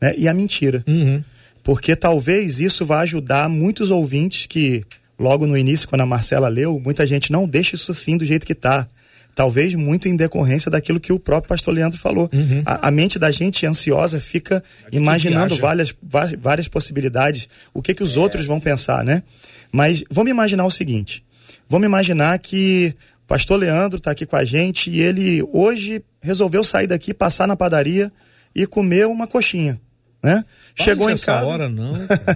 né, 0.00 0.12
e 0.16 0.26
a 0.26 0.34
mentira. 0.34 0.82
Uhum 0.88 1.22
porque 1.62 1.94
talvez 1.94 2.60
isso 2.60 2.84
vá 2.84 3.00
ajudar 3.00 3.48
muitos 3.48 3.90
ouvintes 3.90 4.46
que 4.46 4.84
logo 5.18 5.46
no 5.46 5.56
início, 5.56 5.86
quando 5.86 6.00
a 6.00 6.06
Marcela 6.06 6.48
leu, 6.48 6.80
muita 6.80 7.06
gente 7.06 7.30
não 7.30 7.46
deixa 7.46 7.76
isso 7.76 7.92
assim 7.92 8.16
do 8.16 8.24
jeito 8.24 8.46
que 8.46 8.52
está. 8.52 8.88
Talvez 9.34 9.74
muito 9.74 10.08
em 10.08 10.16
decorrência 10.16 10.70
daquilo 10.70 10.98
que 10.98 11.12
o 11.12 11.18
próprio 11.18 11.48
pastor 11.48 11.72
Leandro 11.72 11.98
falou. 11.98 12.28
Uhum. 12.32 12.62
A, 12.64 12.88
a, 12.88 12.90
mente 12.90 13.18
da 13.18 13.30
gente 13.30 13.64
ansiosa 13.64 14.18
fica 14.18 14.62
imaginando 14.90 15.54
várias, 15.56 15.94
várias 16.38 16.66
possibilidades, 16.66 17.48
o 17.72 17.80
que, 17.80 17.94
que 17.94 18.02
os 18.02 18.16
é. 18.16 18.20
outros 18.20 18.44
vão 18.44 18.58
pensar, 18.58 19.04
né? 19.04 19.22
Mas 19.70 20.02
vamos 20.10 20.30
imaginar 20.30 20.66
o 20.66 20.70
seguinte: 20.70 21.22
vamos 21.68 21.86
imaginar 21.86 22.38
que 22.40 22.94
o 23.22 23.26
pastor 23.28 23.60
Leandro 23.60 23.98
está 23.98 24.10
aqui 24.10 24.26
com 24.26 24.36
a 24.36 24.44
gente 24.44 24.90
e 24.90 25.00
ele 25.00 25.42
hoje 25.52 26.02
resolveu 26.20 26.64
sair 26.64 26.88
daqui, 26.88 27.14
passar 27.14 27.46
na 27.46 27.56
padaria 27.56 28.12
e 28.52 28.66
comer 28.66 29.06
uma 29.06 29.28
coxinha 29.28 29.80
né? 30.22 30.44
Chegou 30.74 31.10
em 31.10 31.16
casa. 31.16 31.46
hora 31.46 31.68
não. 31.68 31.94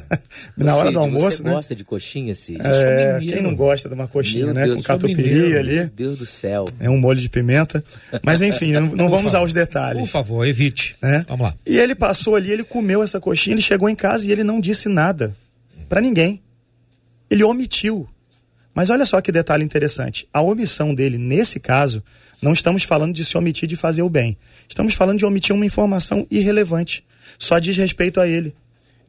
Na 0.57 0.77
hora 0.77 0.91
do 0.91 0.99
almoço, 0.99 1.39
você 1.39 1.43
né? 1.43 1.53
gosta 1.53 1.75
de 1.75 1.85
coxinha, 1.85 2.35
Cid? 2.35 2.61
É, 2.63 3.19
quem 3.21 3.43
não 3.43 3.55
gosta 3.55 3.89
de 3.89 3.95
uma 3.95 4.09
coxinha, 4.09 4.47
Meu 4.47 4.55
né? 4.55 4.65
Deus, 4.65 4.77
Com 4.77 4.83
catupiry 4.83 5.57
ali. 5.57 5.75
Meu 5.77 5.89
Deus 5.89 6.19
do 6.19 6.27
céu. 6.27 6.65
É 6.81 6.91
um 6.91 6.99
molho 6.99 7.21
de 7.21 7.29
pimenta. 7.29 7.85
Mas 8.23 8.43
enfim, 8.43 8.73
não, 8.73 8.83
não 8.83 9.09
vamos 9.09 9.35
aos 9.35 9.53
detalhes. 9.53 10.01
Por 10.01 10.09
favor, 10.09 10.47
evite. 10.47 10.97
Né? 11.01 11.25
Vamos 11.29 11.47
lá. 11.47 11.55
E 11.67 11.79
ele 11.79 11.95
passou 11.95 12.37
ali, 12.37 12.51
ele 12.51 12.65
comeu 12.65 13.03
essa 13.03 13.21
coxinha, 13.21 13.55
ele 13.55 13.63
chegou 13.63 13.89
em 13.89 13.97
casa 13.97 14.27
e 14.27 14.33
ele 14.33 14.45
não 14.45 14.61
disse 14.61 14.89
nada 14.89 15.35
para 15.89 16.01
ninguém. 16.01 16.43
Ele 17.31 17.45
omitiu. 17.45 18.09
Mas 18.75 18.91
olha 18.91 19.05
só 19.05 19.21
que 19.21 19.31
detalhe 19.31 19.65
interessante. 19.65 20.27
A 20.33 20.43
omissão 20.43 20.95
dele, 20.95 21.17
nesse 21.17 21.61
caso, 21.61 22.03
não 22.41 22.53
estamos 22.53 22.83
falando 22.83 23.15
de 23.15 23.25
se 23.25 23.37
omitir 23.37 23.69
de 23.69 23.77
fazer 23.77 24.03
o 24.03 24.09
bem. 24.09 24.37
Estamos 24.69 24.95
falando 24.95 25.19
de 25.19 25.27
omitir 25.27 25.55
uma 25.55 25.67
informação 25.67 26.27
irrelevante 26.31 27.05
só 27.39 27.59
diz 27.59 27.77
respeito 27.77 28.21
a 28.21 28.27
ele. 28.27 28.55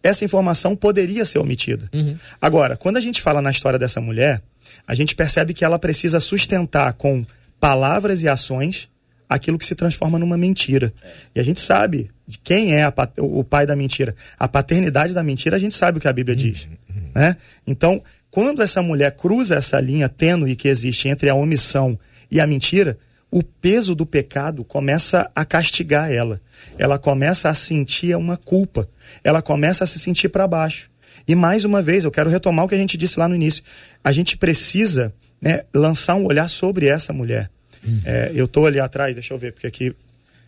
Essa 0.03 0.23
informação 0.23 0.75
poderia 0.75 1.25
ser 1.25 1.39
omitida. 1.39 1.89
Uhum. 1.93 2.17
Agora, 2.39 2.77
quando 2.77 2.97
a 2.97 3.01
gente 3.01 3.21
fala 3.21 3.41
na 3.41 3.49
história 3.49 3.79
dessa 3.79 3.99
mulher, 3.99 4.41
a 4.87 4.93
gente 4.93 5.15
percebe 5.15 5.53
que 5.53 5.65
ela 5.65 5.79
precisa 5.79 6.19
sustentar 6.19 6.93
com 6.93 7.25
palavras 7.59 8.21
e 8.21 8.27
ações 8.27 8.89
aquilo 9.27 9.57
que 9.57 9.65
se 9.65 9.73
transforma 9.73 10.19
numa 10.19 10.37
mentira. 10.37 10.93
E 11.33 11.39
a 11.39 11.43
gente 11.43 11.59
sabe 11.59 12.11
de 12.27 12.37
quem 12.37 12.75
é 12.75 12.83
a, 12.83 12.93
o 13.17 13.43
pai 13.43 13.65
da 13.65 13.75
mentira. 13.75 14.15
A 14.37 14.47
paternidade 14.47 15.13
da 15.13 15.23
mentira, 15.23 15.55
a 15.55 15.59
gente 15.59 15.73
sabe 15.73 15.97
o 15.97 16.01
que 16.01 16.07
a 16.07 16.13
Bíblia 16.13 16.35
diz. 16.35 16.67
Uhum. 16.87 17.09
Né? 17.15 17.37
Então, 17.65 18.03
quando 18.29 18.61
essa 18.61 18.83
mulher 18.83 19.15
cruza 19.15 19.55
essa 19.55 19.79
linha 19.79 20.07
tênue 20.07 20.55
que 20.55 20.67
existe 20.67 21.07
entre 21.07 21.29
a 21.29 21.35
omissão 21.35 21.97
e 22.29 22.39
a 22.39 22.45
mentira, 22.45 22.99
o 23.35 23.43
peso 23.43 23.93
do 23.93 24.05
pecado 24.05 24.63
começa 24.63 25.29
a 25.35 25.43
castigar 25.43 26.09
ela. 26.09 26.39
Ela 26.77 26.97
começa 26.97 27.49
a 27.49 27.53
sentir 27.53 28.15
uma 28.15 28.37
culpa. 28.37 28.87
Ela 29.25 29.41
começa 29.41 29.83
a 29.83 29.87
se 29.87 29.99
sentir 29.99 30.29
para 30.29 30.47
baixo. 30.47 30.89
E 31.27 31.35
mais 31.35 31.65
uma 31.65 31.81
vez, 31.81 32.05
eu 32.05 32.11
quero 32.11 32.29
retomar 32.29 32.63
o 32.63 32.69
que 32.69 32.75
a 32.75 32.77
gente 32.77 32.95
disse 32.95 33.19
lá 33.19 33.27
no 33.27 33.35
início. 33.35 33.61
A 34.01 34.13
gente 34.13 34.37
precisa 34.37 35.13
né, 35.41 35.65
lançar 35.73 36.15
um 36.15 36.25
olhar 36.25 36.49
sobre 36.49 36.87
essa 36.87 37.11
mulher. 37.11 37.51
Uhum. 37.85 38.01
É, 38.05 38.31
eu 38.33 38.45
estou 38.45 38.67
ali 38.67 38.79
atrás, 38.79 39.13
deixa 39.13 39.33
eu 39.33 39.37
ver, 39.37 39.51
porque 39.51 39.67
aqui. 39.67 39.93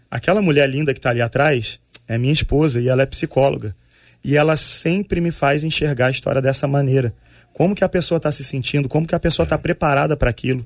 Aquela 0.09 0.41
mulher 0.41 0.69
linda 0.69 0.93
que 0.93 0.99
está 0.99 1.09
ali 1.09 1.21
atrás 1.21 1.81
é 2.07 2.17
minha 2.17 2.31
esposa 2.31 2.79
e 2.79 2.87
ela 2.87 3.01
é 3.01 3.05
psicóloga. 3.05 3.75
E 4.23 4.37
ela 4.37 4.55
sempre 4.55 5.19
me 5.19 5.31
faz 5.31 5.61
enxergar 5.61 6.07
a 6.07 6.11
história 6.11 6.41
dessa 6.41 6.69
maneira. 6.69 7.13
Como 7.51 7.75
que 7.75 7.83
a 7.83 7.89
pessoa 7.89 8.15
está 8.15 8.31
se 8.31 8.45
sentindo, 8.45 8.87
como 8.87 9.05
que 9.05 9.13
a 9.13 9.19
pessoa 9.19 9.43
está 9.43 9.57
preparada 9.57 10.15
para 10.15 10.29
aquilo. 10.29 10.65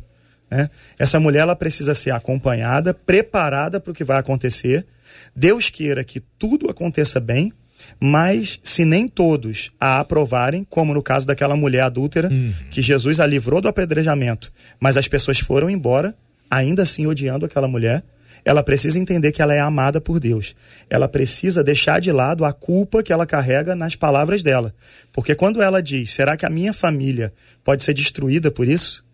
Né? 0.52 0.70
Essa 1.00 1.20
mulher 1.20 1.40
ela 1.40 1.56
precisa 1.56 1.96
ser 1.96 2.12
acompanhada, 2.12 2.94
preparada 2.94 3.80
para 3.80 3.92
o 3.92 3.96
que 3.96 4.04
vai 4.04 4.20
acontecer. 4.20 4.86
Deus 5.34 5.70
queira 5.70 6.04
que 6.04 6.20
tudo 6.20 6.70
aconteça 6.70 7.20
bem, 7.20 7.54
mas 8.00 8.60
se 8.64 8.84
nem 8.84 9.08
todos 9.08 9.72
a 9.80 10.00
aprovarem, 10.00 10.66
como 10.70 10.94
no 10.94 11.02
caso 11.02 11.26
daquela 11.26 11.56
mulher 11.56 11.82
adúltera, 11.82 12.30
uhum. 12.30 12.54
que 12.70 12.82
Jesus 12.82 13.20
a 13.20 13.26
livrou 13.26 13.62
do 13.62 13.68
apedrejamento, 13.68 14.52
mas 14.80 14.98
as 14.98 15.08
pessoas 15.08 15.40
foram 15.40 15.70
embora, 15.70 16.14
ainda 16.50 16.84
assim 16.84 17.08
odiando 17.08 17.46
aquela 17.46 17.68
mulher, 17.68 18.04
ela 18.44 18.64
precisa 18.64 18.98
entender 18.98 19.32
que 19.32 19.42
ela 19.42 19.54
é 19.54 19.60
amada 19.60 20.02
por 20.02 20.20
Deus. 20.20 20.56
Ela 20.90 21.08
precisa 21.08 21.64
deixar 21.64 22.02
de 22.02 22.12
lado 22.12 22.44
a 22.44 22.52
culpa 22.52 23.04
que 23.04 23.14
ela 23.14 23.26
carrega 23.26 23.76
nas 23.76 23.96
palavras 23.96 24.42
dela. 24.42 24.74
Porque 25.14 25.36
quando 25.36 25.62
ela 25.62 25.82
diz: 25.82 26.12
será 26.12 26.36
que 26.36 26.46
a 26.46 26.50
minha 26.50 26.74
família 26.74 27.32
pode 27.64 27.84
ser 27.84 27.94
destruída 27.94 28.50
por 28.50 28.68
isso? 28.68 29.06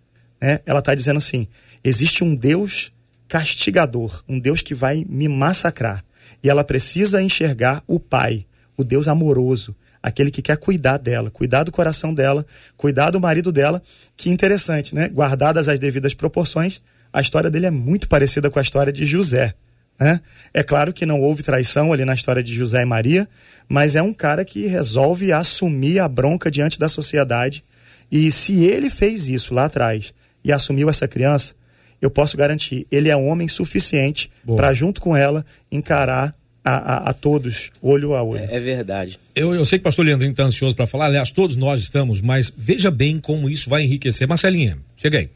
Né, 0.41 0.59
ela 0.65 0.79
está 0.79 0.93
dizendo 0.95 1.17
assim: 1.17 1.47
existe 1.83 2.23
um 2.23 2.35
Deus 2.35 2.91
castigador, 3.27 4.23
um 4.27 4.39
Deus 4.39 4.61
que 4.61 4.73
vai 4.73 5.05
me 5.07 5.27
massacrar. 5.27 6.03
E 6.43 6.49
ela 6.49 6.63
precisa 6.63 7.21
enxergar 7.21 7.83
o 7.87 7.99
Pai, 7.99 8.45
o 8.75 8.83
Deus 8.83 9.07
amoroso, 9.07 9.75
aquele 10.01 10.31
que 10.31 10.41
quer 10.41 10.57
cuidar 10.57 10.97
dela, 10.97 11.31
cuidar 11.31 11.63
do 11.63 11.71
coração 11.71 12.13
dela, 12.13 12.45
cuidar 12.75 13.11
do 13.11 13.19
marido 13.19 13.51
dela. 13.51 13.81
Que 14.15 14.29
interessante, 14.29 14.93
né? 14.93 15.07
Guardadas 15.07 15.67
as 15.67 15.79
devidas 15.79 16.13
proporções, 16.13 16.81
a 17.11 17.21
história 17.21 17.49
dele 17.49 17.65
é 17.65 17.71
muito 17.71 18.07
parecida 18.07 18.49
com 18.49 18.59
a 18.59 18.61
história 18.61 18.93
de 18.93 19.05
José. 19.05 19.53
Né? 19.99 20.21
É 20.53 20.61
claro 20.61 20.93
que 20.93 21.05
não 21.05 21.21
houve 21.21 21.41
traição 21.41 21.91
ali 21.91 22.05
na 22.05 22.13
história 22.13 22.43
de 22.43 22.53
José 22.53 22.83
e 22.83 22.85
Maria, 22.85 23.27
mas 23.67 23.95
é 23.95 24.01
um 24.01 24.13
cara 24.13 24.45
que 24.45 24.67
resolve 24.67 25.31
assumir 25.31 25.99
a 25.99 26.07
bronca 26.07 26.51
diante 26.51 26.77
da 26.77 26.87
sociedade. 26.87 27.63
E 28.11 28.31
se 28.31 28.63
ele 28.63 28.89
fez 28.89 29.27
isso 29.27 29.53
lá 29.53 29.65
atrás, 29.65 30.13
e 30.47 30.51
assumiu 30.53 30.89
essa 30.89 31.07
criança, 31.09 31.53
eu 32.01 32.09
posso 32.09 32.37
garantir, 32.37 32.87
ele 32.89 33.09
é 33.09 33.17
um 33.17 33.27
homem 33.27 33.49
suficiente 33.49 34.31
para, 34.55 34.73
junto 34.73 35.01
com 35.01 35.15
ela, 35.15 35.45
encarar 35.69 36.33
a, 36.63 36.71
a, 36.71 37.09
a, 37.09 37.13
todos, 37.13 37.69
olho 37.81 38.13
a 38.13 38.23
olho. 38.23 38.43
É, 38.43 38.55
é 38.55 38.59
verdade. 38.59 39.19
Eu, 39.35 39.53
eu 39.53 39.65
sei 39.65 39.77
que 39.77 39.81
o 39.81 39.83
pastor 39.83 40.05
Leandrinho 40.05 40.31
está 40.31 40.43
ansioso 40.43 40.73
para 40.73 40.87
falar, 40.87 41.07
aliás, 41.07 41.31
todos 41.31 41.57
nós 41.57 41.81
estamos, 41.81 42.21
mas 42.21 42.51
veja 42.55 42.89
bem 42.89 43.19
como 43.19 43.49
isso 43.49 43.69
vai 43.69 43.83
enriquecer. 43.83 44.25
Marcelinha, 44.25 44.77
chega 44.95 45.19
aí. 45.19 45.29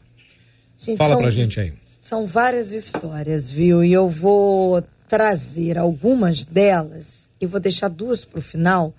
Gente, 0.78 0.96
Fala 0.96 1.18
para 1.18 1.30
gente 1.30 1.60
aí. 1.60 1.74
São 2.00 2.26
várias 2.26 2.72
histórias, 2.72 3.50
viu? 3.50 3.84
E 3.84 3.92
eu 3.92 4.08
vou 4.08 4.82
trazer 5.08 5.76
algumas 5.76 6.42
delas 6.42 7.30
e 7.38 7.44
vou 7.44 7.60
deixar 7.60 7.88
duas 7.88 8.24
para 8.24 8.38
o 8.38 8.42
final, 8.42 8.94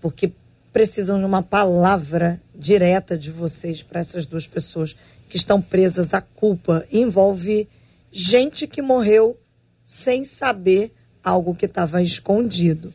porque 0.00 0.30
precisam 0.72 1.18
de 1.18 1.24
uma 1.24 1.42
palavra 1.42 2.40
direta 2.54 3.18
de 3.18 3.30
vocês 3.30 3.82
para 3.82 4.00
essas 4.00 4.26
duas 4.26 4.46
pessoas 4.46 4.94
que 5.30 5.36
estão 5.36 5.62
presas 5.62 6.12
à 6.12 6.20
culpa. 6.20 6.84
Envolve 6.92 7.68
gente 8.10 8.66
que 8.66 8.82
morreu 8.82 9.38
sem 9.84 10.24
saber 10.24 10.92
algo 11.22 11.54
que 11.54 11.66
estava 11.66 12.02
escondido. 12.02 12.92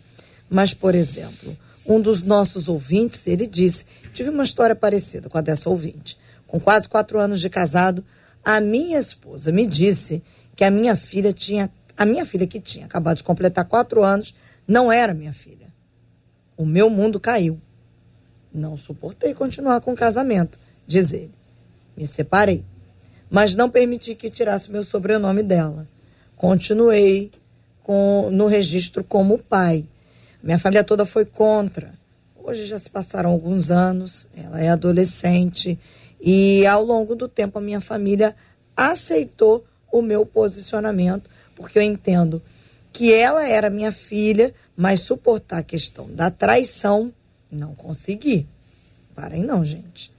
Mas, 0.49 0.73
por 0.73 0.93
exemplo, 0.93 1.57
um 1.85 1.99
dos 1.99 2.21
nossos 2.21 2.67
ouvintes, 2.67 3.25
ele 3.25 3.47
disse: 3.47 3.85
tive 4.13 4.29
uma 4.29 4.43
história 4.43 4.75
parecida 4.75 5.29
com 5.29 5.37
a 5.37 5.41
dessa 5.41 5.69
ouvinte. 5.69 6.17
Com 6.45 6.59
quase 6.59 6.87
quatro 6.87 7.19
anos 7.19 7.39
de 7.39 7.49
casado, 7.49 8.03
a 8.43 8.59
minha 8.59 8.99
esposa 8.99 9.51
me 9.51 9.65
disse 9.65 10.21
que 10.55 10.63
a 10.63 10.69
minha 10.69 10.95
filha 10.95 11.33
tinha. 11.33 11.71
A 11.97 12.05
minha 12.05 12.25
filha, 12.25 12.45
que 12.45 12.59
tinha 12.59 12.85
acabado 12.85 13.17
de 13.17 13.23
completar 13.23 13.63
quatro 13.63 14.03
anos, 14.03 14.35
não 14.67 14.91
era 14.91 15.13
minha 15.13 15.31
filha. 15.31 15.73
O 16.57 16.65
meu 16.65 16.89
mundo 16.89 17.21
caiu. 17.21 17.59
Não 18.53 18.75
suportei 18.75 19.33
continuar 19.33 19.79
com 19.79 19.93
o 19.93 19.95
casamento, 19.95 20.59
diz 20.85 21.13
ele. 21.13 21.31
Me 21.95 22.07
separei. 22.07 22.63
Mas 23.29 23.55
não 23.55 23.69
permiti 23.69 24.15
que 24.15 24.29
tirasse 24.29 24.71
meu 24.71 24.83
sobrenome 24.83 25.41
dela. 25.41 25.87
Continuei 26.35 27.31
com, 27.83 28.29
no 28.31 28.47
registro 28.47 29.03
como 29.03 29.37
pai. 29.37 29.85
Minha 30.41 30.59
família 30.59 30.83
toda 30.83 31.05
foi 31.05 31.25
contra. 31.25 31.93
Hoje 32.35 32.65
já 32.65 32.77
se 32.77 32.89
passaram 32.89 33.31
alguns 33.31 33.71
anos, 33.71 34.27
ela 34.35 34.61
é 34.61 34.69
adolescente 34.69 35.79
e 36.21 36.65
ao 36.65 36.83
longo 36.83 37.15
do 37.15 37.27
tempo 37.27 37.57
a 37.57 37.61
minha 37.61 37.81
família 37.81 38.35
aceitou 38.75 39.65
o 39.91 40.01
meu 40.01 40.25
posicionamento, 40.25 41.29
porque 41.55 41.79
eu 41.79 41.83
entendo 41.83 42.41
que 42.91 43.13
ela 43.13 43.47
era 43.47 43.69
minha 43.69 43.91
filha, 43.91 44.53
mas 44.75 45.01
suportar 45.01 45.59
a 45.59 45.63
questão 45.63 46.07
da 46.13 46.29
traição 46.29 47.13
não 47.51 47.73
consegui. 47.75 48.47
Parem 49.15 49.43
não, 49.43 49.65
gente. 49.65 50.11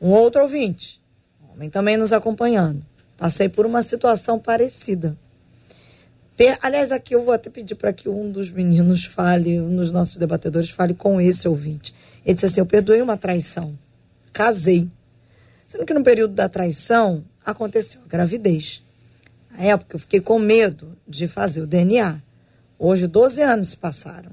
Um 0.00 0.10
outro 0.10 0.42
ouvinte, 0.42 1.00
homem 1.52 1.68
também 1.68 1.96
nos 1.96 2.12
acompanhando. 2.12 2.84
Passei 3.16 3.48
por 3.48 3.66
uma 3.66 3.82
situação 3.82 4.38
parecida. 4.38 5.16
Aliás, 6.62 6.92
aqui 6.92 7.16
eu 7.16 7.22
vou 7.24 7.34
até 7.34 7.50
pedir 7.50 7.74
para 7.74 7.92
que 7.92 8.08
um 8.08 8.30
dos 8.30 8.48
meninos 8.48 9.04
fale, 9.04 9.60
um 9.60 9.74
dos 9.74 9.90
nossos 9.90 10.16
debatedores 10.16 10.70
fale 10.70 10.94
com 10.94 11.20
esse 11.20 11.48
ouvinte. 11.48 11.92
Ele 12.24 12.34
disse 12.34 12.46
assim: 12.46 12.60
Eu 12.60 12.66
perdoei 12.66 13.02
uma 13.02 13.16
traição, 13.16 13.76
casei. 14.32 14.88
Sendo 15.66 15.84
que 15.84 15.92
no 15.92 16.04
período 16.04 16.34
da 16.34 16.48
traição 16.48 17.24
aconteceu 17.44 18.00
a 18.04 18.08
gravidez. 18.08 18.82
Na 19.50 19.64
época 19.64 19.96
eu 19.96 20.00
fiquei 20.00 20.20
com 20.20 20.38
medo 20.38 20.96
de 21.06 21.26
fazer 21.26 21.60
o 21.60 21.66
DNA. 21.66 22.22
Hoje, 22.78 23.08
12 23.08 23.42
anos 23.42 23.68
se 23.70 23.76
passaram. 23.76 24.30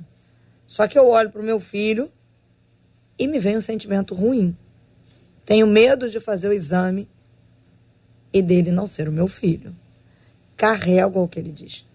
Só 0.68 0.88
que 0.88 1.00
eu 1.00 1.08
olho 1.08 1.32
para 1.32 1.42
o 1.42 1.46
meu 1.46 1.60
filho 1.60 2.12
e 3.18 3.28
me 3.28 3.40
vem 3.40 3.58
um 3.58 3.62
sentimento 3.62 4.14
ruim. 4.14 4.56
Tenho 5.46 5.68
medo 5.68 6.10
de 6.10 6.20
fazer 6.20 6.50
o 6.50 6.54
exame 6.54 7.08
e 8.34 8.42
dele 8.42 8.72
não 8.72 8.88
ser 8.88 9.08
o 9.08 9.12
meu 9.12 9.28
filho. 9.28 9.76
Carrego 10.58 11.22
o 11.22 11.28
que 11.28 11.40
ele 11.40 11.52
diz. 11.52 11.86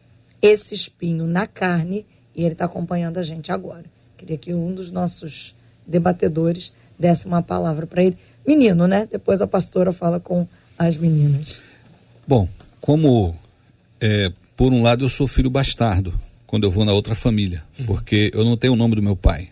Esse 0.41 0.75
espinho 0.75 1.27
na 1.27 1.47
carne 1.47 2.07
e 2.35 2.45
ele 2.45 2.53
está 2.53 2.65
acompanhando 2.65 3.19
a 3.19 3.23
gente 3.23 3.51
agora. 3.51 3.85
Queria 4.17 4.39
que 4.39 4.55
um 4.55 4.73
dos 4.73 4.91
nossos 4.91 5.55
debatedores 5.87 6.73
desse 6.99 7.27
uma 7.27 7.43
palavra 7.43 7.87
para 7.87 8.03
ele. 8.03 8.17
Menino, 8.47 8.87
né? 8.87 9.09
Depois 9.11 9.41
a 9.41 9.47
pastora 9.47 9.93
fala 9.93 10.21
com 10.21 10.47
as 10.79 10.97
meninas. 10.97 11.61
Bom, 12.27 12.49
como 12.81 13.35
é, 14.01 14.33
por 14.57 14.73
um 14.73 14.83
lado 14.83 15.05
eu 15.05 15.09
sou 15.09 15.27
filho 15.27 15.51
bastardo 15.51 16.19
quando 16.47 16.65
eu 16.65 16.71
vou 16.71 16.85
na 16.85 16.93
outra 16.93 17.15
família, 17.15 17.63
uhum. 17.79 17.87
porque 17.87 18.31
eu 18.35 18.45
não 18.45 18.57
tenho 18.57 18.73
o 18.73 18.77
nome 18.77 18.97
do 18.97 19.03
meu 19.03 19.15
pai. 19.15 19.51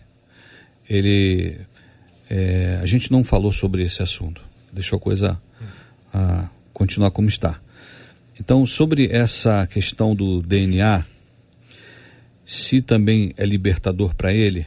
Ele, 0.89 1.59
é, 2.29 2.79
a 2.81 2.85
gente 2.85 3.11
não 3.11 3.23
falou 3.23 3.51
sobre 3.51 3.83
esse 3.83 4.03
assunto, 4.03 4.41
deixou 4.71 4.97
a 4.97 4.99
coisa 4.99 5.41
a, 6.13 6.47
continuar 6.71 7.11
como 7.11 7.27
está. 7.27 7.59
Então, 8.39 8.65
sobre 8.65 9.07
essa 9.11 9.65
questão 9.67 10.15
do 10.15 10.41
DNA, 10.41 11.05
se 12.45 12.81
também 12.81 13.33
é 13.35 13.45
libertador 13.45 14.15
para 14.15 14.31
ele, 14.31 14.65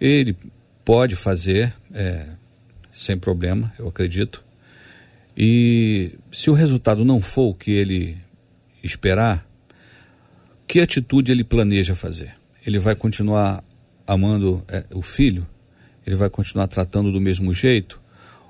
ele 0.00 0.36
pode 0.84 1.16
fazer, 1.16 1.72
é, 1.94 2.26
sem 2.92 3.16
problema, 3.16 3.72
eu 3.78 3.88
acredito. 3.88 4.44
E 5.36 6.12
se 6.32 6.50
o 6.50 6.54
resultado 6.54 7.04
não 7.04 7.20
for 7.20 7.50
o 7.50 7.54
que 7.54 7.70
ele 7.70 8.18
esperar, 8.82 9.46
que 10.66 10.80
atitude 10.80 11.30
ele 11.30 11.44
planeja 11.44 11.94
fazer? 11.94 12.34
Ele 12.66 12.78
vai 12.78 12.94
continuar 12.94 13.62
amando 14.06 14.64
é, 14.68 14.84
o 14.92 15.02
filho? 15.02 15.46
Ele 16.06 16.16
vai 16.16 16.30
continuar 16.30 16.68
tratando 16.68 17.10
do 17.10 17.20
mesmo 17.20 17.52
jeito? 17.52 18.00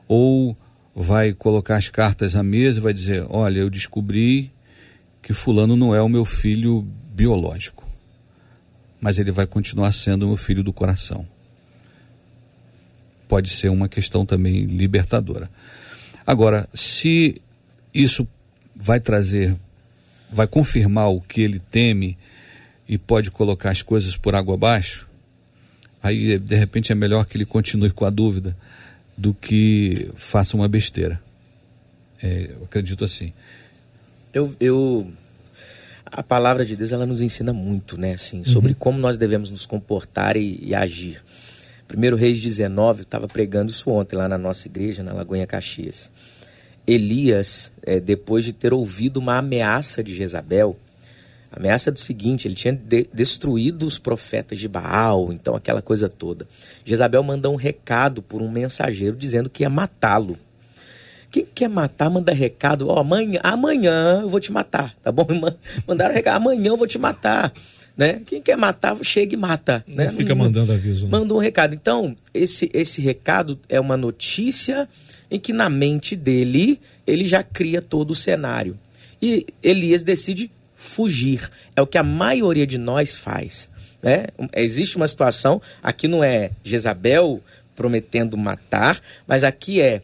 Ou 0.06 0.56
vai 0.94 1.32
colocar 1.32 1.76
as 1.76 1.88
cartas 1.88 2.36
à 2.36 2.42
mesa 2.42 2.78
e 2.78 2.82
vai 2.82 2.92
dizer: 2.92 3.24
Olha, 3.28 3.60
eu 3.60 3.70
descobri 3.70 4.52
que 5.22 5.32
Fulano 5.32 5.74
não 5.74 5.94
é 5.94 6.02
o 6.02 6.08
meu 6.08 6.24
filho 6.24 6.86
biológico, 7.12 7.84
mas 9.00 9.18
ele 9.18 9.32
vai 9.32 9.46
continuar 9.46 9.92
sendo 9.92 10.24
o 10.24 10.28
meu 10.28 10.36
filho 10.36 10.62
do 10.62 10.72
coração. 10.72 11.26
Pode 13.26 13.50
ser 13.50 13.70
uma 13.70 13.88
questão 13.88 14.24
também 14.24 14.66
libertadora. 14.66 15.50
Agora, 16.24 16.68
se 16.72 17.40
isso 17.92 18.28
vai 18.74 19.00
trazer, 19.00 19.56
vai 20.30 20.46
confirmar 20.46 21.08
o 21.08 21.20
que 21.20 21.40
ele 21.40 21.58
teme 21.58 22.16
e 22.88 22.96
pode 22.98 23.30
colocar 23.30 23.70
as 23.70 23.82
coisas 23.82 24.16
por 24.16 24.34
água 24.34 24.54
abaixo, 24.54 25.08
aí 26.06 26.38
de 26.38 26.54
repente 26.54 26.92
é 26.92 26.94
melhor 26.94 27.26
que 27.26 27.36
ele 27.36 27.44
continue 27.44 27.90
com 27.90 28.04
a 28.04 28.10
dúvida 28.10 28.56
do 29.16 29.34
que 29.34 30.10
faça 30.16 30.56
uma 30.56 30.68
besteira. 30.68 31.20
É, 32.22 32.50
eu 32.58 32.64
acredito 32.64 33.04
assim. 33.04 33.32
Eu, 34.32 34.54
eu, 34.60 35.10
a 36.04 36.22
palavra 36.22 36.64
de 36.64 36.76
Deus 36.76 36.92
ela 36.92 37.06
nos 37.06 37.20
ensina 37.20 37.52
muito, 37.52 37.98
né, 37.98 38.12
assim, 38.14 38.44
sobre 38.44 38.72
uhum. 38.72 38.78
como 38.78 38.98
nós 38.98 39.16
devemos 39.16 39.50
nos 39.50 39.64
comportar 39.64 40.36
e, 40.36 40.58
e 40.62 40.74
agir. 40.74 41.22
Primeiro 41.88 42.16
Reis 42.16 42.40
19, 42.40 43.00
eu 43.00 43.02
estava 43.04 43.28
pregando 43.28 43.70
isso 43.70 43.88
ontem 43.90 44.16
lá 44.16 44.28
na 44.28 44.36
nossa 44.36 44.66
igreja, 44.66 45.02
na 45.02 45.12
Lagoinha 45.12 45.46
Caxias. 45.46 46.10
Elias, 46.86 47.70
é, 47.82 47.98
depois 47.98 48.44
de 48.44 48.52
ter 48.52 48.72
ouvido 48.72 49.18
uma 49.18 49.38
ameaça 49.38 50.02
de 50.02 50.14
Jezabel, 50.14 50.76
a 51.56 51.58
ameaça 51.58 51.88
é 51.88 51.92
do 51.92 51.98
seguinte: 51.98 52.46
ele 52.46 52.54
tinha 52.54 52.74
de 52.74 53.08
destruído 53.12 53.86
os 53.86 53.98
profetas 53.98 54.58
de 54.58 54.68
Baal, 54.68 55.32
então 55.32 55.56
aquela 55.56 55.80
coisa 55.80 56.06
toda. 56.06 56.46
Jezabel 56.84 57.22
mandou 57.22 57.54
um 57.54 57.56
recado 57.56 58.20
por 58.20 58.42
um 58.42 58.50
mensageiro 58.50 59.16
dizendo 59.16 59.48
que 59.48 59.62
ia 59.62 59.70
matá-lo. 59.70 60.38
Quem 61.30 61.46
quer 61.54 61.68
matar, 61.68 62.10
manda 62.10 62.32
recado: 62.32 62.88
Ó, 62.88 62.96
oh, 62.96 62.98
amanhã, 62.98 63.40
amanhã 63.42 64.20
eu 64.20 64.28
vou 64.28 64.38
te 64.38 64.52
matar, 64.52 64.94
tá 65.02 65.10
bom? 65.10 65.26
Mandaram 65.88 66.14
recado: 66.14 66.36
amanhã 66.36 66.68
eu 66.68 66.76
vou 66.76 66.86
te 66.86 66.98
matar. 66.98 67.52
Né? 67.96 68.20
Quem 68.26 68.42
quer 68.42 68.58
matar, 68.58 68.94
chega 69.02 69.32
e 69.32 69.38
mata. 69.38 69.82
Não 69.88 69.96
né? 69.96 70.10
fica 70.10 70.34
mandando 70.34 70.70
aviso. 70.70 71.06
Né? 71.06 71.10
Manda 71.10 71.32
um 71.32 71.38
recado. 71.38 71.74
Então, 71.74 72.14
esse, 72.34 72.70
esse 72.74 73.00
recado 73.00 73.58
é 73.70 73.80
uma 73.80 73.96
notícia 73.96 74.86
em 75.30 75.40
que 75.40 75.54
na 75.54 75.70
mente 75.70 76.14
dele 76.14 76.78
ele 77.06 77.24
já 77.24 77.42
cria 77.42 77.80
todo 77.80 78.10
o 78.10 78.14
cenário. 78.14 78.78
E 79.20 79.46
Elias 79.62 80.02
decide 80.02 80.50
fugir. 80.86 81.50
É 81.74 81.82
o 81.82 81.86
que 81.86 81.98
a 81.98 82.02
maioria 82.02 82.66
de 82.66 82.78
nós 82.78 83.16
faz. 83.16 83.68
Né? 84.02 84.26
Existe 84.54 84.96
uma 84.96 85.08
situação, 85.08 85.60
aqui 85.82 86.06
não 86.06 86.22
é 86.22 86.50
Jezabel 86.64 87.42
prometendo 87.74 88.36
matar, 88.36 89.00
mas 89.26 89.44
aqui 89.44 89.80
é 89.80 90.02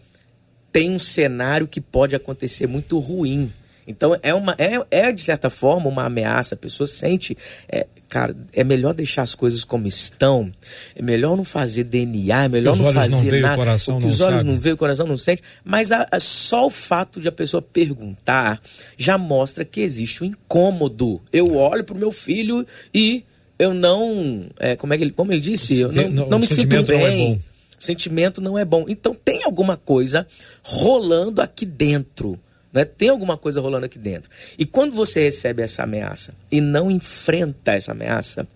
tem 0.70 0.90
um 0.90 0.98
cenário 0.98 1.68
que 1.68 1.80
pode 1.80 2.16
acontecer 2.16 2.66
muito 2.66 2.98
ruim. 2.98 3.52
Então 3.86 4.18
é 4.22 4.32
uma 4.32 4.54
é, 4.58 4.84
é 4.90 5.12
de 5.12 5.20
certa 5.20 5.50
forma 5.50 5.88
uma 5.88 6.04
ameaça. 6.04 6.54
A 6.54 6.58
pessoa 6.58 6.86
sente, 6.86 7.36
é, 7.68 7.86
cara, 8.12 8.36
é 8.52 8.62
melhor 8.62 8.92
deixar 8.92 9.22
as 9.22 9.34
coisas 9.34 9.64
como 9.64 9.86
estão. 9.86 10.52
É 10.94 11.00
melhor 11.00 11.34
não 11.34 11.44
fazer 11.44 11.82
DNA, 11.84 12.44
é 12.44 12.48
melhor 12.48 12.76
não 12.76 12.92
fazer 12.92 13.32
não 13.32 13.40
nada. 13.40 13.54
O 13.54 13.56
coração 13.56 13.98
não 13.98 14.08
os 14.08 14.20
olhos 14.20 14.40
sabe. 14.40 14.50
não 14.50 14.58
veem, 14.58 14.74
o 14.74 14.76
coração 14.76 15.06
não 15.06 15.16
sente. 15.16 15.42
Mas 15.64 15.90
a, 15.90 16.06
a, 16.10 16.20
só 16.20 16.66
o 16.66 16.70
fato 16.70 17.22
de 17.22 17.28
a 17.28 17.32
pessoa 17.32 17.62
perguntar 17.62 18.60
já 18.98 19.16
mostra 19.16 19.64
que 19.64 19.80
existe 19.80 20.22
um 20.22 20.26
incômodo. 20.26 21.22
Eu 21.32 21.56
olho 21.56 21.84
para 21.84 21.94
o 21.96 21.98
meu 21.98 22.12
filho 22.12 22.66
e 22.92 23.24
eu 23.58 23.72
não, 23.72 24.44
é, 24.58 24.76
como 24.76 24.92
é 24.92 24.98
que 24.98 25.04
ele, 25.04 25.12
como 25.12 25.32
ele 25.32 25.40
disse, 25.40 25.80
eu 25.80 25.90
não, 25.90 26.10
não, 26.10 26.28
não 26.28 26.38
me 26.38 26.46
sinto 26.46 26.82
bem. 26.82 27.30
Não 27.30 27.34
é 27.36 27.38
sentimento 27.78 28.42
não 28.42 28.58
é 28.58 28.64
bom. 28.64 28.84
Então 28.88 29.14
tem 29.14 29.42
alguma 29.42 29.78
coisa 29.78 30.26
rolando 30.62 31.40
aqui 31.40 31.64
dentro 31.64 32.38
né? 32.72 32.84
Tem 32.84 33.10
alguma 33.10 33.36
coisa 33.36 33.60
rolando 33.60 33.86
aqui 33.86 33.98
dentro. 33.98 34.30
E 34.58 34.64
quando 34.64 34.94
você 34.94 35.20
recebe 35.20 35.62
essa 35.62 35.82
ameaça 35.82 36.34
e 36.50 36.60
não 36.60 36.90
enfrenta 36.90 37.72
essa 37.72 37.92
ameaça, 37.92 38.46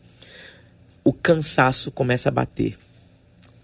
o 1.05 1.12
cansaço 1.12 1.91
começa 1.91 2.31
a 2.31 2.33
bater. 2.33 2.79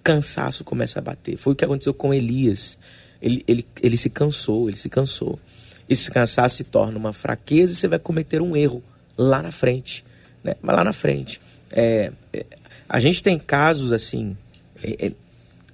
O 0.01 0.03
cansaço 0.05 0.63
começa 0.63 0.99
a 0.99 1.03
bater. 1.03 1.37
Foi 1.37 1.55
o 1.55 1.57
que 1.57 1.65
aconteceu 1.65 1.95
com 1.95 2.13
Elias. 2.13 2.79
Ele, 3.21 3.43
ele, 3.49 3.67
ele 3.83 3.97
se 3.97 4.11
cansou, 4.11 4.69
ele 4.69 4.77
se 4.77 4.89
cansou. 4.89 5.41
Esse 5.89 6.11
cansaço 6.11 6.57
se 6.57 6.65
torna 6.65 6.99
uma 6.99 7.13
fraqueza 7.13 7.73
e 7.73 7.77
você 7.77 7.89
vai 7.89 7.99
cometer 7.99 8.43
um 8.43 8.57
erro 8.57 8.83
lá 9.17 9.43
na 9.43 9.51
frente. 9.51 10.05
Né? 10.45 10.55
Mas 10.61 10.77
lá 10.77 10.85
na 10.85 10.93
frente. 10.93 11.41
É, 11.71 12.13
é, 12.33 12.47
a 12.89 13.01
gente 13.01 13.23
tem 13.23 13.39
casos 13.39 13.93
assim. 13.93 14.37
É, 14.83 15.07
é 15.07 15.13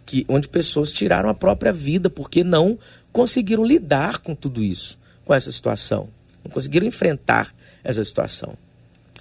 que, 0.09 0.25
onde 0.27 0.49
pessoas 0.49 0.91
tiraram 0.91 1.29
a 1.29 1.35
própria 1.35 1.71
vida 1.71 2.09
porque 2.09 2.43
não 2.43 2.79
conseguiram 3.13 3.65
lidar 3.65 4.19
com 4.19 4.35
tudo 4.35 4.63
isso, 4.63 4.99
com 5.25 5.35
essa 5.35 5.51
situação. 5.51 6.09
Não 6.45 6.51
conseguiram 6.51 6.87
enfrentar 6.87 7.55
essa 7.83 8.03
situação. 8.05 8.55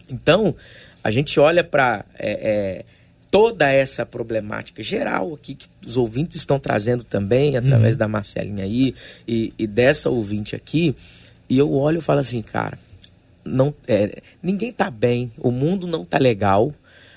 Então, 0.10 0.56
a 1.04 1.12
gente 1.12 1.40
olha 1.40 1.64
para 1.64 2.06
é, 2.18 2.32
é, 2.32 2.86
toda 3.30 3.72
essa 3.72 4.06
problemática 4.06 4.82
geral 4.82 5.34
aqui 5.34 5.56
que 5.56 5.68
os 5.86 5.98
ouvintes 5.98 6.38
estão 6.38 6.60
trazendo 6.60 7.04
também, 7.04 7.58
através 7.58 7.96
uhum. 7.96 8.00
da 8.00 8.08
Marcelinha 8.08 8.64
aí 8.64 8.96
e, 9.28 9.54
e, 9.58 9.68
dessa 9.68 10.10
ouvinte 10.10 10.56
aqui, 10.56 10.96
e 11.50 11.58
eu 11.58 11.72
olho 11.74 12.00
e 12.00 12.02
falo 12.02 12.20
assim, 12.20 12.42
cara, 12.42 12.78
não, 13.44 13.74
é, 13.88 14.22
ninguém 14.42 14.72
tá 14.72 14.90
bem, 14.90 15.32
o 15.38 15.52
mundo 15.52 15.88
não 15.88 16.04
tá 16.04 16.18
legal, 16.18 16.74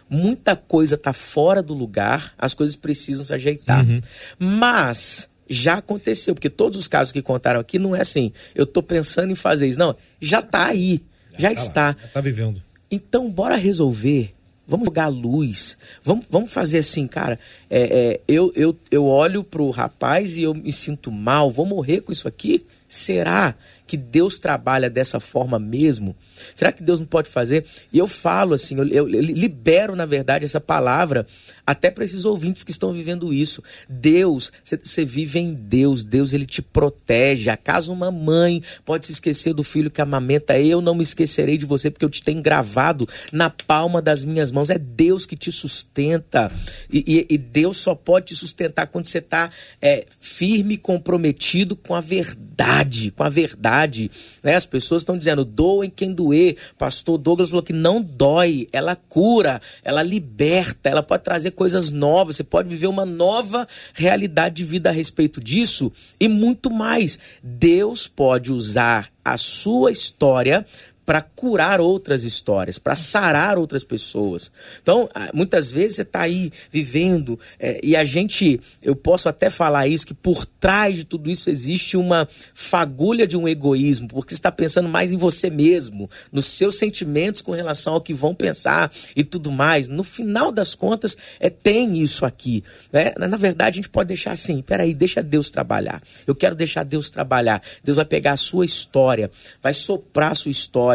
muita 0.08 0.56
coisa 0.56 0.96
tá 0.96 1.12
fora 1.12 1.62
do 1.62 1.74
lugar, 1.74 2.34
as 2.36 2.54
coisas 2.54 2.74
precisam 2.74 3.24
se 3.24 3.32
ajeitar. 3.32 3.84
Uhum. 3.84 4.00
Mas 4.38 5.29
já 5.50 5.78
aconteceu, 5.78 6.32
porque 6.32 6.48
todos 6.48 6.78
os 6.78 6.86
casos 6.86 7.12
que 7.12 7.20
contaram 7.20 7.58
aqui 7.58 7.76
não 7.76 7.94
é 7.94 8.00
assim, 8.00 8.32
eu 8.54 8.62
estou 8.62 8.82
pensando 8.82 9.32
em 9.32 9.34
fazer 9.34 9.66
isso. 9.66 9.78
Não, 9.78 9.96
já 10.20 10.38
está 10.38 10.66
aí, 10.66 11.02
já, 11.32 11.48
já 11.48 11.48
tá 11.48 11.52
está. 11.60 11.86
Lá, 11.88 11.96
já 12.00 12.06
está 12.06 12.20
vivendo. 12.20 12.62
Então, 12.88 13.28
bora 13.28 13.56
resolver. 13.56 14.32
Vamos 14.66 14.86
jogar 14.86 15.08
luz. 15.08 15.76
Vamos, 16.00 16.26
vamos 16.30 16.52
fazer 16.52 16.78
assim, 16.78 17.08
cara. 17.08 17.40
É, 17.68 17.80
é, 17.82 18.20
eu, 18.28 18.52
eu, 18.54 18.78
eu 18.88 19.04
olho 19.04 19.42
pro 19.42 19.68
rapaz 19.70 20.36
e 20.36 20.44
eu 20.44 20.54
me 20.54 20.72
sinto 20.72 21.10
mal. 21.10 21.50
Vou 21.50 21.66
morrer 21.66 22.02
com 22.02 22.12
isso 22.12 22.28
aqui? 22.28 22.64
Será 22.86 23.56
que 23.84 23.96
Deus 23.96 24.38
trabalha 24.38 24.88
dessa 24.88 25.18
forma 25.18 25.58
mesmo? 25.58 26.14
Será 26.54 26.72
que 26.72 26.82
Deus 26.82 27.00
não 27.00 27.06
pode 27.06 27.28
fazer? 27.28 27.64
E 27.92 27.98
eu 27.98 28.06
falo 28.06 28.54
assim, 28.54 28.76
eu, 28.76 28.86
eu, 28.88 29.06
libero, 29.06 29.94
na 29.94 30.06
verdade, 30.06 30.44
essa 30.44 30.60
palavra 30.60 31.26
até 31.66 31.90
para 31.90 32.04
esses 32.04 32.24
ouvintes 32.24 32.64
que 32.64 32.72
estão 32.72 32.92
vivendo 32.92 33.32
isso. 33.32 33.62
Deus, 33.88 34.50
você 34.64 35.04
vive 35.04 35.38
em 35.38 35.54
Deus, 35.54 36.02
Deus 36.02 36.32
ele 36.32 36.44
te 36.44 36.60
protege. 36.60 37.48
Acaso 37.48 37.92
uma 37.92 38.10
mãe 38.10 38.62
pode 38.84 39.06
se 39.06 39.12
esquecer 39.12 39.54
do 39.54 39.62
filho 39.62 39.90
que 39.90 40.00
amamenta, 40.00 40.58
eu 40.58 40.80
não 40.80 40.94
me 40.94 41.02
esquecerei 41.02 41.56
de 41.56 41.66
você 41.66 41.88
porque 41.88 42.04
eu 42.04 42.10
te 42.10 42.22
tenho 42.22 42.42
gravado 42.42 43.08
na 43.32 43.50
palma 43.50 44.02
das 44.02 44.24
minhas 44.24 44.50
mãos. 44.50 44.68
É 44.68 44.78
Deus 44.78 45.24
que 45.24 45.36
te 45.36 45.52
sustenta. 45.52 46.50
E, 46.92 47.26
e, 47.30 47.34
e 47.34 47.38
Deus 47.38 47.76
só 47.76 47.94
pode 47.94 48.26
te 48.26 48.36
sustentar 48.36 48.88
quando 48.88 49.06
você 49.06 49.18
está 49.18 49.50
é, 49.80 50.06
firme, 50.18 50.76
comprometido 50.76 51.76
com 51.76 51.94
a 51.94 52.00
verdade, 52.00 53.10
com 53.12 53.22
a 53.22 53.28
verdade. 53.28 54.10
Né? 54.42 54.56
As 54.56 54.66
pessoas 54.66 55.02
estão 55.02 55.16
dizendo, 55.16 55.44
doem 55.44 55.90
quem 55.90 56.12
doer. 56.12 56.29
Pastor 56.78 57.18
Douglas 57.18 57.50
falou 57.50 57.62
que 57.62 57.72
não 57.72 58.02
dói, 58.02 58.68
ela 58.72 58.96
cura, 58.96 59.60
ela 59.82 60.02
liberta, 60.02 60.88
ela 60.88 61.02
pode 61.02 61.22
trazer 61.22 61.52
coisas 61.52 61.90
novas, 61.90 62.36
você 62.36 62.44
pode 62.44 62.68
viver 62.68 62.86
uma 62.86 63.04
nova 63.04 63.66
realidade 63.94 64.56
de 64.56 64.64
vida 64.64 64.90
a 64.90 64.92
respeito 64.92 65.40
disso 65.40 65.92
e 66.18 66.28
muito 66.28 66.70
mais. 66.70 67.18
Deus 67.42 68.08
pode 68.08 68.52
usar 68.52 69.10
a 69.24 69.36
sua 69.36 69.90
história 69.90 70.64
para 71.04 71.22
curar 71.22 71.80
outras 71.80 72.22
histórias, 72.22 72.78
para 72.78 72.94
sarar 72.94 73.58
outras 73.58 73.82
pessoas. 73.82 74.50
Então, 74.80 75.08
muitas 75.34 75.72
vezes 75.72 75.96
você 75.96 76.02
está 76.02 76.22
aí 76.22 76.52
vivendo 76.70 77.38
é, 77.58 77.80
e 77.82 77.96
a 77.96 78.04
gente, 78.04 78.60
eu 78.82 78.94
posso 78.94 79.28
até 79.28 79.50
falar 79.50 79.88
isso, 79.88 80.06
que 80.06 80.14
por 80.14 80.46
trás 80.46 80.98
de 80.98 81.04
tudo 81.04 81.28
isso 81.28 81.50
existe 81.50 81.96
uma 81.96 82.28
fagulha 82.54 83.26
de 83.26 83.36
um 83.36 83.48
egoísmo, 83.48 84.06
porque 84.06 84.34
está 84.34 84.52
pensando 84.52 84.88
mais 84.88 85.10
em 85.10 85.16
você 85.16 85.50
mesmo, 85.50 86.08
nos 86.30 86.46
seus 86.46 86.76
sentimentos 86.76 87.42
com 87.42 87.52
relação 87.52 87.94
ao 87.94 88.00
que 88.00 88.14
vão 88.14 88.34
pensar 88.34 88.92
e 89.16 89.24
tudo 89.24 89.50
mais. 89.50 89.88
No 89.88 90.04
final 90.04 90.52
das 90.52 90.74
contas, 90.74 91.16
é, 91.40 91.50
tem 91.50 91.98
isso 91.98 92.24
aqui. 92.24 92.62
Né? 92.92 93.14
Na 93.18 93.36
verdade, 93.36 93.70
a 93.70 93.82
gente 93.82 93.88
pode 93.88 94.08
deixar 94.08 94.32
assim: 94.32 94.62
peraí, 94.62 94.94
deixa 94.94 95.22
Deus 95.22 95.50
trabalhar. 95.50 96.00
Eu 96.26 96.34
quero 96.34 96.54
deixar 96.54 96.84
Deus 96.84 97.10
trabalhar. 97.10 97.62
Deus 97.82 97.96
vai 97.96 98.04
pegar 98.04 98.32
a 98.32 98.36
sua 98.36 98.64
história, 98.64 99.30
vai 99.60 99.74
soprar 99.74 100.32
a 100.32 100.34
sua 100.36 100.50
história 100.50 100.89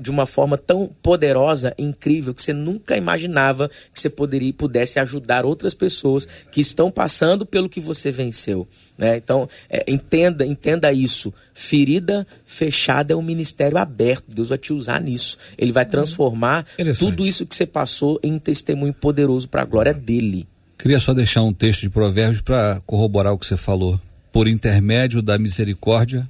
de 0.00 0.10
uma 0.10 0.26
forma 0.26 0.58
tão 0.58 0.90
poderosa 1.02 1.74
e 1.78 1.82
incrível 1.82 2.34
que 2.34 2.42
você 2.42 2.52
nunca 2.52 2.96
imaginava 2.96 3.70
que 3.92 4.00
você 4.00 4.10
poderia 4.10 4.52
pudesse 4.52 4.98
ajudar 4.98 5.44
outras 5.44 5.74
pessoas 5.74 6.26
que 6.50 6.60
estão 6.60 6.90
passando 6.90 7.44
pelo 7.44 7.68
que 7.68 7.80
você 7.80 8.10
venceu. 8.10 8.66
Né? 8.96 9.16
Então, 9.16 9.48
é, 9.68 9.84
entenda, 9.88 10.44
entenda 10.44 10.92
isso. 10.92 11.32
Ferida 11.52 12.26
fechada 12.44 13.12
é 13.12 13.16
um 13.16 13.22
ministério 13.22 13.78
aberto. 13.78 14.24
Deus 14.34 14.48
vai 14.48 14.58
te 14.58 14.72
usar 14.72 15.00
nisso. 15.00 15.36
Ele 15.58 15.72
vai 15.72 15.84
transformar 15.84 16.66
tudo 16.98 17.26
isso 17.26 17.46
que 17.46 17.54
você 17.54 17.66
passou 17.66 18.18
em 18.22 18.32
um 18.32 18.38
testemunho 18.38 18.94
poderoso 18.94 19.48
para 19.48 19.62
a 19.62 19.66
glória 19.66 19.92
dele. 19.92 20.46
Queria 20.78 21.00
só 21.00 21.12
deixar 21.12 21.42
um 21.42 21.52
texto 21.52 21.82
de 21.82 21.90
Provérbios 21.90 22.40
para 22.40 22.80
corroborar 22.86 23.32
o 23.32 23.38
que 23.38 23.46
você 23.46 23.56
falou. 23.56 24.00
Por 24.32 24.46
intermédio 24.48 25.22
da 25.22 25.38
misericórdia 25.38 26.28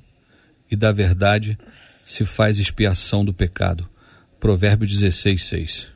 e 0.70 0.76
da 0.76 0.92
verdade 0.92 1.58
se 2.06 2.24
faz 2.24 2.60
expiação 2.60 3.24
do 3.24 3.34
pecado. 3.34 3.86
Provérbio 4.38 4.86
16, 4.86 5.44
6. 5.44 5.88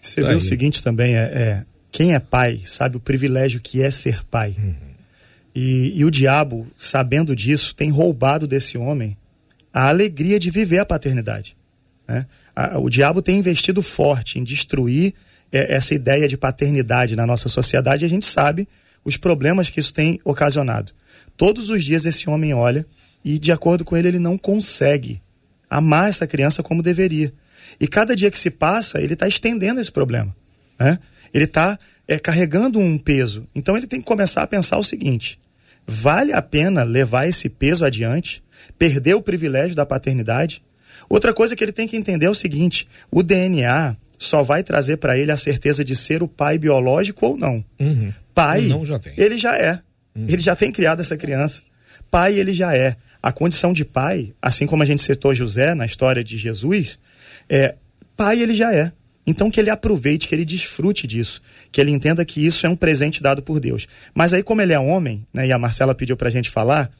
Você 0.00 0.20
tá 0.20 0.28
vê 0.28 0.32
aí. 0.34 0.38
o 0.38 0.40
seguinte 0.40 0.80
também, 0.80 1.16
é, 1.16 1.22
é, 1.22 1.64
quem 1.90 2.14
é 2.14 2.20
pai 2.20 2.62
sabe 2.64 2.96
o 2.96 3.00
privilégio 3.00 3.60
que 3.60 3.82
é 3.82 3.90
ser 3.90 4.24
pai. 4.26 4.54
Uhum. 4.56 4.74
E, 5.52 5.92
e 5.96 6.04
o 6.04 6.10
diabo, 6.10 6.68
sabendo 6.78 7.34
disso, 7.34 7.74
tem 7.74 7.90
roubado 7.90 8.46
desse 8.46 8.78
homem 8.78 9.16
a 9.72 9.88
alegria 9.88 10.38
de 10.38 10.50
viver 10.50 10.78
a 10.78 10.86
paternidade. 10.86 11.56
Né? 12.06 12.26
A, 12.54 12.78
o 12.78 12.88
diabo 12.88 13.20
tem 13.20 13.36
investido 13.36 13.82
forte 13.82 14.38
em 14.38 14.44
destruir 14.44 15.14
é, 15.50 15.74
essa 15.74 15.94
ideia 15.94 16.28
de 16.28 16.36
paternidade 16.36 17.16
na 17.16 17.26
nossa 17.26 17.48
sociedade 17.48 18.04
e 18.04 18.06
a 18.06 18.10
gente 18.10 18.26
sabe 18.26 18.68
os 19.04 19.16
problemas 19.16 19.68
que 19.68 19.80
isso 19.80 19.92
tem 19.92 20.20
ocasionado. 20.24 20.92
Todos 21.36 21.70
os 21.70 21.82
dias 21.82 22.06
esse 22.06 22.30
homem 22.30 22.54
olha 22.54 22.86
e, 23.24 23.36
de 23.36 23.50
acordo 23.50 23.84
com 23.84 23.96
ele, 23.96 24.06
ele 24.06 24.18
não 24.20 24.38
consegue 24.38 25.20
amar 25.76 26.08
essa 26.08 26.26
criança 26.26 26.62
como 26.62 26.82
deveria. 26.82 27.32
E 27.80 27.88
cada 27.88 28.14
dia 28.14 28.30
que 28.30 28.38
se 28.38 28.50
passa, 28.50 29.00
ele 29.00 29.14
está 29.14 29.26
estendendo 29.26 29.80
esse 29.80 29.90
problema. 29.90 30.34
Né? 30.78 30.98
Ele 31.32 31.44
está 31.44 31.78
é, 32.06 32.18
carregando 32.18 32.78
um 32.78 32.96
peso. 32.96 33.46
Então 33.54 33.76
ele 33.76 33.86
tem 33.86 34.00
que 34.00 34.06
começar 34.06 34.42
a 34.42 34.46
pensar 34.46 34.78
o 34.78 34.84
seguinte: 34.84 35.38
vale 35.86 36.32
a 36.32 36.40
pena 36.40 36.84
levar 36.84 37.26
esse 37.26 37.48
peso 37.48 37.84
adiante, 37.84 38.42
perder 38.78 39.14
o 39.14 39.22
privilégio 39.22 39.74
da 39.74 39.84
paternidade? 39.84 40.62
Outra 41.08 41.34
coisa 41.34 41.56
que 41.56 41.64
ele 41.64 41.72
tem 41.72 41.88
que 41.88 41.96
entender 41.96 42.26
é 42.26 42.30
o 42.30 42.34
seguinte: 42.34 42.86
o 43.10 43.22
DNA 43.22 43.96
só 44.16 44.42
vai 44.42 44.62
trazer 44.62 44.98
para 44.98 45.18
ele 45.18 45.32
a 45.32 45.36
certeza 45.36 45.84
de 45.84 45.96
ser 45.96 46.22
o 46.22 46.28
pai 46.28 46.56
biológico 46.56 47.26
ou 47.26 47.36
não. 47.36 47.64
Uhum. 47.80 48.12
Pai, 48.32 48.62
não, 48.62 48.84
já 48.84 48.98
ele 49.16 49.38
já 49.38 49.56
é. 49.56 49.80
Uhum. 50.14 50.26
Ele 50.28 50.40
já 50.40 50.54
tem 50.54 50.70
criado 50.70 51.00
essa 51.00 51.16
criança. 51.16 51.62
Pai, 52.10 52.38
ele 52.38 52.54
já 52.54 52.76
é 52.76 52.96
a 53.24 53.32
condição 53.32 53.72
de 53.72 53.86
pai, 53.86 54.34
assim 54.42 54.66
como 54.66 54.82
a 54.82 54.86
gente 54.86 55.02
citou 55.02 55.34
José 55.34 55.74
na 55.74 55.86
história 55.86 56.22
de 56.22 56.36
Jesus, 56.36 56.98
é, 57.48 57.74
pai 58.14 58.42
ele 58.42 58.54
já 58.54 58.70
é. 58.70 58.92
Então 59.26 59.50
que 59.50 59.58
ele 59.58 59.70
aproveite, 59.70 60.28
que 60.28 60.34
ele 60.34 60.44
desfrute 60.44 61.06
disso, 61.06 61.40
que 61.72 61.80
ele 61.80 61.90
entenda 61.90 62.22
que 62.22 62.44
isso 62.44 62.66
é 62.66 62.68
um 62.68 62.76
presente 62.76 63.22
dado 63.22 63.40
por 63.40 63.58
Deus. 63.58 63.88
Mas 64.12 64.34
aí 64.34 64.42
como 64.42 64.60
ele 64.60 64.74
é 64.74 64.78
homem, 64.78 65.26
né, 65.32 65.46
e 65.46 65.52
a 65.52 65.58
Marcela 65.58 65.94
pediu 65.94 66.18
para 66.18 66.28
a 66.28 66.30
gente 66.30 66.50
falar, 66.50 66.90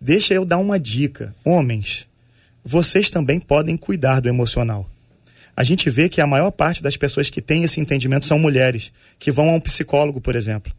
deixa 0.00 0.34
eu 0.34 0.44
dar 0.44 0.58
uma 0.58 0.80
dica. 0.80 1.32
Homens, 1.44 2.08
vocês 2.64 3.08
também 3.08 3.38
podem 3.38 3.76
cuidar 3.76 4.18
do 4.18 4.28
emocional. 4.28 4.90
A 5.56 5.62
gente 5.62 5.88
vê 5.88 6.08
que 6.08 6.20
a 6.20 6.26
maior 6.26 6.50
parte 6.50 6.82
das 6.82 6.96
pessoas 6.96 7.30
que 7.30 7.40
têm 7.40 7.62
esse 7.62 7.78
entendimento 7.78 8.26
são 8.26 8.36
mulheres, 8.36 8.90
que 9.16 9.30
vão 9.30 9.48
a 9.48 9.52
um 9.52 9.60
psicólogo, 9.60 10.20
por 10.20 10.34
exemplo 10.34 10.72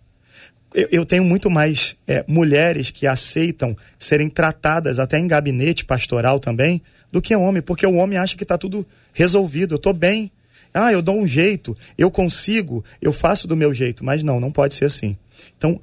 eu, 0.73 0.87
eu 0.91 1.05
tenho 1.05 1.23
muito 1.23 1.49
mais 1.49 1.95
é, 2.07 2.23
mulheres 2.27 2.91
que 2.91 3.07
aceitam 3.07 3.75
serem 3.97 4.29
tratadas 4.29 4.99
até 4.99 5.17
em 5.17 5.27
gabinete 5.27 5.85
pastoral 5.85 6.39
também 6.39 6.81
do 7.11 7.21
que 7.21 7.35
homem, 7.35 7.61
porque 7.61 7.85
o 7.85 7.95
homem 7.95 8.17
acha 8.17 8.37
que 8.37 8.43
está 8.43 8.57
tudo 8.57 8.85
resolvido, 9.13 9.73
eu 9.73 9.77
estou 9.77 9.93
bem. 9.93 10.31
Ah, 10.71 10.93
eu 10.93 11.01
dou 11.01 11.19
um 11.19 11.27
jeito, 11.27 11.75
eu 11.97 12.11
consigo, 12.11 12.85
eu 13.01 13.11
faço 13.11 13.47
do 13.47 13.57
meu 13.57 13.73
jeito. 13.73 14.05
Mas 14.05 14.21
não, 14.21 14.39
não 14.39 14.51
pode 14.51 14.75
ser 14.75 14.85
assim. 14.85 15.15
Então, 15.57 15.81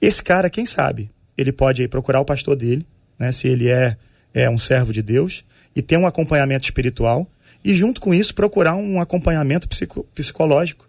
esse 0.00 0.20
cara, 0.20 0.50
quem 0.50 0.66
sabe, 0.66 1.08
ele 1.38 1.52
pode 1.52 1.82
aí 1.82 1.88
procurar 1.88 2.20
o 2.20 2.24
pastor 2.24 2.56
dele, 2.56 2.84
né, 3.16 3.30
se 3.30 3.46
ele 3.46 3.68
é, 3.68 3.96
é 4.34 4.50
um 4.50 4.58
servo 4.58 4.92
de 4.92 5.00
Deus, 5.00 5.44
e 5.76 5.80
ter 5.80 5.96
um 5.96 6.06
acompanhamento 6.06 6.64
espiritual, 6.64 7.30
e 7.64 7.74
junto 7.74 8.00
com 8.00 8.12
isso 8.12 8.34
procurar 8.34 8.74
um 8.74 9.00
acompanhamento 9.00 9.68
psico, 9.68 10.04
psicológico 10.14 10.86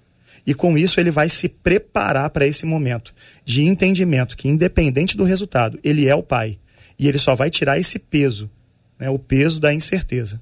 e 0.47 0.53
com 0.53 0.77
isso 0.77 0.97
ele 0.97 1.11
vai 1.11 1.27
se 1.27 1.49
preparar 1.49 2.29
para 2.29 2.47
esse 2.47 2.65
momento 2.65 3.13
de 3.43 3.65
entendimento 3.65 4.37
que, 4.37 4.47
independente 4.47 5.17
do 5.17 5.25
resultado, 5.25 5.77
ele 5.83 6.07
é 6.07 6.15
o 6.15 6.23
pai. 6.23 6.57
E 6.97 7.05
ele 7.05 7.17
só 7.17 7.35
vai 7.35 7.49
tirar 7.49 7.77
esse 7.77 7.99
peso, 7.99 8.49
né, 8.97 9.09
o 9.09 9.19
peso 9.19 9.59
da 9.59 9.73
incerteza. 9.73 10.39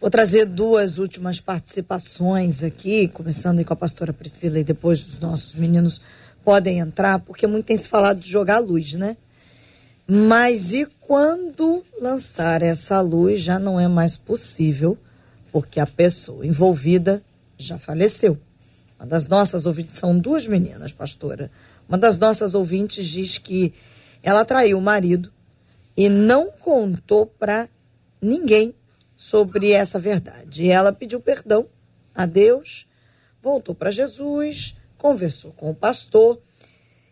Vou 0.00 0.08
trazer 0.08 0.46
duas 0.46 0.96
últimas 0.96 1.40
participações 1.40 2.62
aqui, 2.62 3.08
começando 3.08 3.64
com 3.64 3.72
a 3.72 3.76
pastora 3.76 4.12
Priscila 4.12 4.60
e 4.60 4.64
depois 4.64 5.04
os 5.04 5.18
nossos 5.18 5.56
meninos 5.56 6.00
podem 6.44 6.78
entrar, 6.78 7.18
porque 7.18 7.48
muito 7.48 7.66
tem 7.66 7.76
se 7.76 7.88
falado 7.88 8.20
de 8.20 8.30
jogar 8.30 8.58
luz, 8.60 8.92
né? 8.92 9.16
Mas 10.06 10.72
e 10.72 10.86
quando 11.00 11.84
lançar 12.00 12.62
essa 12.62 13.00
luz 13.00 13.40
já 13.40 13.58
não 13.58 13.80
é 13.80 13.88
mais 13.88 14.16
possível, 14.16 14.96
porque 15.50 15.80
a 15.80 15.86
pessoa 15.86 16.46
envolvida 16.46 17.20
já 17.58 17.76
faleceu. 17.76 18.38
Uma 18.98 19.06
das 19.06 19.26
nossas 19.26 19.66
ouvintes, 19.66 19.98
são 19.98 20.18
duas 20.18 20.46
meninas, 20.46 20.92
pastora. 20.92 21.50
Uma 21.88 21.98
das 21.98 22.16
nossas 22.18 22.54
ouvintes 22.54 23.06
diz 23.06 23.38
que 23.38 23.72
ela 24.22 24.44
traiu 24.44 24.78
o 24.78 24.82
marido 24.82 25.32
e 25.96 26.08
não 26.08 26.50
contou 26.50 27.26
para 27.26 27.68
ninguém 28.20 28.74
sobre 29.16 29.72
essa 29.72 29.98
verdade. 29.98 30.64
E 30.64 30.70
ela 30.70 30.92
pediu 30.92 31.20
perdão 31.20 31.66
a 32.14 32.26
Deus, 32.26 32.86
voltou 33.42 33.74
para 33.74 33.90
Jesus, 33.90 34.74
conversou 34.98 35.52
com 35.52 35.70
o 35.70 35.74
pastor. 35.74 36.40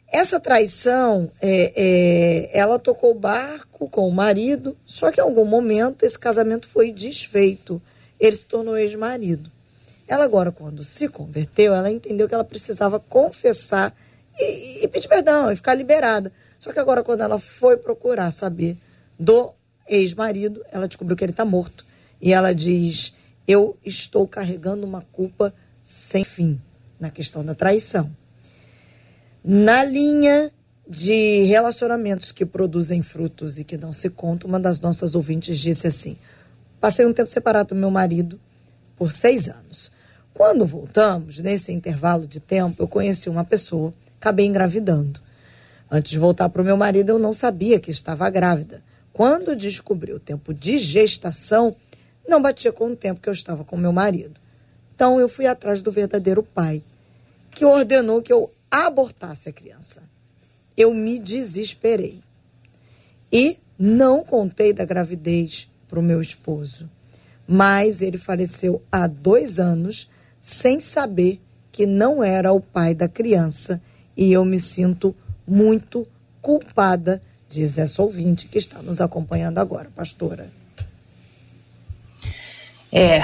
Essa 0.09 0.39
traição, 0.39 1.31
é, 1.41 1.73
é, 1.75 2.59
ela 2.59 2.79
tocou 2.79 3.13
o 3.13 3.19
barco 3.19 3.89
com 3.89 4.07
o 4.09 4.13
marido, 4.13 4.77
só 4.85 5.11
que 5.11 5.21
em 5.21 5.25
algum 5.25 5.45
momento 5.45 6.05
esse 6.05 6.19
casamento 6.19 6.69
foi 6.69 6.93
desfeito. 6.93 7.81
Ele 8.19 8.37
se 8.37 8.47
tornou 8.47 8.77
ex-marido. 8.77 9.51
Ela 10.07 10.25
agora, 10.25 10.53
quando 10.53 10.85
se 10.85 11.09
converteu, 11.09 11.75
ela 11.75 11.91
entendeu 11.91 12.29
que 12.29 12.35
ela 12.35 12.45
precisava 12.45 13.01
confessar 13.01 13.95
e, 14.39 14.85
e 14.85 14.89
pedir 14.89 15.09
perdão 15.09 15.51
e 15.51 15.57
ficar 15.57 15.75
liberada. 15.75 16.33
Só 16.59 16.73
que 16.73 16.79
agora, 16.79 17.03
quando 17.03 17.23
ela 17.23 17.39
foi 17.39 17.77
procurar 17.77 18.31
saber 18.33 18.77
do 19.19 19.53
ex-marido, 19.89 20.65
ela 20.71 20.89
descobriu 20.89 21.17
que 21.17 21.25
ele 21.25 21.33
está 21.33 21.45
morto. 21.45 21.85
E 22.21 22.33
ela 22.33 22.55
diz: 22.55 23.13
Eu 23.47 23.77
estou 23.85 24.27
carregando 24.27 24.87
uma 24.87 25.03
culpa 25.13 25.53
sem 25.83 26.25
fim 26.25 26.61
na 26.99 27.11
questão 27.11 27.45
da 27.45 27.55
traição. 27.55 28.11
Na 29.43 29.85
linha 29.85 30.51
de 30.89 31.45
relacionamentos 31.45 32.33
que 32.33 32.45
produzem 32.45 33.03
frutos 33.03 33.59
e 33.59 33.65
que 33.65 33.77
não 33.77 33.93
se 33.93 34.11
contam, 34.11 34.49
uma 34.49 34.61
das 34.61 34.81
nossas 34.81 35.15
ouvintes 35.15 35.59
disse 35.59 35.87
assim: 35.87 36.17
Passei 36.81 37.07
um 37.07 37.13
tempo 37.13 37.29
separado 37.29 37.75
do 37.75 37.81
meu 37.81 37.91
marido 37.91 38.41
por 38.97 39.13
seis 39.13 39.49
anos. 39.49 39.91
Quando 40.35 40.67
voltamos, 40.67 41.39
nesse 41.39 41.73
intervalo 41.73 42.27
de 42.27 42.41
tempo, 42.41 42.83
eu 42.83 42.89
conheci 42.89 43.31
uma 43.31 43.45
pessoa, 43.45 43.95
acabei 44.21 44.45
engravidando. 44.45 45.21
Antes 45.89 46.11
de 46.11 46.19
voltar 46.19 46.49
para 46.49 46.61
o 46.61 46.65
meu 46.65 46.77
marido, 46.77 47.11
eu 47.11 47.21
não 47.21 47.33
sabia 47.33 47.79
que 47.79 47.93
estava 47.93 48.29
grávida. 48.29 48.83
Quando 49.13 49.55
descobri 49.55 50.13
o 50.13 50.19
tempo 50.19 50.53
de 50.53 50.77
gestação, 50.77 51.77
não 52.27 52.43
batia 52.43 52.73
com 52.73 52.91
o 52.91 52.97
tempo 52.97 53.21
que 53.21 53.29
eu 53.29 53.33
estava 53.33 53.63
com 53.63 53.77
meu 53.77 53.93
marido. 53.93 54.41
Então 54.93 55.21
eu 55.21 55.29
fui 55.29 55.47
atrás 55.47 55.81
do 55.81 55.93
verdadeiro 55.93 56.43
pai, 56.43 56.83
que 57.53 57.65
ordenou 57.65 58.21
que 58.21 58.33
eu 58.33 58.53
abortasse 58.69 59.49
a 59.49 59.53
criança. 59.53 60.03
Eu 60.77 60.93
me 60.93 61.21
desesperei 61.21 62.21
e 63.31 63.57
não 63.79 64.25
contei 64.25 64.73
da 64.73 64.85
gravidez 64.85 65.71
para 65.89 66.01
o 66.01 66.03
meu 66.03 66.21
esposo. 66.21 66.91
Mas 67.47 68.03
ele 68.03 68.19
faleceu 68.19 68.83
há 68.91 69.07
dois 69.07 69.61
anos 69.61 70.09
sem 70.45 70.79
saber 70.79 71.41
que 71.73 71.87
não 71.87 72.23
era 72.23 72.53
o 72.53 72.61
pai 72.61 72.95
da 72.95 73.09
criança. 73.09 73.81
E 74.15 74.31
eu 74.31 74.45
me 74.45 74.59
sinto 74.59 75.17
muito 75.49 76.07
culpada, 76.43 77.23
diz 77.49 77.79
essa 77.79 78.03
ouvinte 78.03 78.47
que 78.47 78.59
está 78.59 78.83
nos 78.83 79.01
acompanhando 79.01 79.59
agora, 79.59 79.89
pastora. 79.97 80.51
É, 82.93 83.23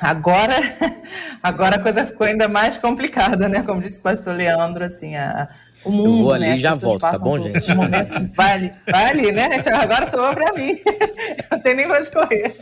agora, 0.00 0.56
agora 1.42 1.76
a 1.76 1.78
coisa 1.78 2.06
ficou 2.06 2.26
ainda 2.26 2.48
mais 2.48 2.78
complicada, 2.78 3.50
né? 3.50 3.62
Como 3.62 3.82
disse 3.82 3.98
o 3.98 4.00
pastor 4.00 4.34
Leandro, 4.34 4.82
assim, 4.82 5.14
a, 5.14 5.50
o 5.84 5.90
mundo. 5.90 6.08
Eu 6.08 6.22
vou 6.22 6.32
ali 6.32 6.46
né? 6.46 6.56
e 6.56 6.58
já 6.58 6.72
volto, 6.72 7.02
tá 7.02 7.18
bom, 7.18 7.38
gente? 7.38 7.74
Momentos, 7.74 8.14
vai 8.34 8.52
ali, 8.52 8.72
vai 8.90 9.10
ali, 9.10 9.30
né? 9.30 9.62
Agora 9.78 10.08
sobrou 10.08 10.32
para 10.32 10.54
mim. 10.54 10.72
Eu 10.88 11.44
não 11.50 11.60
tenho 11.60 11.76
nem 11.76 11.92
onde 11.92 12.10
correr. 12.10 12.54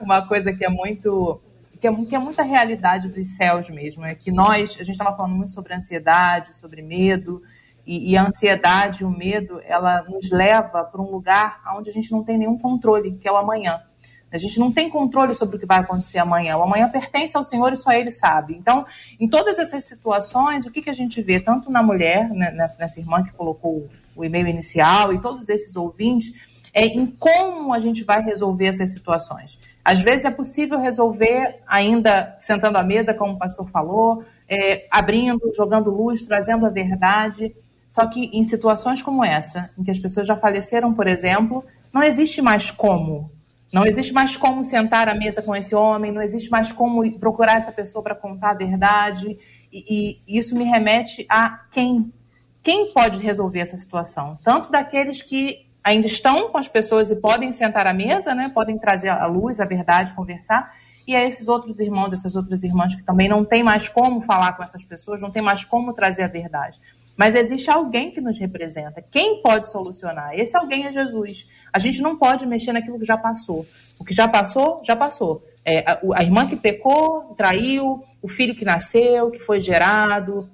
Uma 0.00 0.28
coisa 0.28 0.52
que 0.52 0.64
é 0.64 0.68
muito. 0.68 1.42
Que 1.80 1.86
é, 1.86 1.94
que 2.04 2.14
é 2.14 2.18
muita 2.18 2.42
realidade 2.42 3.08
dos 3.08 3.36
céus 3.36 3.70
mesmo, 3.70 4.04
é 4.04 4.14
que 4.14 4.30
nós, 4.30 4.76
a 4.78 4.84
gente 4.84 4.90
estava 4.90 5.16
falando 5.16 5.34
muito 5.34 5.50
sobre 5.50 5.74
ansiedade, 5.74 6.56
sobre 6.56 6.82
medo, 6.82 7.42
e, 7.86 8.12
e, 8.12 8.16
a 8.16 8.26
ansiedade, 8.26 9.04
o 9.04 9.10
medo, 9.10 9.60
ela 9.64 10.02
nos 10.02 10.30
leva 10.30 10.84
para 10.84 11.00
um 11.00 11.10
lugar 11.10 11.60
onde 11.76 11.88
a 11.88 11.92
gente 11.92 12.12
não 12.12 12.22
tem 12.22 12.36
nenhum 12.36 12.58
controle, 12.58 13.16
que 13.16 13.26
é 13.26 13.32
o 13.32 13.36
amanhã. 13.36 13.80
A 14.32 14.38
gente 14.38 14.60
não 14.60 14.70
tem 14.70 14.88
controle 14.88 15.34
sobre 15.34 15.56
o 15.56 15.58
que 15.58 15.66
vai 15.66 15.80
acontecer 15.80 16.18
amanhã. 16.18 16.56
O 16.56 16.62
amanhã 16.62 16.88
pertence 16.88 17.36
ao 17.36 17.44
Senhor 17.44 17.72
e 17.72 17.76
só 17.76 17.90
Ele 17.90 18.12
sabe. 18.12 18.54
Então, 18.54 18.86
em 19.18 19.28
todas 19.28 19.58
essas 19.58 19.84
situações, 19.84 20.64
o 20.64 20.70
que, 20.70 20.82
que 20.82 20.90
a 20.90 20.94
gente 20.94 21.20
vê, 21.20 21.40
tanto 21.40 21.70
na 21.70 21.82
mulher, 21.82 22.30
né, 22.30 22.52
nessa 22.78 23.00
irmã 23.00 23.24
que 23.24 23.32
colocou 23.32 23.88
o 24.14 24.24
e-mail 24.24 24.46
inicial, 24.46 25.12
e 25.12 25.20
todos 25.20 25.48
esses 25.48 25.74
ouvintes, 25.74 26.32
é 26.72 26.86
em 26.86 27.06
como 27.06 27.74
a 27.74 27.80
gente 27.80 28.04
vai 28.04 28.22
resolver 28.22 28.66
essas 28.66 28.92
situações. 28.92 29.58
Às 29.84 30.00
vezes 30.00 30.24
é 30.24 30.30
possível 30.30 30.78
resolver 30.78 31.60
ainda 31.66 32.36
sentando 32.40 32.78
à 32.78 32.82
mesa, 32.82 33.14
como 33.14 33.34
o 33.34 33.38
pastor 33.38 33.68
falou, 33.70 34.24
é, 34.48 34.86
abrindo, 34.90 35.52
jogando 35.56 35.90
luz, 35.90 36.22
trazendo 36.22 36.66
a 36.66 36.70
verdade. 36.70 37.54
Só 37.88 38.06
que 38.06 38.30
em 38.32 38.44
situações 38.44 39.02
como 39.02 39.24
essa, 39.24 39.70
em 39.76 39.82
que 39.82 39.90
as 39.90 39.98
pessoas 39.98 40.26
já 40.26 40.36
faleceram, 40.36 40.94
por 40.94 41.08
exemplo, 41.08 41.64
não 41.92 42.02
existe 42.02 42.40
mais 42.40 42.70
como. 42.70 43.32
Não 43.72 43.86
existe 43.86 44.12
mais 44.12 44.36
como 44.36 44.64
sentar 44.64 45.08
à 45.08 45.14
mesa 45.14 45.40
com 45.40 45.54
esse 45.54 45.74
homem, 45.74 46.10
não 46.10 46.20
existe 46.20 46.50
mais 46.50 46.72
como 46.72 47.08
procurar 47.18 47.56
essa 47.56 47.70
pessoa 47.70 48.02
para 48.02 48.14
contar 48.14 48.50
a 48.50 48.54
verdade. 48.54 49.38
E, 49.72 50.20
e, 50.26 50.38
isso 50.38 50.56
me 50.56 50.64
remete 50.64 51.24
a 51.28 51.60
quem? 51.70 52.12
Quem 52.62 52.92
pode 52.92 53.22
resolver 53.22 53.60
essa 53.60 53.76
situação? 53.76 54.38
Tanto 54.42 54.70
daqueles 54.70 55.22
que 55.22 55.69
ainda 55.82 56.06
estão 56.06 56.50
com 56.50 56.58
as 56.58 56.68
pessoas 56.68 57.10
e 57.10 57.16
podem 57.16 57.52
sentar 57.52 57.86
à 57.86 57.92
mesa, 57.92 58.34
né? 58.34 58.50
podem 58.52 58.78
trazer 58.78 59.08
a 59.08 59.26
luz, 59.26 59.60
a 59.60 59.64
verdade, 59.64 60.12
conversar, 60.14 60.74
e 61.06 61.16
a 61.16 61.24
esses 61.26 61.48
outros 61.48 61.80
irmãos, 61.80 62.12
essas 62.12 62.36
outras 62.36 62.62
irmãs 62.62 62.94
que 62.94 63.02
também 63.02 63.28
não 63.28 63.44
tem 63.44 63.62
mais 63.62 63.88
como 63.88 64.20
falar 64.20 64.52
com 64.52 64.62
essas 64.62 64.84
pessoas, 64.84 65.20
não 65.20 65.30
tem 65.30 65.42
mais 65.42 65.64
como 65.64 65.92
trazer 65.92 66.22
a 66.22 66.28
verdade. 66.28 66.78
Mas 67.16 67.34
existe 67.34 67.70
alguém 67.70 68.10
que 68.10 68.20
nos 68.20 68.38
representa. 68.38 69.04
Quem 69.10 69.42
pode 69.42 69.68
solucionar? 69.68 70.32
Esse 70.38 70.56
alguém 70.56 70.86
é 70.86 70.92
Jesus. 70.92 71.46
A 71.72 71.78
gente 71.78 72.00
não 72.00 72.16
pode 72.16 72.46
mexer 72.46 72.72
naquilo 72.72 72.98
que 72.98 73.04
já 73.04 73.16
passou. 73.16 73.66
O 73.98 74.04
que 74.04 74.14
já 74.14 74.26
passou, 74.26 74.80
já 74.82 74.96
passou. 74.96 75.44
É, 75.62 75.80
a, 75.80 76.00
a 76.14 76.22
irmã 76.22 76.46
que 76.46 76.56
pecou, 76.56 77.34
traiu, 77.36 78.02
o 78.22 78.28
filho 78.28 78.54
que 78.54 78.64
nasceu, 78.64 79.30
que 79.30 79.38
foi 79.40 79.60
gerado, 79.60 80.48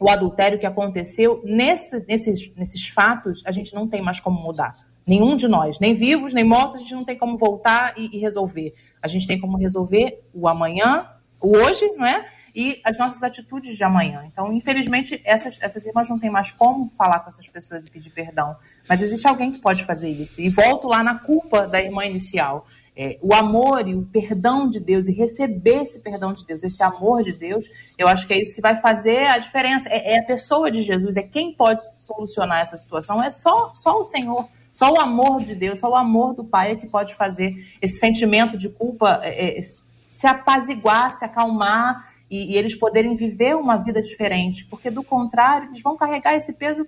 o 0.00 0.10
adultério 0.10 0.58
que 0.58 0.66
aconteceu. 0.66 1.40
Nesse, 1.44 2.04
nesses, 2.08 2.52
nesses 2.56 2.88
fatos, 2.88 3.42
a 3.44 3.52
gente 3.52 3.74
não 3.74 3.86
tem 3.86 4.02
mais 4.02 4.18
como 4.18 4.40
mudar. 4.42 4.74
Nenhum 5.06 5.36
de 5.36 5.46
nós, 5.46 5.78
nem 5.78 5.94
vivos, 5.94 6.32
nem 6.32 6.44
mortos, 6.44 6.76
a 6.76 6.78
gente 6.78 6.94
não 6.94 7.04
tem 7.04 7.16
como 7.16 7.36
voltar 7.36 7.94
e, 7.96 8.16
e 8.16 8.18
resolver. 8.18 8.74
A 9.02 9.06
gente 9.06 9.26
tem 9.26 9.38
como 9.38 9.56
resolver 9.56 10.22
o 10.32 10.48
amanhã, 10.48 11.06
o 11.40 11.56
hoje, 11.56 11.86
não 11.96 12.06
é? 12.06 12.26
e 12.54 12.80
as 12.84 12.98
nossas 12.98 13.22
atitudes 13.22 13.76
de 13.76 13.84
amanhã. 13.84 14.24
Então, 14.26 14.52
infelizmente, 14.52 15.20
essas, 15.24 15.58
essas 15.60 15.86
irmãs 15.86 16.08
não 16.08 16.18
têm 16.18 16.30
mais 16.30 16.50
como 16.50 16.92
falar 16.96 17.20
com 17.20 17.28
essas 17.28 17.48
pessoas 17.48 17.86
e 17.86 17.90
pedir 17.90 18.10
perdão. 18.10 18.56
Mas 18.88 19.02
existe 19.02 19.26
alguém 19.26 19.52
que 19.52 19.60
pode 19.60 19.84
fazer 19.84 20.08
isso. 20.08 20.40
E 20.40 20.48
volto 20.48 20.88
lá 20.88 21.02
na 21.02 21.18
culpa 21.18 21.66
da 21.66 21.80
irmã 21.80 22.04
inicial. 22.04 22.66
É, 23.02 23.16
o 23.22 23.34
amor 23.34 23.88
e 23.88 23.94
o 23.94 24.02
perdão 24.02 24.68
de 24.68 24.78
Deus 24.78 25.08
e 25.08 25.12
receber 25.12 25.84
esse 25.84 26.00
perdão 26.00 26.34
de 26.34 26.44
Deus, 26.44 26.62
esse 26.62 26.82
amor 26.82 27.22
de 27.22 27.32
Deus, 27.32 27.64
eu 27.96 28.06
acho 28.06 28.26
que 28.26 28.34
é 28.34 28.38
isso 28.38 28.54
que 28.54 28.60
vai 28.60 28.78
fazer 28.78 29.24
a 29.24 29.38
diferença. 29.38 29.88
É, 29.88 30.16
é 30.16 30.20
a 30.20 30.24
pessoa 30.26 30.70
de 30.70 30.82
Jesus, 30.82 31.16
é 31.16 31.22
quem 31.22 31.54
pode 31.54 31.82
solucionar 31.98 32.60
essa 32.60 32.76
situação. 32.76 33.22
É 33.22 33.30
só, 33.30 33.72
só 33.72 33.98
o 33.98 34.04
Senhor. 34.04 34.46
Só 34.70 34.92
o 34.92 35.00
amor 35.00 35.42
de 35.42 35.54
Deus, 35.54 35.80
só 35.80 35.88
o 35.88 35.94
amor 35.94 36.34
do 36.34 36.44
Pai 36.44 36.72
é 36.72 36.76
que 36.76 36.86
pode 36.86 37.14
fazer 37.14 37.66
esse 37.80 37.98
sentimento 37.98 38.58
de 38.58 38.68
culpa 38.68 39.20
é, 39.22 39.58
é 39.58 39.62
se 39.62 40.26
apaziguar, 40.26 41.14
se 41.14 41.24
acalmar 41.24 42.06
e, 42.30 42.52
e 42.52 42.56
eles 42.58 42.74
poderem 42.74 43.16
viver 43.16 43.56
uma 43.56 43.78
vida 43.78 44.02
diferente, 44.02 44.66
porque 44.66 44.90
do 44.90 45.02
contrário, 45.02 45.70
eles 45.70 45.80
vão 45.80 45.96
carregar 45.96 46.34
esse 46.34 46.52
peso 46.52 46.86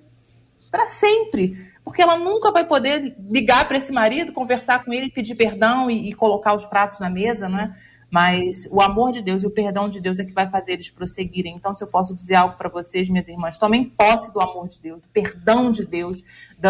para 0.70 0.90
sempre. 0.90 1.72
Porque 1.85 2.01
ela 2.01 2.16
nunca 2.16 2.53
vai 2.53 2.66
poder 2.66 3.16
ligar 3.28 3.66
para 3.66 3.78
esse 3.78 3.93
marido, 3.93 4.33
conversar 4.33 4.85
com 4.85 4.93
ele, 4.93 5.11
pedir 5.11 5.35
perdão 5.35 5.91
e, 5.91 6.11
e, 6.11 6.12
colocar 6.12 6.55
os 6.55 6.64
pratos 6.64 7.01
na 7.01 7.11
mesa, 7.11 7.49
não 7.49 7.59
é? 7.59 7.74
Mas 8.12 8.68
o 8.70 8.83
amor 8.83 9.11
de 9.11 9.22
Deus 9.22 9.43
e 9.43 9.47
o 9.47 9.51
perdão 9.51 9.89
de 9.89 9.99
Deus 9.99 10.18
é 10.18 10.24
que 10.24 10.35
vai 10.35 10.47
fazer 10.51 10.74
eles 10.74 10.91
prosseguirem. 10.91 11.55
Então, 11.57 11.72
se 11.72 11.83
eu 11.83 11.89
posso 11.89 12.14
dizer 12.14 12.35
algo 12.35 12.59
para 12.59 12.68
vocês, 12.68 13.09
minhas 13.09 13.26
irmãs, 13.26 13.57
tomem 13.57 13.85
posse 13.85 14.30
do 14.35 14.39
amor 14.39 14.68
de 14.68 14.78
Deus, 14.78 15.01
do 15.01 15.09
perdão 15.09 15.72
de 15.72 15.87
Deus, 15.87 16.22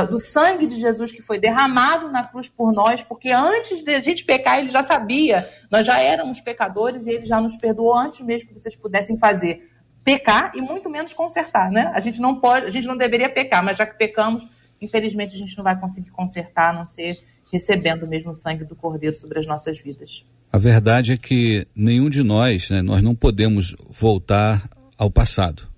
do 0.09 0.21
sangue 0.21 0.69
de 0.69 0.79
Jesus 0.81 1.11
que 1.11 1.21
foi 1.21 1.41
derramado 1.41 2.09
na 2.13 2.23
cruz 2.23 2.49
por 2.49 2.73
nós, 2.73 3.03
porque 3.03 3.31
antes 3.31 3.83
de 3.83 3.93
a 3.93 3.99
gente 3.99 4.25
pecar, 4.25 4.61
ele 4.61 4.71
já 4.71 4.85
sabia. 4.85 5.51
Nós 5.69 5.85
já 5.85 5.99
éramos 5.99 6.41
pecadores 6.41 7.07
e 7.07 7.11
ele 7.11 7.27
já 7.27 7.41
nos 7.41 7.57
perdoou 7.57 7.93
antes 7.93 8.21
mesmo 8.21 8.47
que 8.47 8.55
vocês 8.55 8.77
pudessem 8.77 9.19
fazer 9.19 9.69
pecar 10.05 10.53
e 10.55 10.61
muito 10.61 10.89
menos 10.89 11.13
consertar, 11.13 11.71
né? 11.71 11.91
A 11.93 11.99
gente 11.99 12.21
não 12.21 12.37
pode, 12.37 12.67
a 12.67 12.71
gente 12.71 12.87
não 12.87 12.97
deveria 12.97 13.29
pecar, 13.29 13.65
mas 13.65 13.77
já 13.77 13.85
que 13.85 13.97
pecamos, 13.97 14.47
infelizmente 14.83 15.35
a 15.35 15.39
gente 15.39 15.57
não 15.57 15.64
vai 15.64 15.78
conseguir 15.78 16.11
consertar, 16.11 16.70
a 16.70 16.78
não 16.78 16.87
ser 16.87 17.18
recebendo 17.53 18.07
mesmo 18.07 18.30
o 18.30 18.35
sangue 18.35 18.64
do 18.64 18.74
Cordeiro 18.74 19.14
sobre 19.14 19.39
as 19.39 19.47
nossas 19.47 19.78
vidas. 19.78 20.24
A 20.51 20.59
verdade 20.59 21.12
é 21.12 21.16
que 21.16 21.66
nenhum 21.74 22.11
de 22.11 22.22
nós, 22.22 22.70
né, 22.70 22.83
nós 22.83 23.03
não 23.03 23.14
podemos 23.14 23.76
voltar 23.89 24.68
ao 24.99 25.11
passado, 25.11 25.68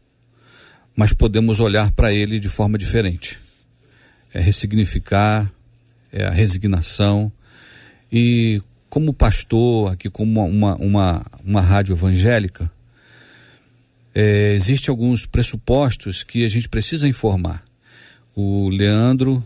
mas 0.96 1.12
podemos 1.12 1.60
olhar 1.60 1.90
para 1.90 2.12
ele 2.12 2.38
de 2.38 2.48
forma 2.48 2.78
diferente. 2.78 3.38
É 4.32 4.40
ressignificar, 4.40 5.50
é 6.12 6.24
a 6.24 6.30
resignação. 6.30 7.30
E 8.10 8.62
como 8.88 9.12
pastor, 9.12 9.92
aqui 9.92 10.08
como 10.08 10.46
uma, 10.46 10.76
uma, 10.76 11.26
uma 11.44 11.60
rádio 11.60 11.94
evangélica, 11.94 12.70
é, 14.14 14.52
existem 14.52 14.92
alguns 14.92 15.26
pressupostos 15.26 16.22
que 16.22 16.44
a 16.44 16.48
gente 16.48 16.68
precisa 16.68 17.08
informar. 17.08 17.63
O 18.36 18.68
Leandro 18.68 19.42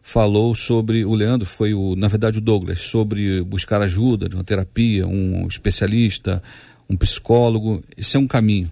falou 0.00 0.54
sobre 0.54 1.04
o 1.04 1.14
Leandro 1.14 1.46
foi 1.46 1.74
o 1.74 1.94
na 1.96 2.08
verdade 2.08 2.38
o 2.38 2.40
Douglas 2.40 2.80
sobre 2.80 3.42
buscar 3.42 3.80
ajuda 3.80 4.28
de 4.28 4.34
uma 4.34 4.42
terapia 4.44 5.06
um 5.06 5.46
especialista 5.46 6.42
um 6.88 6.96
psicólogo. 6.96 7.82
Esse 7.96 8.16
é 8.16 8.20
um 8.20 8.26
caminho. 8.26 8.70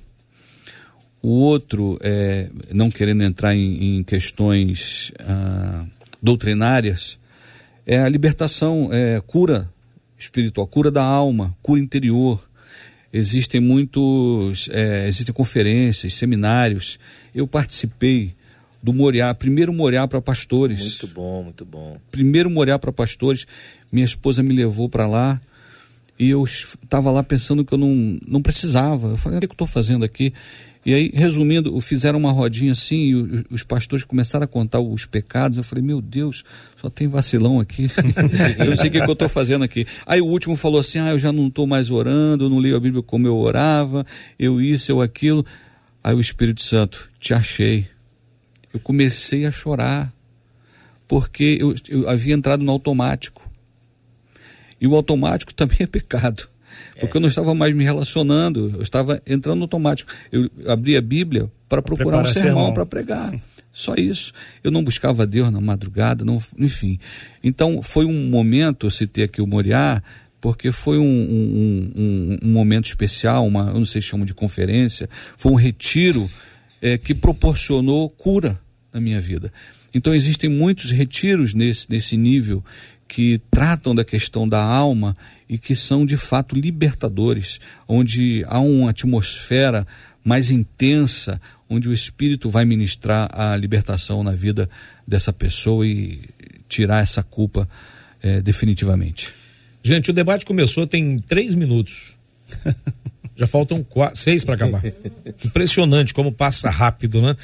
O 1.22 1.30
outro 1.30 1.98
é 2.03 2.48
não 2.72 2.90
querendo 2.90 3.22
entrar 3.22 3.55
em, 3.55 3.98
em 3.98 4.05
questões 4.05 5.12
ah, 5.20 5.84
doutrinárias 6.22 7.18
é 7.86 7.98
a 7.98 8.09
libertação 8.09 8.90
é 8.92 9.20
cura 9.20 9.68
espiritual 10.18 10.66
cura 10.66 10.90
da 10.90 11.03
alma 11.03 11.57
cura 11.62 11.80
interior. 11.80 12.42
Existem 13.12 13.61
muitos 13.61 14.68
é, 14.70 15.09
existem 15.09 15.34
conferências 15.34 16.14
seminários. 16.14 16.98
Eu 17.34 17.46
participei 17.46 18.34
do 18.82 18.92
Moriá, 18.92 19.34
primeiro 19.34 19.72
Moriá 19.72 20.06
para 20.08 20.20
pastores. 20.20 20.80
Muito 20.80 21.06
bom, 21.06 21.42
muito 21.44 21.64
bom. 21.64 21.98
Primeiro 22.10 22.48
Moriá 22.48 22.78
para 22.78 22.92
pastores. 22.92 23.46
Minha 23.92 24.04
esposa 24.04 24.42
me 24.42 24.54
levou 24.54 24.88
para 24.88 25.06
lá 25.06 25.40
e 26.18 26.30
eu 26.30 26.44
estava 26.44 27.10
lá 27.10 27.22
pensando 27.22 27.64
que 27.64 27.72
eu 27.72 27.78
não, 27.78 28.18
não 28.26 28.42
precisava. 28.42 29.08
Eu 29.08 29.16
falei, 29.16 29.38
o 29.38 29.40
que 29.40 29.46
eu 29.46 29.52
estou 29.52 29.66
fazendo 29.66 30.04
aqui? 30.04 30.32
E 30.84 30.94
aí, 30.94 31.10
resumindo, 31.12 31.78
fizeram 31.82 32.18
uma 32.18 32.32
rodinha 32.32 32.72
assim 32.72 32.96
e 32.96 33.44
os 33.50 33.62
pastores 33.62 34.02
começaram 34.02 34.44
a 34.44 34.46
contar 34.46 34.80
os 34.80 35.04
pecados. 35.04 35.58
Eu 35.58 35.64
falei, 35.64 35.84
meu 35.84 36.00
Deus, 36.00 36.42
só 36.76 36.88
tem 36.88 37.06
vacilão 37.06 37.60
aqui. 37.60 37.86
eu 38.58 38.70
não 38.70 38.76
sei 38.76 38.88
o 38.88 38.92
que, 38.92 39.00
que 39.00 39.08
eu 39.08 39.12
estou 39.12 39.28
fazendo 39.28 39.62
aqui. 39.62 39.86
Aí 40.06 40.22
o 40.22 40.26
último 40.26 40.56
falou 40.56 40.80
assim: 40.80 40.98
ah, 40.98 41.10
eu 41.10 41.18
já 41.18 41.32
não 41.32 41.48
estou 41.48 41.66
mais 41.66 41.90
orando, 41.90 42.44
eu 42.44 42.48
não 42.48 42.58
leio 42.58 42.76
a 42.76 42.80
Bíblia 42.80 43.02
como 43.02 43.26
eu 43.26 43.36
orava, 43.36 44.06
eu 44.38 44.58
isso, 44.58 44.90
eu 44.90 45.02
aquilo. 45.02 45.44
Aí 46.02 46.14
o 46.14 46.20
Espírito 46.20 46.62
Santo, 46.62 47.10
te 47.18 47.34
achei 47.34 47.86
eu 48.72 48.80
comecei 48.80 49.46
a 49.46 49.50
chorar, 49.50 50.12
porque 51.08 51.58
eu, 51.60 51.74
eu 51.88 52.08
havia 52.08 52.34
entrado 52.34 52.62
no 52.62 52.70
automático. 52.70 53.50
E 54.80 54.86
o 54.86 54.94
automático 54.94 55.52
também 55.54 55.78
é 55.80 55.86
pecado. 55.86 56.48
Porque 56.98 57.16
é. 57.16 57.18
eu 57.18 57.20
não 57.20 57.28
estava 57.28 57.54
mais 57.54 57.74
me 57.74 57.84
relacionando, 57.84 58.70
eu 58.76 58.82
estava 58.82 59.20
entrando 59.26 59.58
no 59.58 59.64
automático. 59.64 60.10
Eu 60.30 60.50
abri 60.66 60.96
a 60.96 61.00
Bíblia 61.00 61.50
para 61.68 61.82
procurar 61.82 62.22
um 62.22 62.26
sermão 62.26 62.72
para 62.72 62.86
pregar. 62.86 63.34
Só 63.72 63.94
isso. 63.94 64.32
Eu 64.62 64.70
não 64.70 64.82
buscava 64.82 65.26
Deus 65.26 65.50
na 65.50 65.60
madrugada, 65.60 66.24
não, 66.24 66.42
enfim. 66.58 66.98
Então 67.42 67.82
foi 67.82 68.04
um 68.04 68.28
momento, 68.28 68.86
eu 68.86 68.90
citei 68.90 69.24
aqui 69.24 69.40
o 69.40 69.46
Moriá, 69.46 70.02
porque 70.40 70.72
foi 70.72 70.98
um, 70.98 71.02
um, 71.02 71.92
um, 71.96 72.38
um, 72.42 72.52
momento 72.52 72.86
especial, 72.86 73.46
uma, 73.46 73.68
eu 73.68 73.78
não 73.78 73.86
sei 73.86 74.00
se 74.00 74.08
chama 74.08 74.24
de 74.24 74.34
conferência, 74.34 75.08
foi 75.36 75.52
um 75.52 75.56
retiro 75.56 76.28
é, 76.80 76.96
que 76.98 77.14
proporcionou 77.14 78.08
cura 78.08 78.60
na 78.92 79.00
minha 79.00 79.20
vida. 79.20 79.52
Então 79.92 80.14
existem 80.14 80.48
muitos 80.48 80.90
retiros 80.90 81.52
nesse, 81.52 81.90
nesse 81.90 82.16
nível 82.16 82.64
que 83.08 83.40
tratam 83.50 83.94
da 83.94 84.04
questão 84.04 84.48
da 84.48 84.62
alma 84.62 85.16
e 85.48 85.58
que 85.58 85.74
são 85.74 86.06
de 86.06 86.16
fato 86.16 86.54
libertadores, 86.54 87.58
onde 87.88 88.44
há 88.46 88.60
uma 88.60 88.90
atmosfera 88.90 89.86
mais 90.24 90.50
intensa, 90.50 91.40
onde 91.68 91.88
o 91.88 91.92
Espírito 91.92 92.48
vai 92.48 92.64
ministrar 92.64 93.28
a 93.32 93.56
libertação 93.56 94.22
na 94.22 94.32
vida 94.32 94.70
dessa 95.06 95.32
pessoa 95.32 95.84
e 95.84 96.20
tirar 96.68 97.02
essa 97.02 97.22
culpa 97.22 97.68
é, 98.22 98.40
definitivamente. 98.40 99.32
Gente, 99.82 100.10
o 100.10 100.12
debate 100.12 100.44
começou 100.44 100.86
tem 100.86 101.18
três 101.18 101.54
minutos. 101.54 102.16
Já 103.41 103.47
faltam 103.47 103.82
quatro, 103.82 104.20
seis 104.20 104.45
para 104.45 104.55
acabar. 104.55 104.82
Impressionante 105.43 106.12
como 106.12 106.30
passa 106.30 106.68
rápido, 106.68 107.22
né? 107.22 107.34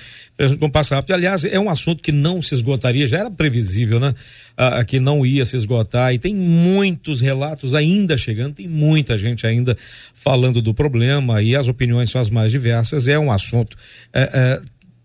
Como 0.61 0.71
passa 0.71 0.95
rápido. 0.95 1.15
Aliás, 1.15 1.43
é 1.43 1.59
um 1.59 1.71
assunto 1.71 2.03
que 2.03 2.13
não 2.13 2.43
se 2.43 2.53
esgotaria, 2.53 3.07
já 3.07 3.21
era 3.21 3.31
previsível, 3.31 3.99
né? 3.99 4.15
Ah, 4.55 4.85
que 4.85 5.01
não 5.01 5.25
ia 5.25 5.47
se 5.47 5.57
esgotar. 5.57 6.13
E 6.13 6.19
tem 6.19 6.35
muitos 6.35 7.23
relatos 7.23 7.73
ainda 7.73 8.19
chegando, 8.19 8.57
tem 8.57 8.69
muita 8.69 9.17
gente 9.17 9.47
ainda 9.47 9.75
falando 10.13 10.61
do 10.61 10.75
problema 10.75 11.41
e 11.41 11.57
as 11.57 11.67
opiniões 11.67 12.11
são 12.11 12.21
as 12.21 12.29
mais 12.29 12.51
diversas. 12.51 13.09
É 13.09 13.19
um 13.19 13.33
assunto, 13.33 13.75
é, 14.13 14.21
é, 14.21 14.63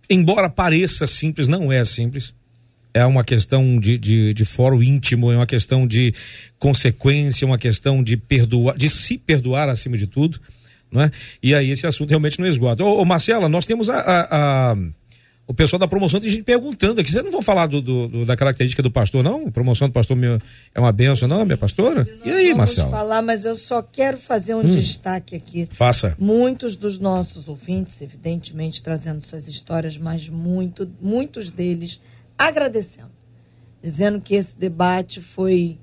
embora 0.10 0.50
pareça 0.50 1.08
simples, 1.08 1.48
não 1.48 1.72
é 1.72 1.82
simples 1.86 2.34
é 2.94 3.06
uma 3.06 3.24
questão 3.24 3.80
de, 3.80 3.98
de, 3.98 4.34
de 4.34 4.44
fórum 4.44 4.84
íntimo, 4.84 5.32
é 5.32 5.38
uma 5.38 5.48
questão 5.48 5.88
de 5.88 6.14
consequência, 6.60 7.48
uma 7.48 7.58
questão 7.58 8.04
de 8.04 8.18
perdoar, 8.18 8.76
de 8.76 8.90
se 8.90 9.18
perdoar 9.18 9.70
acima 9.70 9.98
de 9.98 10.06
tudo, 10.06 10.38
não 10.92 11.02
é? 11.02 11.12
E 11.42 11.56
aí 11.56 11.72
esse 11.72 11.88
assunto 11.88 12.10
realmente 12.10 12.40
não 12.40 12.48
esgota. 12.48 12.84
Ô, 12.84 13.02
ô 13.02 13.06
Marcela, 13.06 13.48
nós 13.48 13.66
temos 13.66 13.90
a, 13.90 14.00
a, 14.00 14.72
a, 14.72 14.78
o 15.48 15.54
pessoal 15.54 15.80
da 15.80 15.88
promoção, 15.88 16.20
tem 16.20 16.30
gente 16.30 16.44
perguntando 16.44 17.02
aqui, 17.02 17.10
vocês 17.12 17.24
não 17.24 17.32
vão 17.32 17.42
falar 17.42 17.68
do, 17.68 17.82
do, 17.82 18.08
do, 18.08 18.26
da 18.26 18.36
característica 18.36 18.84
do 18.84 18.92
pastor, 18.92 19.24
não? 19.24 19.48
A 19.48 19.52
promoção 19.52 19.88
do 19.88 19.94
pastor 19.94 20.16
meu, 20.18 20.40
é 20.74 20.80
uma 20.80 20.92
benção, 20.92 21.28
não, 21.28 21.46
minha 21.46 21.58
pastora? 21.58 22.08
E 22.24 22.30
aí, 22.30 22.54
Marcela? 22.54 22.90
falar, 22.90 23.22
mas 23.22 23.46
eu 23.46 23.56
só 23.56 23.82
quero 23.82 24.18
fazer 24.18 24.56
um 24.56 24.60
hum, 24.60 24.70
destaque 24.70 25.36
aqui. 25.36 25.68
Faça. 25.72 26.16
Muitos 26.20 26.76
dos 26.76 27.00
nossos 27.00 27.48
ouvintes, 27.48 28.02
evidentemente, 28.02 28.84
trazendo 28.84 29.22
suas 29.22 29.48
histórias, 29.48 29.98
mas 29.98 30.28
muito, 30.28 30.90
muitos 31.02 31.52
deles 31.52 32.00
agradecendo, 32.38 33.12
dizendo 33.82 34.20
que 34.20 34.36
esse 34.36 34.58
debate 34.58 35.22
foi 35.22 35.78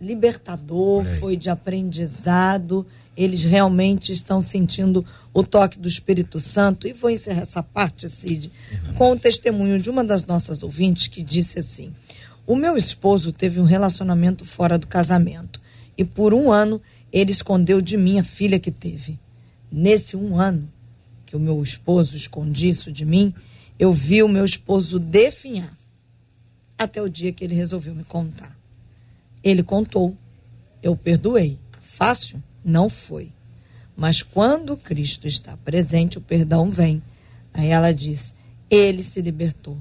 libertador, 0.00 1.04
foi 1.18 1.36
de 1.36 1.50
aprendizado. 1.50 2.86
Eles 3.18 3.42
realmente 3.42 4.12
estão 4.12 4.40
sentindo 4.40 5.04
o 5.34 5.42
toque 5.42 5.76
do 5.76 5.88
Espírito 5.88 6.38
Santo. 6.38 6.86
E 6.86 6.92
vou 6.92 7.10
encerrar 7.10 7.40
essa 7.40 7.60
parte, 7.64 8.08
Cid, 8.08 8.52
com 8.96 9.10
o 9.10 9.18
testemunho 9.18 9.80
de 9.80 9.90
uma 9.90 10.04
das 10.04 10.24
nossas 10.24 10.62
ouvintes 10.62 11.08
que 11.08 11.20
disse 11.20 11.58
assim: 11.58 11.92
O 12.46 12.54
meu 12.54 12.76
esposo 12.76 13.32
teve 13.32 13.58
um 13.58 13.64
relacionamento 13.64 14.44
fora 14.44 14.78
do 14.78 14.86
casamento 14.86 15.60
e 15.98 16.04
por 16.04 16.32
um 16.32 16.52
ano 16.52 16.80
ele 17.12 17.32
escondeu 17.32 17.80
de 17.80 17.96
mim 17.96 18.20
a 18.20 18.24
filha 18.24 18.60
que 18.60 18.70
teve. 18.70 19.18
Nesse 19.68 20.16
um 20.16 20.38
ano 20.38 20.70
que 21.26 21.34
o 21.34 21.40
meu 21.40 21.60
esposo 21.60 22.16
escondia 22.16 22.70
isso 22.70 22.92
de 22.92 23.04
mim, 23.04 23.34
eu 23.80 23.92
vi 23.92 24.22
o 24.22 24.28
meu 24.28 24.44
esposo 24.44 24.96
definhar 24.96 25.76
até 26.78 27.02
o 27.02 27.08
dia 27.08 27.32
que 27.32 27.42
ele 27.42 27.56
resolveu 27.56 27.96
me 27.96 28.04
contar. 28.04 28.56
Ele 29.42 29.64
contou, 29.64 30.16
eu 30.80 30.96
perdoei. 30.96 31.58
Fácil? 31.80 32.40
Não 32.68 32.90
foi. 32.90 33.32
Mas 33.96 34.22
quando 34.22 34.76
Cristo 34.76 35.26
está 35.26 35.56
presente, 35.64 36.18
o 36.18 36.20
perdão 36.20 36.70
vem. 36.70 37.02
Aí 37.54 37.68
ela 37.68 37.94
diz: 37.94 38.34
Ele 38.68 39.02
se 39.02 39.22
libertou, 39.22 39.78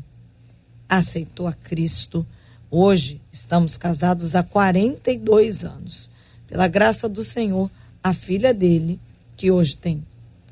aceitou 0.88 1.48
a 1.48 1.54
Cristo. 1.54 2.26
Hoje 2.72 3.20
estamos 3.30 3.76
casados 3.76 4.36
há 4.36 4.42
42 4.42 5.66
anos. 5.66 6.10
Pela 6.48 6.70
graça 6.70 7.10
do 7.10 7.26
Senhor, 7.26 7.70
a 8.02 8.14
filha 8.14 8.54
dele, 8.54 9.02
que 9.36 9.52
hoje 9.52 9.76
tem 9.76 10.02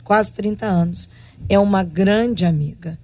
quase 0.04 0.34
30 0.34 0.66
anos, 0.66 1.10
é 1.48 1.58
uma 1.58 1.84
grande 1.84 2.46
amiga. 2.46 3.00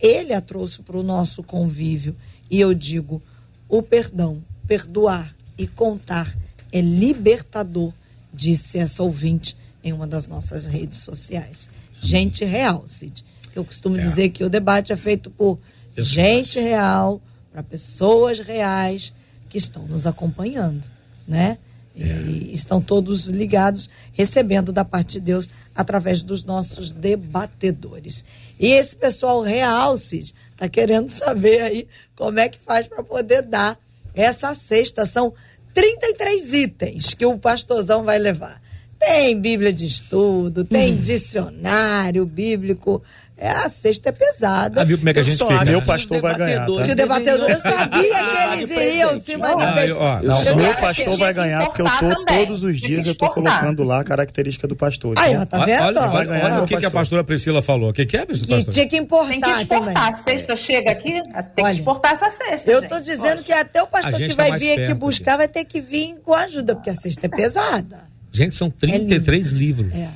Ele 0.00 0.32
a 0.32 0.40
trouxe 0.40 0.80
para 0.80 0.96
o 0.96 1.02
nosso 1.02 1.42
convívio 1.42 2.16
e 2.50 2.58
eu 2.58 2.72
digo: 2.72 3.20
o 3.68 3.82
perdão, 3.82 4.42
perdoar 4.66 5.36
e 5.58 5.66
contar 5.66 6.34
é 6.72 6.80
libertador, 6.80 7.92
disse 8.32 8.78
essa 8.78 9.02
ouvinte 9.02 9.56
em 9.82 9.92
uma 9.92 10.06
das 10.06 10.26
nossas 10.26 10.66
redes 10.66 11.00
sociais. 11.00 11.68
Gente 12.00 12.44
real, 12.44 12.84
Cid. 12.86 13.24
Eu 13.54 13.64
costumo 13.64 13.96
é. 13.96 14.02
dizer 14.02 14.30
que 14.30 14.44
o 14.44 14.50
debate 14.50 14.92
é 14.92 14.96
feito 14.96 15.30
por 15.30 15.58
Isso 15.96 16.10
gente 16.10 16.54
faz. 16.54 16.64
real, 16.64 17.20
para 17.52 17.62
pessoas 17.62 18.38
reais 18.38 19.12
que 19.48 19.58
estão 19.58 19.86
nos 19.86 20.06
acompanhando, 20.06 20.82
né? 21.26 21.58
É. 21.94 22.06
E 22.06 22.54
estão 22.54 22.80
todos 22.80 23.26
ligados, 23.26 23.90
recebendo 24.14 24.72
da 24.72 24.82
parte 24.82 25.12
de 25.12 25.20
Deus 25.20 25.48
através 25.74 26.22
dos 26.22 26.42
nossos 26.42 26.90
debatedores. 26.90 28.24
E 28.58 28.68
esse 28.68 28.96
pessoal 28.96 29.42
real, 29.42 29.98
Cid, 29.98 30.32
Tá 30.62 30.68
querendo 30.68 31.10
saber 31.10 31.60
aí 31.60 31.88
como 32.14 32.38
é 32.38 32.48
que 32.48 32.56
faz 32.56 32.86
para 32.86 33.02
poder 33.02 33.42
dar 33.42 33.76
essa 34.14 34.54
cesta. 34.54 35.04
São 35.04 35.34
33 35.74 36.52
itens 36.52 37.14
que 37.14 37.26
o 37.26 37.38
pastorzão 37.38 38.02
vai 38.04 38.18
levar. 38.18 38.60
Tem 38.98 39.38
Bíblia 39.40 39.72
de 39.72 39.84
estudo, 39.84 40.64
tem 40.64 40.92
hum. 40.92 41.00
dicionário 41.00 42.24
bíblico, 42.24 43.02
é, 43.42 43.50
a 43.50 43.68
cesta 43.68 44.10
é 44.10 44.12
pesada. 44.12 44.82
Ah, 44.82 44.84
viu 44.84 44.96
como 44.96 45.08
é 45.08 45.12
que 45.12 45.18
a 45.18 45.22
gente 45.24 45.36
fica? 45.36 45.64
Meu 45.64 45.82
pastor 45.82 46.20
vai 46.20 46.36
ganhar. 46.36 46.64
Tá? 46.64 46.82
Que 46.84 46.92
o 46.92 46.94
debatedor, 46.94 47.50
eu 47.50 47.58
sabia 47.58 48.00
que 48.00 48.60
eles 48.62 48.70
iriam 48.70 49.20
se 49.20 49.36
manifestar. 49.36 50.22
Não, 50.22 50.56
meu 50.56 50.74
pastor 50.76 51.18
vai 51.18 51.34
ganhar, 51.34 51.66
porque 51.66 51.82
eu 51.82 51.86
tô 51.86 52.24
todos 52.24 52.62
os 52.62 52.80
dias 52.80 53.04
eu 53.04 53.16
tô 53.16 53.28
colocando 53.30 53.82
lá 53.82 53.98
a 53.98 54.04
característica 54.04 54.68
do 54.68 54.76
pastor. 54.76 55.18
Aí, 55.18 55.36
ó, 55.36 55.44
tá 55.44 55.64
vendo? 55.64 55.98
Olha, 55.98 56.08
olha, 56.12 56.44
olha 56.44 56.62
o 56.62 56.66
que, 56.68 56.76
que 56.76 56.86
a 56.86 56.90
pastora 56.90 57.24
Priscila 57.24 57.60
falou. 57.60 57.90
O 57.90 57.92
que, 57.92 58.06
que 58.06 58.16
é, 58.16 58.24
pastor? 58.24 58.64
Que 58.64 58.70
tinha 58.70 58.86
que 58.86 58.96
importar. 58.96 59.28
Tem 59.28 59.40
que 59.40 59.50
exportar. 59.50 60.08
A 60.08 60.14
cesta 60.14 60.54
chega 60.54 60.92
aqui, 60.92 61.20
tem 61.56 61.64
que 61.64 61.70
exportar 61.72 62.12
essa 62.12 62.30
cesta. 62.30 62.70
Eu 62.70 62.86
tô 62.86 63.00
dizendo 63.00 63.42
que 63.42 63.52
até 63.52 63.82
o 63.82 63.88
pastor 63.88 64.20
que 64.20 64.34
vai 64.34 64.56
vir 64.56 64.82
aqui 64.82 64.94
buscar 64.94 65.36
vai 65.36 65.48
ter 65.48 65.64
que 65.64 65.80
vir 65.80 66.20
com 66.22 66.32
ajuda, 66.32 66.76
porque 66.76 66.90
a 66.90 66.94
cesta 66.94 67.26
é 67.26 67.28
pesada. 67.28 68.04
Gente, 68.30 68.54
são 68.54 68.70
33 68.70 69.50
livros. 69.50 69.92
É. 69.92 70.08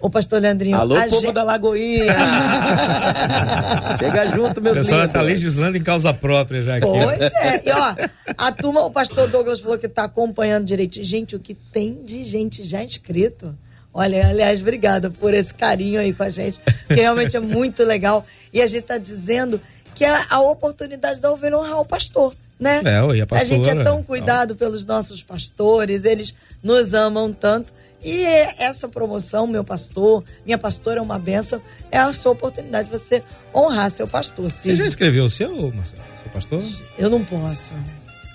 Ô, 0.00 0.08
pastor 0.08 0.40
Leandrinho. 0.40 0.76
Alô, 0.76 0.94
povo 0.94 1.20
gente... 1.20 1.32
da 1.32 1.42
Lagoinha! 1.42 2.14
Chega 3.98 4.26
junto, 4.34 4.60
meu 4.60 4.72
filho. 4.72 4.82
A 4.82 4.84
senhora 4.84 5.06
está 5.06 5.20
legislando 5.20 5.76
em 5.76 5.82
causa 5.82 6.12
própria 6.14 6.62
já 6.62 6.76
aqui. 6.76 6.86
Pois 6.86 7.20
é. 7.20 7.62
E, 7.68 7.70
ó, 7.70 7.94
a 8.38 8.52
turma, 8.52 8.84
o 8.84 8.90
pastor 8.90 9.28
Douglas 9.28 9.60
falou 9.60 9.78
que 9.78 9.86
está 9.86 10.04
acompanhando 10.04 10.64
direitinho. 10.64 11.04
Gente, 11.04 11.36
o 11.36 11.38
que 11.38 11.54
tem 11.54 12.02
de 12.04 12.24
gente 12.24 12.64
já 12.64 12.82
inscrito. 12.82 13.54
Olha, 13.92 14.28
aliás, 14.28 14.60
obrigada 14.60 15.10
por 15.10 15.34
esse 15.34 15.52
carinho 15.52 16.00
aí 16.00 16.12
com 16.12 16.22
a 16.22 16.28
gente, 16.28 16.60
que 16.86 16.94
realmente 16.94 17.36
é 17.36 17.40
muito 17.40 17.84
legal. 17.84 18.24
E 18.52 18.62
a 18.62 18.66
gente 18.66 18.82
está 18.82 18.96
dizendo 18.98 19.60
que 19.94 20.04
é 20.04 20.18
a 20.30 20.40
oportunidade 20.40 21.20
da 21.20 21.30
ovelha 21.30 21.58
honrar 21.58 21.80
o 21.80 21.84
pastor, 21.84 22.34
né? 22.58 22.80
É, 22.84 23.16
e 23.16 23.20
a, 23.20 23.26
pastora, 23.26 23.42
a 23.42 23.44
gente 23.44 23.68
é 23.68 23.82
tão 23.82 24.02
cuidado 24.02 24.54
pelos 24.54 24.84
nossos 24.84 25.22
pastores, 25.22 26.04
eles 26.04 26.32
nos 26.62 26.94
amam 26.94 27.32
tanto. 27.32 27.72
E 28.02 28.24
essa 28.58 28.88
promoção, 28.88 29.46
meu 29.46 29.62
pastor, 29.62 30.24
minha 30.44 30.56
pastora 30.56 31.00
é 31.00 31.02
uma 31.02 31.18
benção, 31.18 31.60
é 31.90 31.98
a 31.98 32.12
sua 32.12 32.32
oportunidade 32.32 32.88
de 32.88 32.98
você 32.98 33.22
honrar 33.54 33.90
seu 33.90 34.08
pastor. 34.08 34.50
Cid. 34.50 34.76
Você 34.76 34.76
já 34.76 34.86
escreveu 34.86 35.26
o 35.26 35.30
seu, 35.30 35.50
Marcelo? 35.72 36.02
Seu 36.22 36.30
pastor? 36.32 36.62
Eu 36.98 37.10
não 37.10 37.22
posso. 37.24 37.74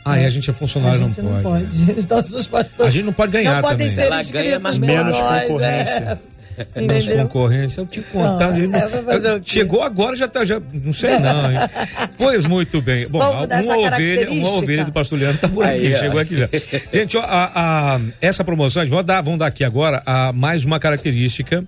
Ah, 0.04 0.20
é. 0.20 0.24
e 0.24 0.26
a 0.26 0.30
gente 0.30 0.48
é 0.52 0.54
funcionário, 0.54 1.02
a 1.02 1.04
gente 1.08 1.22
não, 1.22 1.32
não 1.32 1.42
pode. 1.42 1.66
Né? 1.66 1.96
Nossos 2.08 2.46
pastores 2.46 2.88
a 2.88 2.90
gente 2.92 3.06
não 3.06 3.14
pode 3.14 3.32
ganhar 3.32 3.62
não 3.62 3.70
também. 3.70 3.88
Podem 3.88 3.90
ser 3.90 4.02
Ela 4.02 4.24
ganha, 4.24 4.60
mas 4.60 4.78
menos 4.78 5.18
nós, 5.18 5.42
concorrência. 5.42 6.20
É. 6.32 6.35
Menos 6.76 7.08
concorrência, 7.08 7.82
eu 7.82 7.86
te 7.86 8.02
contar. 8.02 8.54
É, 8.58 9.42
chegou 9.44 9.82
agora, 9.82 10.16
já 10.16 10.28
tá. 10.28 10.46
Já, 10.46 10.62
não 10.74 10.94
sei 10.94 11.20
não, 11.20 11.52
hein? 11.52 11.58
Pois 12.18 12.46
muito 12.46 12.82
bem. 12.82 13.08
Bom, 13.08 13.20
uma 13.20 13.78
ovelha, 13.78 14.32
uma 14.32 14.50
ovelha 14.50 14.86
do 14.86 14.92
pastor 14.92 15.20
Leandro 15.20 15.42
tá 15.42 15.50
por 15.50 15.66
aqui, 15.66 15.94
Aí, 15.94 16.00
chegou 16.00 16.20
aqui 16.20 16.38
já. 16.38 16.50
Gente, 16.94 17.18
ó, 17.18 17.22
a, 17.22 17.96
a, 17.96 18.00
essa 18.22 18.44
promoção, 18.44 18.86
vamos 18.88 19.06
dar, 19.06 19.22
vamos 19.22 19.40
dar 19.40 19.48
aqui 19.48 19.64
agora 19.64 20.02
a, 20.06 20.32
mais 20.32 20.64
uma 20.66 20.80
característica 20.80 21.66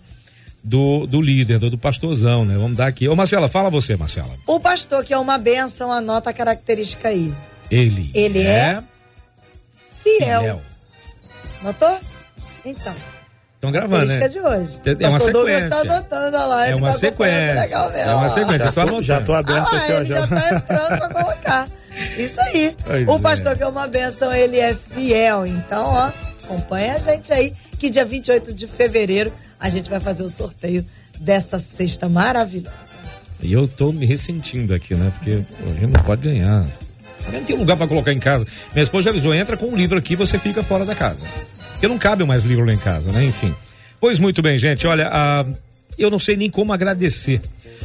do, 0.63 1.07
do 1.07 1.21
líder, 1.21 1.59
do, 1.59 1.69
do 1.69 1.77
pastorzão, 1.77 2.45
né? 2.45 2.55
Vamos 2.55 2.77
dar 2.77 2.87
aqui. 2.87 3.07
Ô, 3.07 3.15
Marcela, 3.15 3.47
fala 3.47 3.69
você, 3.69 3.95
Marcela. 3.95 4.33
O 4.45 4.59
pastor, 4.59 5.03
que 5.03 5.13
é 5.13 5.17
uma 5.17 5.37
benção, 5.37 5.91
anota 5.91 6.29
a 6.29 6.33
característica 6.33 7.07
aí. 7.09 7.33
Ele. 7.69 8.11
Ele 8.13 8.39
é, 8.39 8.43
é 8.51 8.83
fiel. 10.03 10.41
fiel. 10.41 10.61
Notou? 11.61 11.99
Então. 12.65 13.16
Estão 13.57 13.71
gravando, 13.71 14.05
né? 14.05 14.27
de 14.27 14.39
hoje. 14.39 14.79
É, 14.85 15.03
é 15.03 15.09
uma 15.09 15.19
sequência. 15.19 15.69
Tá 15.69 15.79
anotando 15.79 16.37
a 16.37 16.45
live, 16.45 16.73
é 16.73 16.75
uma 16.75 16.91
tá 16.91 16.93
sequência. 16.93 17.61
Legal 17.61 17.91
mesmo. 17.91 18.11
É 18.11 18.13
uma 18.13 18.29
sequência. 18.29 18.65
Já 18.65 18.71
tô, 18.71 19.01
já 19.01 19.21
tô 19.21 19.33
aberto 19.33 19.73
ah, 19.73 19.77
aqui, 19.77 19.93
ó. 19.93 20.03
Já 20.03 20.27
tá 20.27 20.55
entrando 20.55 20.87
pra 20.99 21.09
colocar. 21.09 21.67
Isso 22.19 22.39
aí. 22.39 22.77
Pois 22.85 23.07
o 23.07 23.15
é. 23.15 23.19
pastor 23.19 23.53
é. 23.53 23.55
que 23.55 23.63
é 23.63 23.67
uma 23.67 23.87
benção, 23.87 24.31
ele 24.31 24.59
é 24.59 24.75
fiel. 24.75 25.47
Então, 25.47 25.85
ó, 25.87 26.11
acompanha 26.43 26.97
a 26.97 26.99
gente 26.99 27.33
aí, 27.33 27.51
que 27.79 27.89
dia 27.89 28.05
28 28.05 28.53
de 28.53 28.67
fevereiro 28.67 29.33
a 29.59 29.71
gente 29.71 29.89
vai 29.89 29.99
fazer 29.99 30.21
o 30.21 30.29
sorteio 30.29 30.85
dessa 31.19 31.57
cesta 31.57 32.07
maravilhosa. 32.07 32.77
E 33.41 33.51
eu 33.51 33.67
tô 33.67 33.91
me 33.91 34.05
ressentindo 34.05 34.71
aqui, 34.71 34.93
né? 34.93 35.11
Porque 35.15 35.43
a 35.65 35.69
gente 35.79 35.93
não 35.93 36.03
pode 36.03 36.21
ganhar. 36.21 36.63
Não 37.33 37.43
tem 37.43 37.57
lugar 37.57 37.75
para 37.75 37.87
colocar 37.87 38.13
em 38.13 38.19
casa. 38.19 38.45
Minha 38.71 38.83
esposa 38.83 39.05
já 39.05 39.09
avisou, 39.09 39.33
entra 39.33 39.57
com 39.57 39.65
um 39.65 39.75
livro 39.75 39.97
aqui, 39.97 40.15
você 40.15 40.37
fica 40.37 40.61
fora 40.61 40.85
da 40.85 40.93
casa. 40.93 41.25
Porque 41.77 41.87
não 41.87 41.99
cabe 41.99 42.23
mais 42.23 42.43
livro 42.43 42.65
lá 42.65 42.73
em 42.73 42.77
casa, 42.77 43.11
né? 43.11 43.23
Enfim. 43.23 43.53
Pois 44.01 44.17
muito 44.17 44.41
bem, 44.41 44.57
gente. 44.57 44.87
Olha, 44.87 45.09
a... 45.11 45.45
eu 45.97 46.09
não 46.09 46.19
sei 46.19 46.35
nem 46.35 46.49
como 46.49 46.73
agradecer 46.73 47.41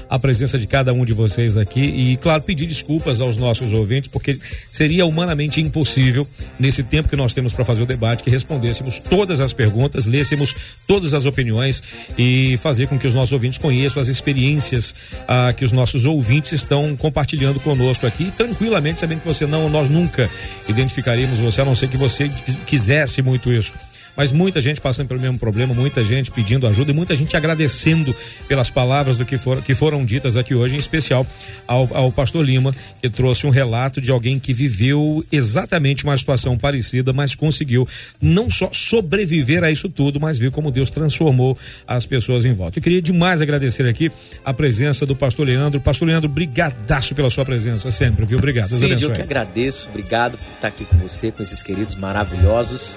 a 0.09 0.19
presença 0.19 0.59
de 0.59 0.67
cada 0.67 0.93
um 0.93 1.05
de 1.05 1.15
vocês 1.15 1.57
aqui 1.57 1.81
e, 1.81 2.17
claro, 2.19 2.43
pedir 2.43 2.67
desculpas 2.67 3.21
aos 3.21 3.37
nossos 3.37 3.73
ouvintes, 3.73 4.11
porque 4.11 4.39
seria 4.71 5.07
humanamente 5.07 5.61
impossível, 5.61 6.29
nesse 6.59 6.83
tempo 6.83 7.09
que 7.09 7.17
nós 7.17 7.33
temos 7.33 7.53
para 7.53 7.65
fazer 7.65 7.83
o 7.83 7.87
debate, 7.87 8.23
que 8.23 8.29
respondêssemos 8.29 8.99
todas 8.99 9.41
as 9.41 9.53
perguntas, 9.55 10.07
lêssemos 10.07 10.55
todas 10.87 11.15
as 11.15 11.25
opiniões 11.25 11.83
e 12.19 12.59
fazer 12.59 12.89
com 12.89 12.99
que 12.99 13.07
os 13.07 13.15
nossos 13.15 13.33
ouvintes 13.33 13.59
conheçam 13.59 14.03
as 14.03 14.09
experiências 14.09 14.95
ah, 15.27 15.53
que 15.57 15.65
os 15.65 15.73
nossos 15.73 16.05
ouvintes 16.05 16.53
estão 16.53 16.95
compartilhando 16.97 17.59
conosco 17.61 18.07
aqui, 18.07 18.31
tranquilamente, 18.37 19.01
sabendo 19.01 19.21
que 19.21 19.29
você 19.29 19.47
não, 19.47 19.71
nós 19.71 19.89
nunca 19.89 20.29
identificaríamos 20.69 21.39
você, 21.39 21.63
a 21.63 21.65
não 21.65 21.75
ser 21.75 21.89
que 21.89 21.97
você 21.97 22.31
quisesse 22.67 23.23
muito 23.23 23.51
isso 23.53 23.73
mas 24.17 24.33
muita 24.33 24.61
gente 24.61 24.81
passando 24.81 25.09
pelo 25.09 25.21
mesmo 25.21 25.39
problema, 25.39 25.75
muita 25.75 26.05
gente 26.05 26.31
pedindo 26.31 26.67
ajuda 26.67 26.91
e 26.91 26.95
muita 26.95 27.15
gente 27.17 27.37
agradecendo 27.37 28.15
pelas 28.47 28.71
palavras 28.71 29.19
do 29.19 29.25
que, 29.25 29.39
for, 29.39 29.63
que 29.63 29.75
foram 29.75 30.05
ditas 30.05 30.37
aqui 30.37 30.55
hoje, 30.55 30.77
em 30.77 30.79
especial 30.79 31.27
ao, 31.67 31.89
ao 31.97 32.13
pastor 32.13 32.45
Lima, 32.45 32.75
que 33.01 33.09
trouxe 33.09 33.47
um 33.47 33.51
relato 33.51 34.01
de 34.01 34.11
alguém 34.11 34.39
que 34.39 34.53
viveu 34.53 35.25
exatamente 35.31 36.05
uma 36.05 36.17
situação 36.17 36.59
parecida, 36.59 37.13
mas 37.13 37.35
conseguiu 37.35 37.87
não 38.21 38.51
só 38.51 38.71
sobreviver 38.73 39.65
a 39.65 39.71
isso 39.71 39.89
tudo, 39.89 40.21
mas 40.21 40.39
viu 40.39 40.51
como 40.51 40.71
Deus 40.71 40.91
transformou 40.91 41.57
as 41.87 42.07
pessoas 42.07 42.45
em 42.45 42.53
volta. 42.53 42.79
Eu 42.79 42.83
queria 42.83 43.03
demais 43.03 43.41
agradecer 43.41 43.87
aqui 43.87 44.11
a 44.45 44.53
presença 44.53 45.07
do 45.07 45.17
pastor 45.17 45.47
Leandro. 45.47 45.81
Pastor 45.81 46.09
Leandro, 46.09 46.29
brigadaço 46.29 47.15
pela 47.15 47.31
sua 47.31 47.45
presença 47.45 47.91
sempre, 47.91 48.25
viu? 48.25 48.39
Obrigado. 48.39 48.69
Sim, 48.69 48.97
eu 49.01 49.13
que 49.13 49.23
agradeço. 49.23 49.89
Obrigado 49.89 50.39
por 50.39 50.53
estar 50.55 50.69
aqui 50.69 50.85
com 50.85 50.97
você, 50.99 51.31
com 51.31 51.43
esses 51.43 51.63
queridos 51.63 51.95
maravilhosos. 51.97 52.97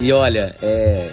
E 0.00 0.12
olha, 0.12 0.54
é, 0.62 1.10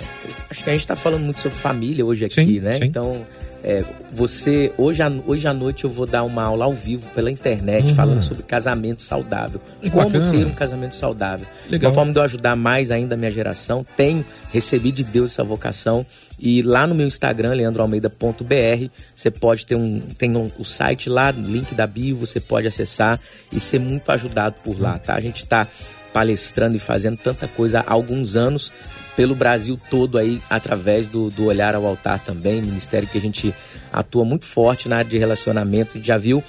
acho 0.50 0.64
que 0.64 0.70
a 0.70 0.74
gente 0.74 0.82
está 0.82 0.96
falando 0.96 1.24
muito 1.24 1.40
sobre 1.40 1.58
família 1.58 2.06
hoje 2.06 2.26
aqui, 2.26 2.34
sim, 2.34 2.60
né? 2.60 2.74
Sim. 2.74 2.86
Então, 2.86 3.26
é, 3.64 3.82
você 4.12 4.74
hoje, 4.78 5.02
hoje 5.26 5.48
à 5.48 5.54
noite 5.54 5.86
eu 5.86 5.90
vou 5.90 6.06
dar 6.06 6.24
uma 6.24 6.44
aula 6.44 6.66
ao 6.66 6.74
vivo 6.74 7.10
pela 7.16 7.32
internet 7.32 7.90
uhum. 7.90 7.96
falando 7.96 8.22
sobre 8.22 8.44
casamento 8.44 9.02
saudável. 9.02 9.62
Que 9.82 9.90
como 9.90 10.10
bacana. 10.10 10.32
ter 10.32 10.46
um 10.46 10.54
casamento 10.54 10.96
saudável. 10.96 11.48
Legal. 11.70 11.90
Uma 11.90 11.96
forma 11.96 12.12
de 12.12 12.20
eu 12.20 12.24
ajudar 12.24 12.58
mais 12.58 12.92
ainda 12.92 13.16
a 13.16 13.18
minha 13.18 13.32
geração. 13.32 13.86
Tenho 13.96 14.26
recebido 14.52 14.96
de 14.96 15.06
Deus 15.06 15.32
essa 15.32 15.46
vocação. 15.46 16.06
E 16.38 16.62
lá 16.62 16.86
no 16.86 16.94
meu 16.94 17.08
Instagram, 17.08 17.54
leandroalmeida.br, 17.54 18.90
você 19.16 19.32
pode 19.32 19.66
ter 19.66 19.76
um. 19.76 20.02
Tem 20.18 20.36
um, 20.36 20.48
o 20.60 20.66
site 20.66 21.10
lá, 21.10 21.32
link 21.32 21.74
da 21.74 21.88
bio, 21.88 22.18
você 22.18 22.42
pode 22.42 22.68
acessar 22.68 23.18
e 23.50 23.62
ser 23.62 23.80
muito 23.80 24.12
ajudado 24.12 24.56
por 24.62 24.78
lá, 24.78 25.00
tá? 25.00 25.16
A 25.16 25.22
gente 25.22 25.38
está 25.38 25.70
palestrando 26.14 26.78
e 26.78 26.80
fazendo 26.80 27.18
tanta 27.18 27.48
coisa 27.48 27.80
há 27.80 27.92
alguns 27.92 28.36
anos 28.36 28.72
pelo 29.16 29.36
Brasil 29.36 29.80
todo 29.90 30.18
aí, 30.18 30.42
através 30.50 31.08
do, 31.08 31.30
do 31.30 31.46
Olhar 31.46 31.76
ao 31.76 31.86
Altar 31.86 32.24
também, 32.24 32.62
ministério 32.62 33.08
que 33.08 33.18
a 33.18 33.22
gente 33.22 33.54
atua 33.92 34.26
muito 34.26 34.46
forte 34.46 34.88
na 34.90 34.98
área 34.98 35.10
de 35.10 35.18
relacionamento. 35.18 35.92
A 35.94 35.98
gente 35.98 36.08
já 36.08 36.18
viu 36.18 36.44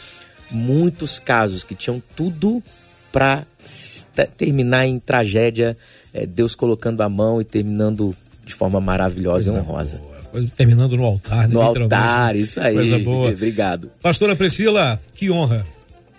muitos 0.50 1.18
casos 1.18 1.62
que 1.64 1.74
tinham 1.74 2.02
tudo 2.16 2.62
para 3.12 3.44
terminar 4.36 4.86
em 4.86 4.98
tragédia, 4.98 5.76
é, 6.12 6.26
Deus 6.26 6.54
colocando 6.54 7.02
a 7.02 7.08
mão 7.08 7.40
e 7.40 7.44
terminando 7.44 8.14
de 8.44 8.54
forma 8.54 8.80
maravilhosa 8.80 9.50
Coisa 9.50 9.58
e 9.58 9.60
honrosa. 9.60 9.96
Boa. 9.98 10.14
Terminando 10.56 10.96
no 10.96 11.04
altar, 11.04 11.46
né? 11.46 11.54
No 11.54 11.62
altar, 11.62 12.34
isso 12.34 12.60
aí. 12.60 12.74
Coisa 12.74 12.98
boa. 12.98 13.30
Obrigado. 13.30 13.90
Pastora 14.02 14.34
Priscila, 14.34 15.00
que 15.14 15.30
honra 15.30 15.64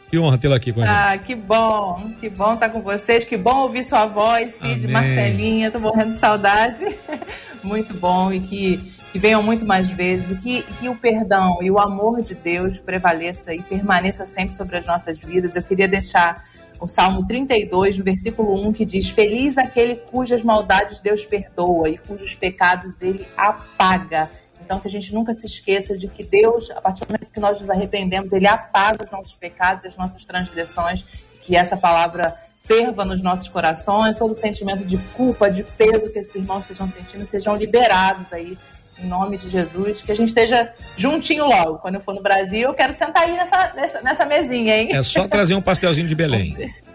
que 0.09 0.17
honra 0.19 0.37
tê-la 0.37 0.55
aqui 0.55 0.71
com 0.71 0.81
a 0.81 0.85
gente. 0.85 0.95
Ah, 0.95 1.17
que 1.17 1.35
bom, 1.35 2.11
que 2.19 2.29
bom 2.29 2.53
estar 2.53 2.69
com 2.69 2.81
vocês, 2.81 3.23
que 3.23 3.37
bom 3.37 3.59
ouvir 3.59 3.83
sua 3.83 4.05
voz, 4.05 4.53
Cid, 4.55 4.85
Amém. 4.85 4.87
Marcelinha, 4.87 5.71
tô 5.71 5.79
morrendo 5.79 6.13
de 6.13 6.19
saudade. 6.19 6.85
muito 7.63 7.93
bom 7.95 8.31
e 8.31 8.39
que, 8.39 8.77
que 9.11 9.19
venham 9.19 9.41
muito 9.41 9.65
mais 9.65 9.89
vezes 9.89 10.37
e 10.37 10.41
que, 10.41 10.61
que 10.61 10.87
o 10.87 10.95
perdão 10.95 11.57
e 11.61 11.71
o 11.71 11.79
amor 11.79 12.21
de 12.21 12.35
Deus 12.35 12.77
prevaleça 12.77 13.53
e 13.53 13.61
permaneça 13.61 14.25
sempre 14.25 14.55
sobre 14.55 14.77
as 14.77 14.85
nossas 14.85 15.17
vidas. 15.17 15.55
Eu 15.55 15.63
queria 15.63 15.87
deixar 15.87 16.45
o 16.79 16.87
Salmo 16.87 17.25
32, 17.25 17.97
no 17.97 18.03
versículo 18.03 18.67
1, 18.67 18.73
que 18.73 18.85
diz: 18.85 19.09
Feliz 19.09 19.57
aquele 19.57 19.95
cujas 19.95 20.43
maldades 20.43 20.99
Deus 20.99 21.25
perdoa 21.25 21.89
e 21.89 21.97
cujos 21.97 22.35
pecados 22.35 23.01
ele 23.01 23.25
apaga. 23.35 24.29
Então, 24.65 24.79
que 24.79 24.87
a 24.87 24.91
gente 24.91 25.13
nunca 25.13 25.33
se 25.35 25.45
esqueça 25.45 25.95
de 25.95 26.07
que 26.07 26.23
Deus, 26.23 26.71
a 26.71 26.81
partir 26.81 27.01
do 27.01 27.07
momento 27.07 27.31
que 27.31 27.39
nós 27.39 27.61
nos 27.61 27.69
arrependemos, 27.69 28.33
Ele 28.33 28.47
apaga 28.47 29.05
os 29.05 29.11
nossos 29.11 29.35
pecados 29.35 29.85
e 29.85 29.87
as 29.89 29.95
nossas 29.95 30.25
transgressões, 30.25 31.05
que 31.43 31.55
essa 31.55 31.77
palavra 31.77 32.35
ferva 32.63 33.05
nos 33.05 33.21
nossos 33.21 33.47
corações, 33.47 34.17
todo 34.17 34.33
sentimento 34.33 34.83
de 34.83 34.97
culpa, 35.15 35.51
de 35.51 35.63
peso 35.63 36.11
que 36.11 36.17
esses 36.17 36.33
irmãos 36.33 36.61
estejam 36.61 36.89
sentindo, 36.89 37.23
sejam 37.27 37.55
liberados 37.55 38.33
aí, 38.33 38.57
em 38.97 39.05
nome 39.05 39.37
de 39.37 39.49
Jesus, 39.49 40.01
que 40.01 40.11
a 40.11 40.15
gente 40.15 40.29
esteja 40.29 40.73
juntinho 40.97 41.45
logo. 41.45 41.77
Quando 41.77 41.95
eu 41.95 42.01
for 42.01 42.15
no 42.15 42.23
Brasil, 42.23 42.69
eu 42.69 42.73
quero 42.73 42.93
sentar 42.93 43.23
aí 43.23 43.33
nessa, 43.33 43.73
nessa, 43.75 44.01
nessa 44.01 44.25
mesinha, 44.25 44.77
hein? 44.77 44.95
É 44.95 45.03
só 45.03 45.27
trazer 45.27 45.53
um 45.53 45.61
pastelzinho 45.61 46.07
de 46.07 46.15
Belém. 46.15 46.73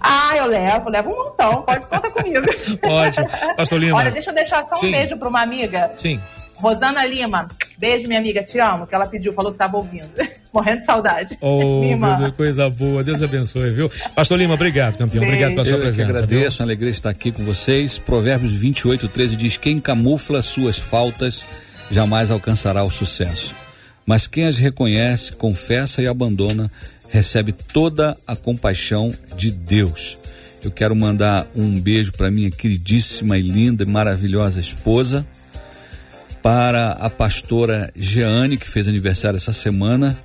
Ah, 0.00 0.36
eu 0.36 0.46
levo, 0.46 0.88
levo 0.88 1.10
um 1.10 1.24
montão, 1.24 1.62
pode 1.62 1.80
contar 1.86 2.10
comigo. 2.12 2.46
Ótimo. 2.86 3.28
Pastor 3.56 3.80
Lima. 3.80 3.98
Olha, 3.98 4.12
deixa 4.12 4.30
eu 4.30 4.34
deixar 4.34 4.64
só 4.64 4.76
um 4.76 4.78
Sim. 4.78 4.92
beijo 4.92 5.16
para 5.16 5.28
uma 5.28 5.42
amiga. 5.42 5.90
Sim. 5.96 6.20
Rosana 6.60 7.04
Lima, 7.06 7.48
beijo, 7.78 8.06
minha 8.06 8.18
amiga, 8.18 8.42
te 8.42 8.58
amo, 8.58 8.86
que 8.86 8.94
ela 8.94 9.06
pediu, 9.06 9.32
falou 9.32 9.52
que 9.52 9.58
tava 9.58 9.76
ouvindo. 9.76 10.08
Morrendo 10.52 10.80
de 10.80 10.86
saudade. 10.86 11.38
Oh, 11.40 11.82
Lima. 11.84 12.16
Deus, 12.16 12.34
coisa 12.34 12.68
boa, 12.70 13.04
Deus 13.04 13.22
abençoe, 13.22 13.70
viu? 13.70 13.90
Pastor 14.14 14.38
Lima, 14.38 14.54
obrigado, 14.54 14.96
campeão, 14.96 15.20
beijo. 15.20 15.26
obrigado 15.26 15.50
pela 15.52 15.64
sua 15.64 15.76
Eu 15.76 15.80
presença. 15.80 16.02
Eu 16.02 16.16
agradeço, 16.16 16.56
viu? 16.56 16.60
uma 16.60 16.66
alegria 16.66 16.90
estar 16.90 17.10
aqui 17.10 17.30
com 17.30 17.44
vocês. 17.44 17.98
Provérbios 17.98 18.52
28, 18.52 19.08
13 19.08 19.36
diz: 19.36 19.56
Quem 19.56 19.78
camufla 19.78 20.42
suas 20.42 20.78
faltas 20.78 21.44
jamais 21.90 22.30
alcançará 22.30 22.82
o 22.82 22.90
sucesso. 22.90 23.54
Mas 24.04 24.26
quem 24.26 24.46
as 24.46 24.56
reconhece, 24.56 25.32
confessa 25.32 26.00
e 26.00 26.06
abandona, 26.06 26.70
recebe 27.10 27.52
toda 27.52 28.16
a 28.26 28.34
compaixão 28.34 29.14
de 29.36 29.50
Deus. 29.50 30.16
Eu 30.64 30.70
quero 30.70 30.96
mandar 30.96 31.46
um 31.54 31.78
beijo 31.78 32.12
para 32.12 32.30
minha 32.30 32.50
queridíssima 32.50 33.38
e 33.38 33.42
linda 33.42 33.84
e 33.84 33.86
maravilhosa 33.86 34.60
esposa, 34.60 35.26
para 36.42 36.92
a 36.92 37.10
pastora 37.10 37.90
Jeane, 37.96 38.56
que 38.56 38.68
fez 38.68 38.88
aniversário 38.88 39.36
essa 39.36 39.52
semana, 39.52 40.18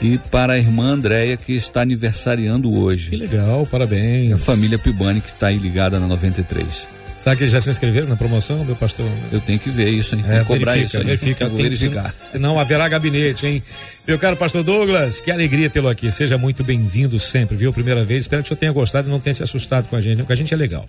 e 0.00 0.16
para 0.16 0.54
a 0.54 0.58
irmã 0.58 0.92
Andréia, 0.92 1.36
que 1.36 1.52
está 1.52 1.82
aniversariando 1.82 2.72
hoje. 2.72 3.10
Que 3.10 3.16
legal, 3.16 3.66
parabéns. 3.66 4.32
A 4.32 4.38
família 4.38 4.78
Pibani, 4.78 5.20
que 5.20 5.30
está 5.30 5.48
aí 5.48 5.58
ligada 5.58 6.00
na 6.00 6.06
93. 6.06 6.86
Será 7.18 7.36
que 7.36 7.42
eles 7.42 7.52
já 7.52 7.60
se 7.60 7.68
inscreveram 7.68 8.08
na 8.08 8.16
promoção, 8.16 8.64
meu 8.64 8.74
pastor? 8.74 9.06
Eu 9.30 9.40
tenho 9.42 9.58
que 9.58 9.68
ver 9.68 9.90
isso, 9.90 10.14
hein? 10.14 10.24
É, 10.26 10.42
cobrar 10.42 10.72
verifica, 10.72 10.98
isso. 10.98 11.06
Verifica, 11.06 11.46
tem 11.50 11.56
verificar. 11.56 12.14
Não 12.38 12.58
haverá 12.58 12.88
gabinete, 12.88 13.46
hein? 13.46 13.62
Meu 14.06 14.18
caro 14.18 14.38
pastor 14.38 14.64
Douglas, 14.64 15.20
que 15.20 15.30
alegria 15.30 15.68
tê-lo 15.68 15.90
aqui. 15.90 16.10
Seja 16.10 16.38
muito 16.38 16.64
bem-vindo 16.64 17.18
sempre, 17.18 17.58
viu? 17.58 17.74
Primeira 17.74 18.02
vez. 18.04 18.22
Espero 18.22 18.42
que 18.42 18.46
o 18.46 18.48
senhor 18.48 18.58
tenha 18.58 18.72
gostado 18.72 19.08
e 19.08 19.10
não 19.10 19.20
tenha 19.20 19.34
se 19.34 19.42
assustado 19.42 19.86
com 19.88 19.96
a 19.96 20.00
gente, 20.00 20.18
porque 20.18 20.32
a 20.32 20.36
gente 20.36 20.54
é 20.54 20.56
legal. 20.56 20.88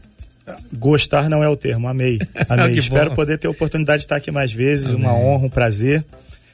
Gostar 0.74 1.30
não 1.30 1.44
é 1.44 1.50
o 1.50 1.56
termo, 1.56 1.88
amei. 1.88 2.20
Amei. 2.48 2.78
Espero 2.78 3.14
poder 3.16 3.38
ter 3.38 3.48
a 3.48 3.52
oportunidade 3.52 4.00
de 4.00 4.06
estar 4.06 4.18
aqui 4.18 4.32
mais 4.32 4.52
vezes, 4.52 4.90
Amém. 4.90 5.02
uma 5.02 5.14
honra, 5.14 5.46
um 5.46 5.50
prazer. 5.50 6.04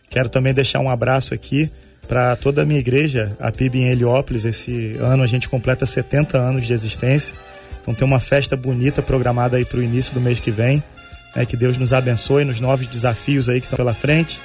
Quero 0.10 0.30
também 0.30 0.54
deixar 0.54 0.80
um 0.80 0.90
abraço 0.90 1.34
aqui 1.34 1.70
para 2.08 2.36
toda 2.36 2.62
a 2.62 2.66
minha 2.66 2.80
igreja, 2.80 3.36
a 3.40 3.52
PIB 3.52 3.80
em 3.80 3.90
Heliópolis. 3.90 4.46
Esse 4.46 4.96
ano 5.00 5.24
a 5.24 5.28
gente 5.28 5.50
completa 5.50 5.86
70 5.86 6.38
anos 6.38 6.66
de 6.66 6.74
existência. 6.74 7.36
Então 7.82 7.94
tem 7.94 8.08
uma 8.08 8.20
festa 8.20 8.56
bonita 8.56 9.02
programada 9.02 9.58
aí 9.58 9.66
para 9.66 9.80
o 9.80 9.84
início 9.84 10.14
do 10.14 10.22
mês 10.22 10.40
que 10.40 10.52
vem. 10.52 10.82
Né, 11.36 11.46
que 11.46 11.58
Deus 11.58 11.78
nos 11.78 11.94
abençoe 11.94 12.46
nos 12.46 12.60
novos 12.60 12.88
desafios 12.88 13.50
aí 13.50 13.60
que 13.60 13.68
estão 13.68 13.78
pela 13.78 13.94
frente. 13.94 14.40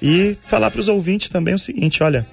E 0.00 0.36
falar 0.42 0.70
para 0.70 0.80
os 0.80 0.88
ouvintes 0.88 1.28
também 1.28 1.54
o 1.54 1.58
seguinte: 1.58 2.02
olha, 2.02 2.26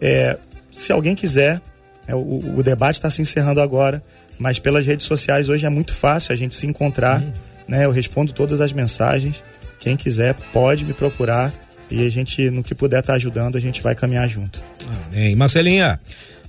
é, 0.00 0.36
se 0.70 0.92
alguém 0.92 1.14
quiser, 1.14 1.60
é, 2.06 2.14
o, 2.14 2.58
o 2.58 2.62
debate 2.62 2.96
está 2.96 3.08
se 3.08 3.22
encerrando 3.22 3.60
agora. 3.60 4.02
Mas 4.44 4.58
pelas 4.58 4.84
redes 4.84 5.06
sociais 5.06 5.48
hoje 5.48 5.64
é 5.64 5.70
muito 5.70 5.94
fácil 5.94 6.30
a 6.30 6.36
gente 6.36 6.54
se 6.54 6.66
encontrar, 6.66 7.22
uhum. 7.22 7.32
né? 7.66 7.86
Eu 7.86 7.90
respondo 7.90 8.30
todas 8.30 8.60
as 8.60 8.74
mensagens. 8.74 9.42
Quem 9.80 9.96
quiser 9.96 10.34
pode 10.52 10.84
me 10.84 10.92
procurar 10.92 11.50
e 11.90 12.04
a 12.04 12.08
gente, 12.10 12.50
no 12.50 12.62
que 12.62 12.74
puder 12.74 13.00
estar 13.00 13.14
tá 13.14 13.16
ajudando, 13.16 13.56
a 13.56 13.58
gente 13.58 13.80
vai 13.80 13.94
caminhar 13.94 14.28
junto. 14.28 14.60
Amém. 15.06 15.34
Marcelinha, 15.34 15.98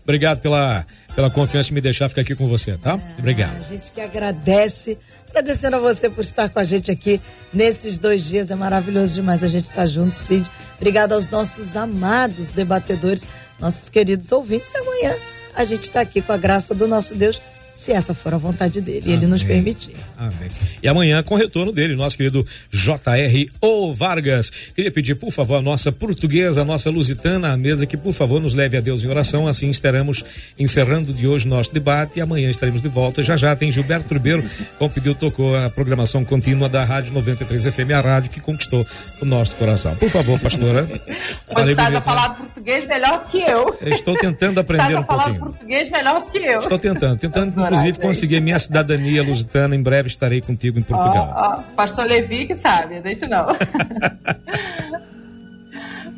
obrigado 0.04 0.42
pela, 0.42 0.86
pela 1.16 1.30
confiança 1.30 1.70
de 1.70 1.74
me 1.74 1.80
deixar 1.80 2.10
ficar 2.10 2.20
aqui 2.20 2.36
com 2.36 2.50
você, 2.50 2.74
tá? 2.74 3.00
É, 3.16 3.20
obrigado. 3.20 3.56
A 3.56 3.62
gente 3.62 3.90
que 3.94 4.02
agradece, 4.02 4.98
agradecendo 5.30 5.78
a 5.78 5.80
você 5.80 6.10
por 6.10 6.20
estar 6.20 6.50
com 6.50 6.60
a 6.60 6.66
gente 6.66 6.92
aqui 6.92 7.22
nesses 7.54 7.98
dois 7.98 8.26
dias. 8.26 8.52
É 8.52 8.56
maravilhoso 8.56 9.14
demais 9.14 9.42
a 9.42 9.48
gente 9.48 9.70
estar 9.70 9.84
tá 9.84 9.88
junto, 9.88 10.18
Cid. 10.18 10.46
Obrigado 10.76 11.14
aos 11.14 11.30
nossos 11.30 11.78
amados 11.78 12.50
debatedores, 12.50 13.26
nossos 13.58 13.88
queridos 13.88 14.30
ouvintes. 14.34 14.70
E 14.74 14.78
amanhã 14.80 15.16
a 15.56 15.64
gente 15.64 15.84
está 15.84 16.02
aqui 16.02 16.22
com 16.22 16.34
a 16.34 16.38
graça 16.38 16.76
do 16.76 16.90
nosso 16.90 17.16
Deus 17.16 17.40
se 17.76 17.92
essa 17.92 18.14
for 18.14 18.34
a 18.34 18.38
vontade 18.38 18.80
dele, 18.82 19.04
Amém. 19.06 19.14
ele 19.16 19.28
nos 19.28 19.44
permitir. 19.44 19.96
Amém. 20.18 20.50
E 20.82 20.88
amanhã, 20.88 21.22
com 21.24 21.36
o 21.36 21.38
retorno 21.38 21.72
dele, 21.72 21.96
nosso 21.96 22.18
querido 22.18 22.46
J.R. 22.72 23.50
O 23.62 23.94
Vargas. 23.94 24.50
Queria 24.50 24.92
pedir, 24.92 25.16
por 25.16 25.32
favor, 25.32 25.58
a 25.58 25.62
nossa 25.62 25.92
portuguesa, 25.92 26.62
a 26.62 26.66
nossa 26.66 26.90
lusitana, 26.90 27.52
a 27.52 27.58
mesa 27.58 27.86
que, 27.86 27.98
por 27.98 28.14
favor, 28.14 28.42
nos 28.42 28.54
leve 28.54 28.78
a 28.78 28.82
Deus 28.82 29.04
em 29.04 29.08
oração. 29.08 29.48
Assim 29.48 29.70
estaremos 29.70 30.24
encerrando 30.58 31.14
de 31.14 31.28
hoje 31.28 31.48
nosso 31.48 31.74
debate 31.74 32.20
e 32.20 32.22
amanhã 32.22 32.50
estaremos 32.50 32.82
de 32.82 32.88
volta. 32.88 33.24
Já 33.24 33.36
já 33.36 33.56
tem 33.56 33.72
Gilberto 33.72 34.14
Ribeiro, 34.14 34.44
como 34.78 34.90
pediu, 34.90 35.14
tocou 35.14 35.56
a 35.56 35.70
programação 35.70 36.24
contínua 36.24 36.70
da 36.70 36.84
Rádio 36.84 37.14
93 37.14 37.64
FM, 37.64 37.92
a 37.94 38.00
rádio 38.00 38.32
que 38.32 38.40
conquistou 38.40 38.86
o 39.22 39.26
nosso 39.26 39.56
coração. 39.56 39.96
Por 39.96 40.10
favor, 40.10 40.40
pastora. 40.40 40.88
Você 41.54 41.72
está 41.72 41.88
a 41.88 42.02
falar 42.02 42.36
português 42.36 42.88
melhor 42.88 43.28
que 43.30 43.42
eu. 43.42 43.78
eu 43.82 43.94
estou 43.94 44.18
tentando 44.18 44.60
aprender 44.60 44.98
um 44.98 45.04
pouquinho. 45.04 45.36
falar 45.36 45.40
português 45.40 45.90
melhor 45.90 46.32
que 46.32 46.38
eu. 46.38 46.60
Estou 46.60 46.80
tentando, 46.80 47.18
tentando 47.18 47.62
inclusive 47.62 48.00
conseguir 48.00 48.40
minha 48.40 48.60
cidadania 48.60 49.24
lusitana. 49.24 49.76
Em 49.76 49.82
breve 49.82 50.05
estarei 50.08 50.42
contigo 50.42 50.80
em 50.80 50.84
Portugal. 50.84 51.64
Pastor 51.76 52.06
Levi 52.06 52.48
que 52.48 52.56
sabe, 52.56 53.00
deixa 53.02 53.28
não. 53.28 53.48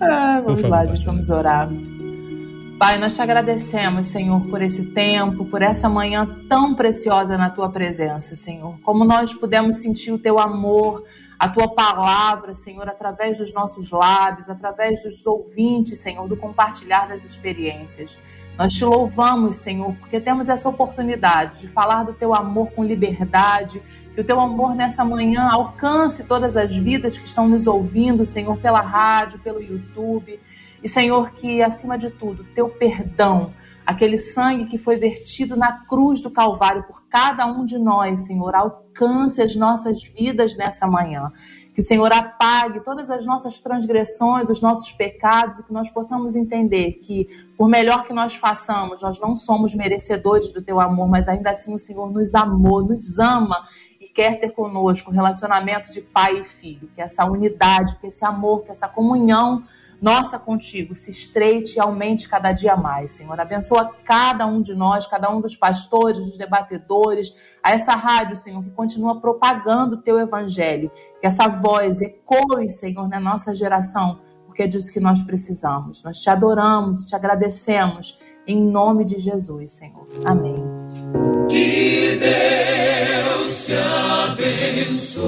ah, 0.02 0.42
vamos 0.44 0.62
favor, 0.62 0.78
lá, 0.78 0.86
gente, 0.86 1.06
vamos 1.06 1.30
orar. 1.30 1.70
Pai, 2.80 3.00
nós 3.00 3.16
te 3.16 3.22
agradecemos, 3.22 4.08
Senhor, 4.08 4.40
por 4.50 4.62
esse 4.62 4.86
tempo, 4.86 5.46
por 5.46 5.64
essa 5.64 5.90
manhã 5.90 6.28
tão 6.48 6.76
preciosa 6.76 7.36
na 7.36 7.50
tua 7.50 7.70
presença, 7.70 8.36
Senhor. 8.36 8.80
Como 8.82 9.04
nós 9.04 9.34
pudemos 9.34 9.78
sentir 9.78 10.12
o 10.12 10.20
teu 10.20 10.38
amor, 10.38 11.04
a 11.40 11.50
tua 11.50 11.74
palavra, 11.74 12.54
Senhor, 12.56 12.88
através 12.88 13.40
dos 13.40 13.52
nossos 13.52 13.90
lábios, 13.90 14.50
através 14.50 15.02
dos 15.04 15.26
ouvintes, 15.26 16.00
Senhor, 16.00 16.28
do 16.28 16.38
compartilhar 16.38 17.08
das 17.08 17.24
experiências. 17.24 18.16
Nós 18.58 18.74
te 18.74 18.84
louvamos, 18.84 19.58
Senhor, 19.58 19.94
porque 20.00 20.20
temos 20.20 20.50
essa 20.50 20.68
oportunidade 20.68 21.60
de 21.60 21.68
falar 21.68 22.04
do 22.04 22.14
teu 22.14 22.34
amor 22.34 22.72
com 22.72 22.84
liberdade, 22.84 23.80
que 24.16 24.22
o 24.22 24.24
teu 24.24 24.40
amor 24.40 24.74
nessa 24.74 25.06
manhã 25.06 25.48
alcance 25.48 26.24
todas 26.24 26.58
as 26.58 26.76
vidas 26.76 27.16
que 27.16 27.28
estão 27.28 27.48
nos 27.48 27.68
ouvindo, 27.68 28.26
Senhor, 28.26 28.58
pela 28.58 28.82
rádio, 28.82 29.38
pelo 29.40 29.62
YouTube. 29.62 30.40
E, 30.84 30.90
Senhor, 30.90 31.32
que 31.34 31.62
acima 31.62 32.00
de 32.00 32.10
tudo, 32.10 32.44
teu 32.56 32.68
perdão, 32.68 33.54
aquele 33.86 34.18
sangue 34.18 34.66
que 34.66 34.80
foi 34.80 34.98
vertido 34.98 35.56
na 35.56 35.86
cruz 35.86 36.20
do 36.20 36.32
Calvário 36.32 36.82
por 36.84 37.04
cada 37.08 37.46
um 37.46 37.64
de 37.64 37.78
nós, 37.78 38.22
Senhor, 38.22 38.56
alcance 38.56 39.40
as 39.40 39.56
nossas 39.56 40.02
vidas 40.04 40.58
nessa 40.58 40.88
manhã. 40.88 41.32
Que 41.78 41.82
o 41.82 41.84
Senhor 41.84 42.12
apague 42.12 42.80
todas 42.80 43.08
as 43.08 43.24
nossas 43.24 43.60
transgressões, 43.62 44.50
os 44.50 44.60
nossos 44.60 44.92
pecados, 44.92 45.60
e 45.60 45.64
que 45.64 45.72
nós 45.72 45.88
possamos 45.88 46.36
entender 46.36 46.94
que, 46.94 47.28
por 47.56 47.70
melhor 47.70 48.08
que 48.08 48.14
nós 48.14 48.34
façamos, 48.34 49.00
nós 49.00 49.20
não 49.20 49.36
somos 49.38 49.76
merecedores 49.76 50.52
do 50.52 50.60
teu 50.60 50.80
amor, 50.80 51.08
mas 51.08 51.28
ainda 51.28 51.52
assim 51.52 51.76
o 51.76 51.78
Senhor 51.78 52.12
nos 52.12 52.34
amou, 52.34 52.84
nos 52.84 53.20
ama 53.20 53.64
e 54.02 54.08
quer 54.08 54.40
ter 54.40 54.50
conosco 54.50 55.12
um 55.12 55.14
relacionamento 55.14 55.92
de 55.92 56.02
pai 56.02 56.40
e 56.40 56.46
filho. 56.46 56.90
Que 56.96 57.00
essa 57.00 57.24
unidade, 57.26 57.96
que 58.02 58.08
esse 58.08 58.26
amor, 58.26 58.64
que 58.64 58.72
essa 58.72 58.88
comunhão 58.88 59.62
nossa 60.02 60.38
contigo 60.38 60.96
se 60.96 61.10
estreite 61.10 61.78
e 61.78 61.80
aumente 61.80 62.30
cada 62.30 62.52
dia 62.52 62.76
mais, 62.76 63.12
Senhor. 63.12 63.40
Abençoa 63.40 63.94
cada 64.04 64.46
um 64.46 64.62
de 64.62 64.76
nós, 64.76 65.08
cada 65.08 65.32
um 65.34 65.42
dos 65.42 65.56
pastores, 65.56 66.20
dos 66.20 66.38
debatedores, 66.38 67.34
a 67.64 67.72
essa 67.72 67.94
rádio, 67.94 68.36
Senhor, 68.38 68.64
que 68.64 68.70
continua 68.70 69.20
propagando 69.20 69.96
o 69.96 70.02
teu 70.02 70.20
evangelho. 70.20 70.92
Que 71.20 71.28
essa 71.28 71.48
voz 71.48 72.00
ecoe, 72.02 72.70
Senhor, 72.70 73.08
na 73.08 73.20
nossa 73.20 73.56
geração, 73.56 74.20
porque 74.46 74.64
é 74.64 74.68
disso 74.68 74.92
que 74.92 75.00
nós 75.00 75.24
precisamos. 75.24 76.04
Nós 76.04 76.20
te 76.20 76.30
adoramos 76.30 77.04
te 77.04 77.16
agradecemos 77.16 78.18
em 78.48 78.62
nome 78.62 79.04
de 79.04 79.20
Jesus, 79.20 79.74
Senhor. 79.74 80.08
Amém. 80.26 80.56
Que 81.50 82.18
Deus 82.18 83.66
te 83.66 83.74
abençoe. 83.74 85.28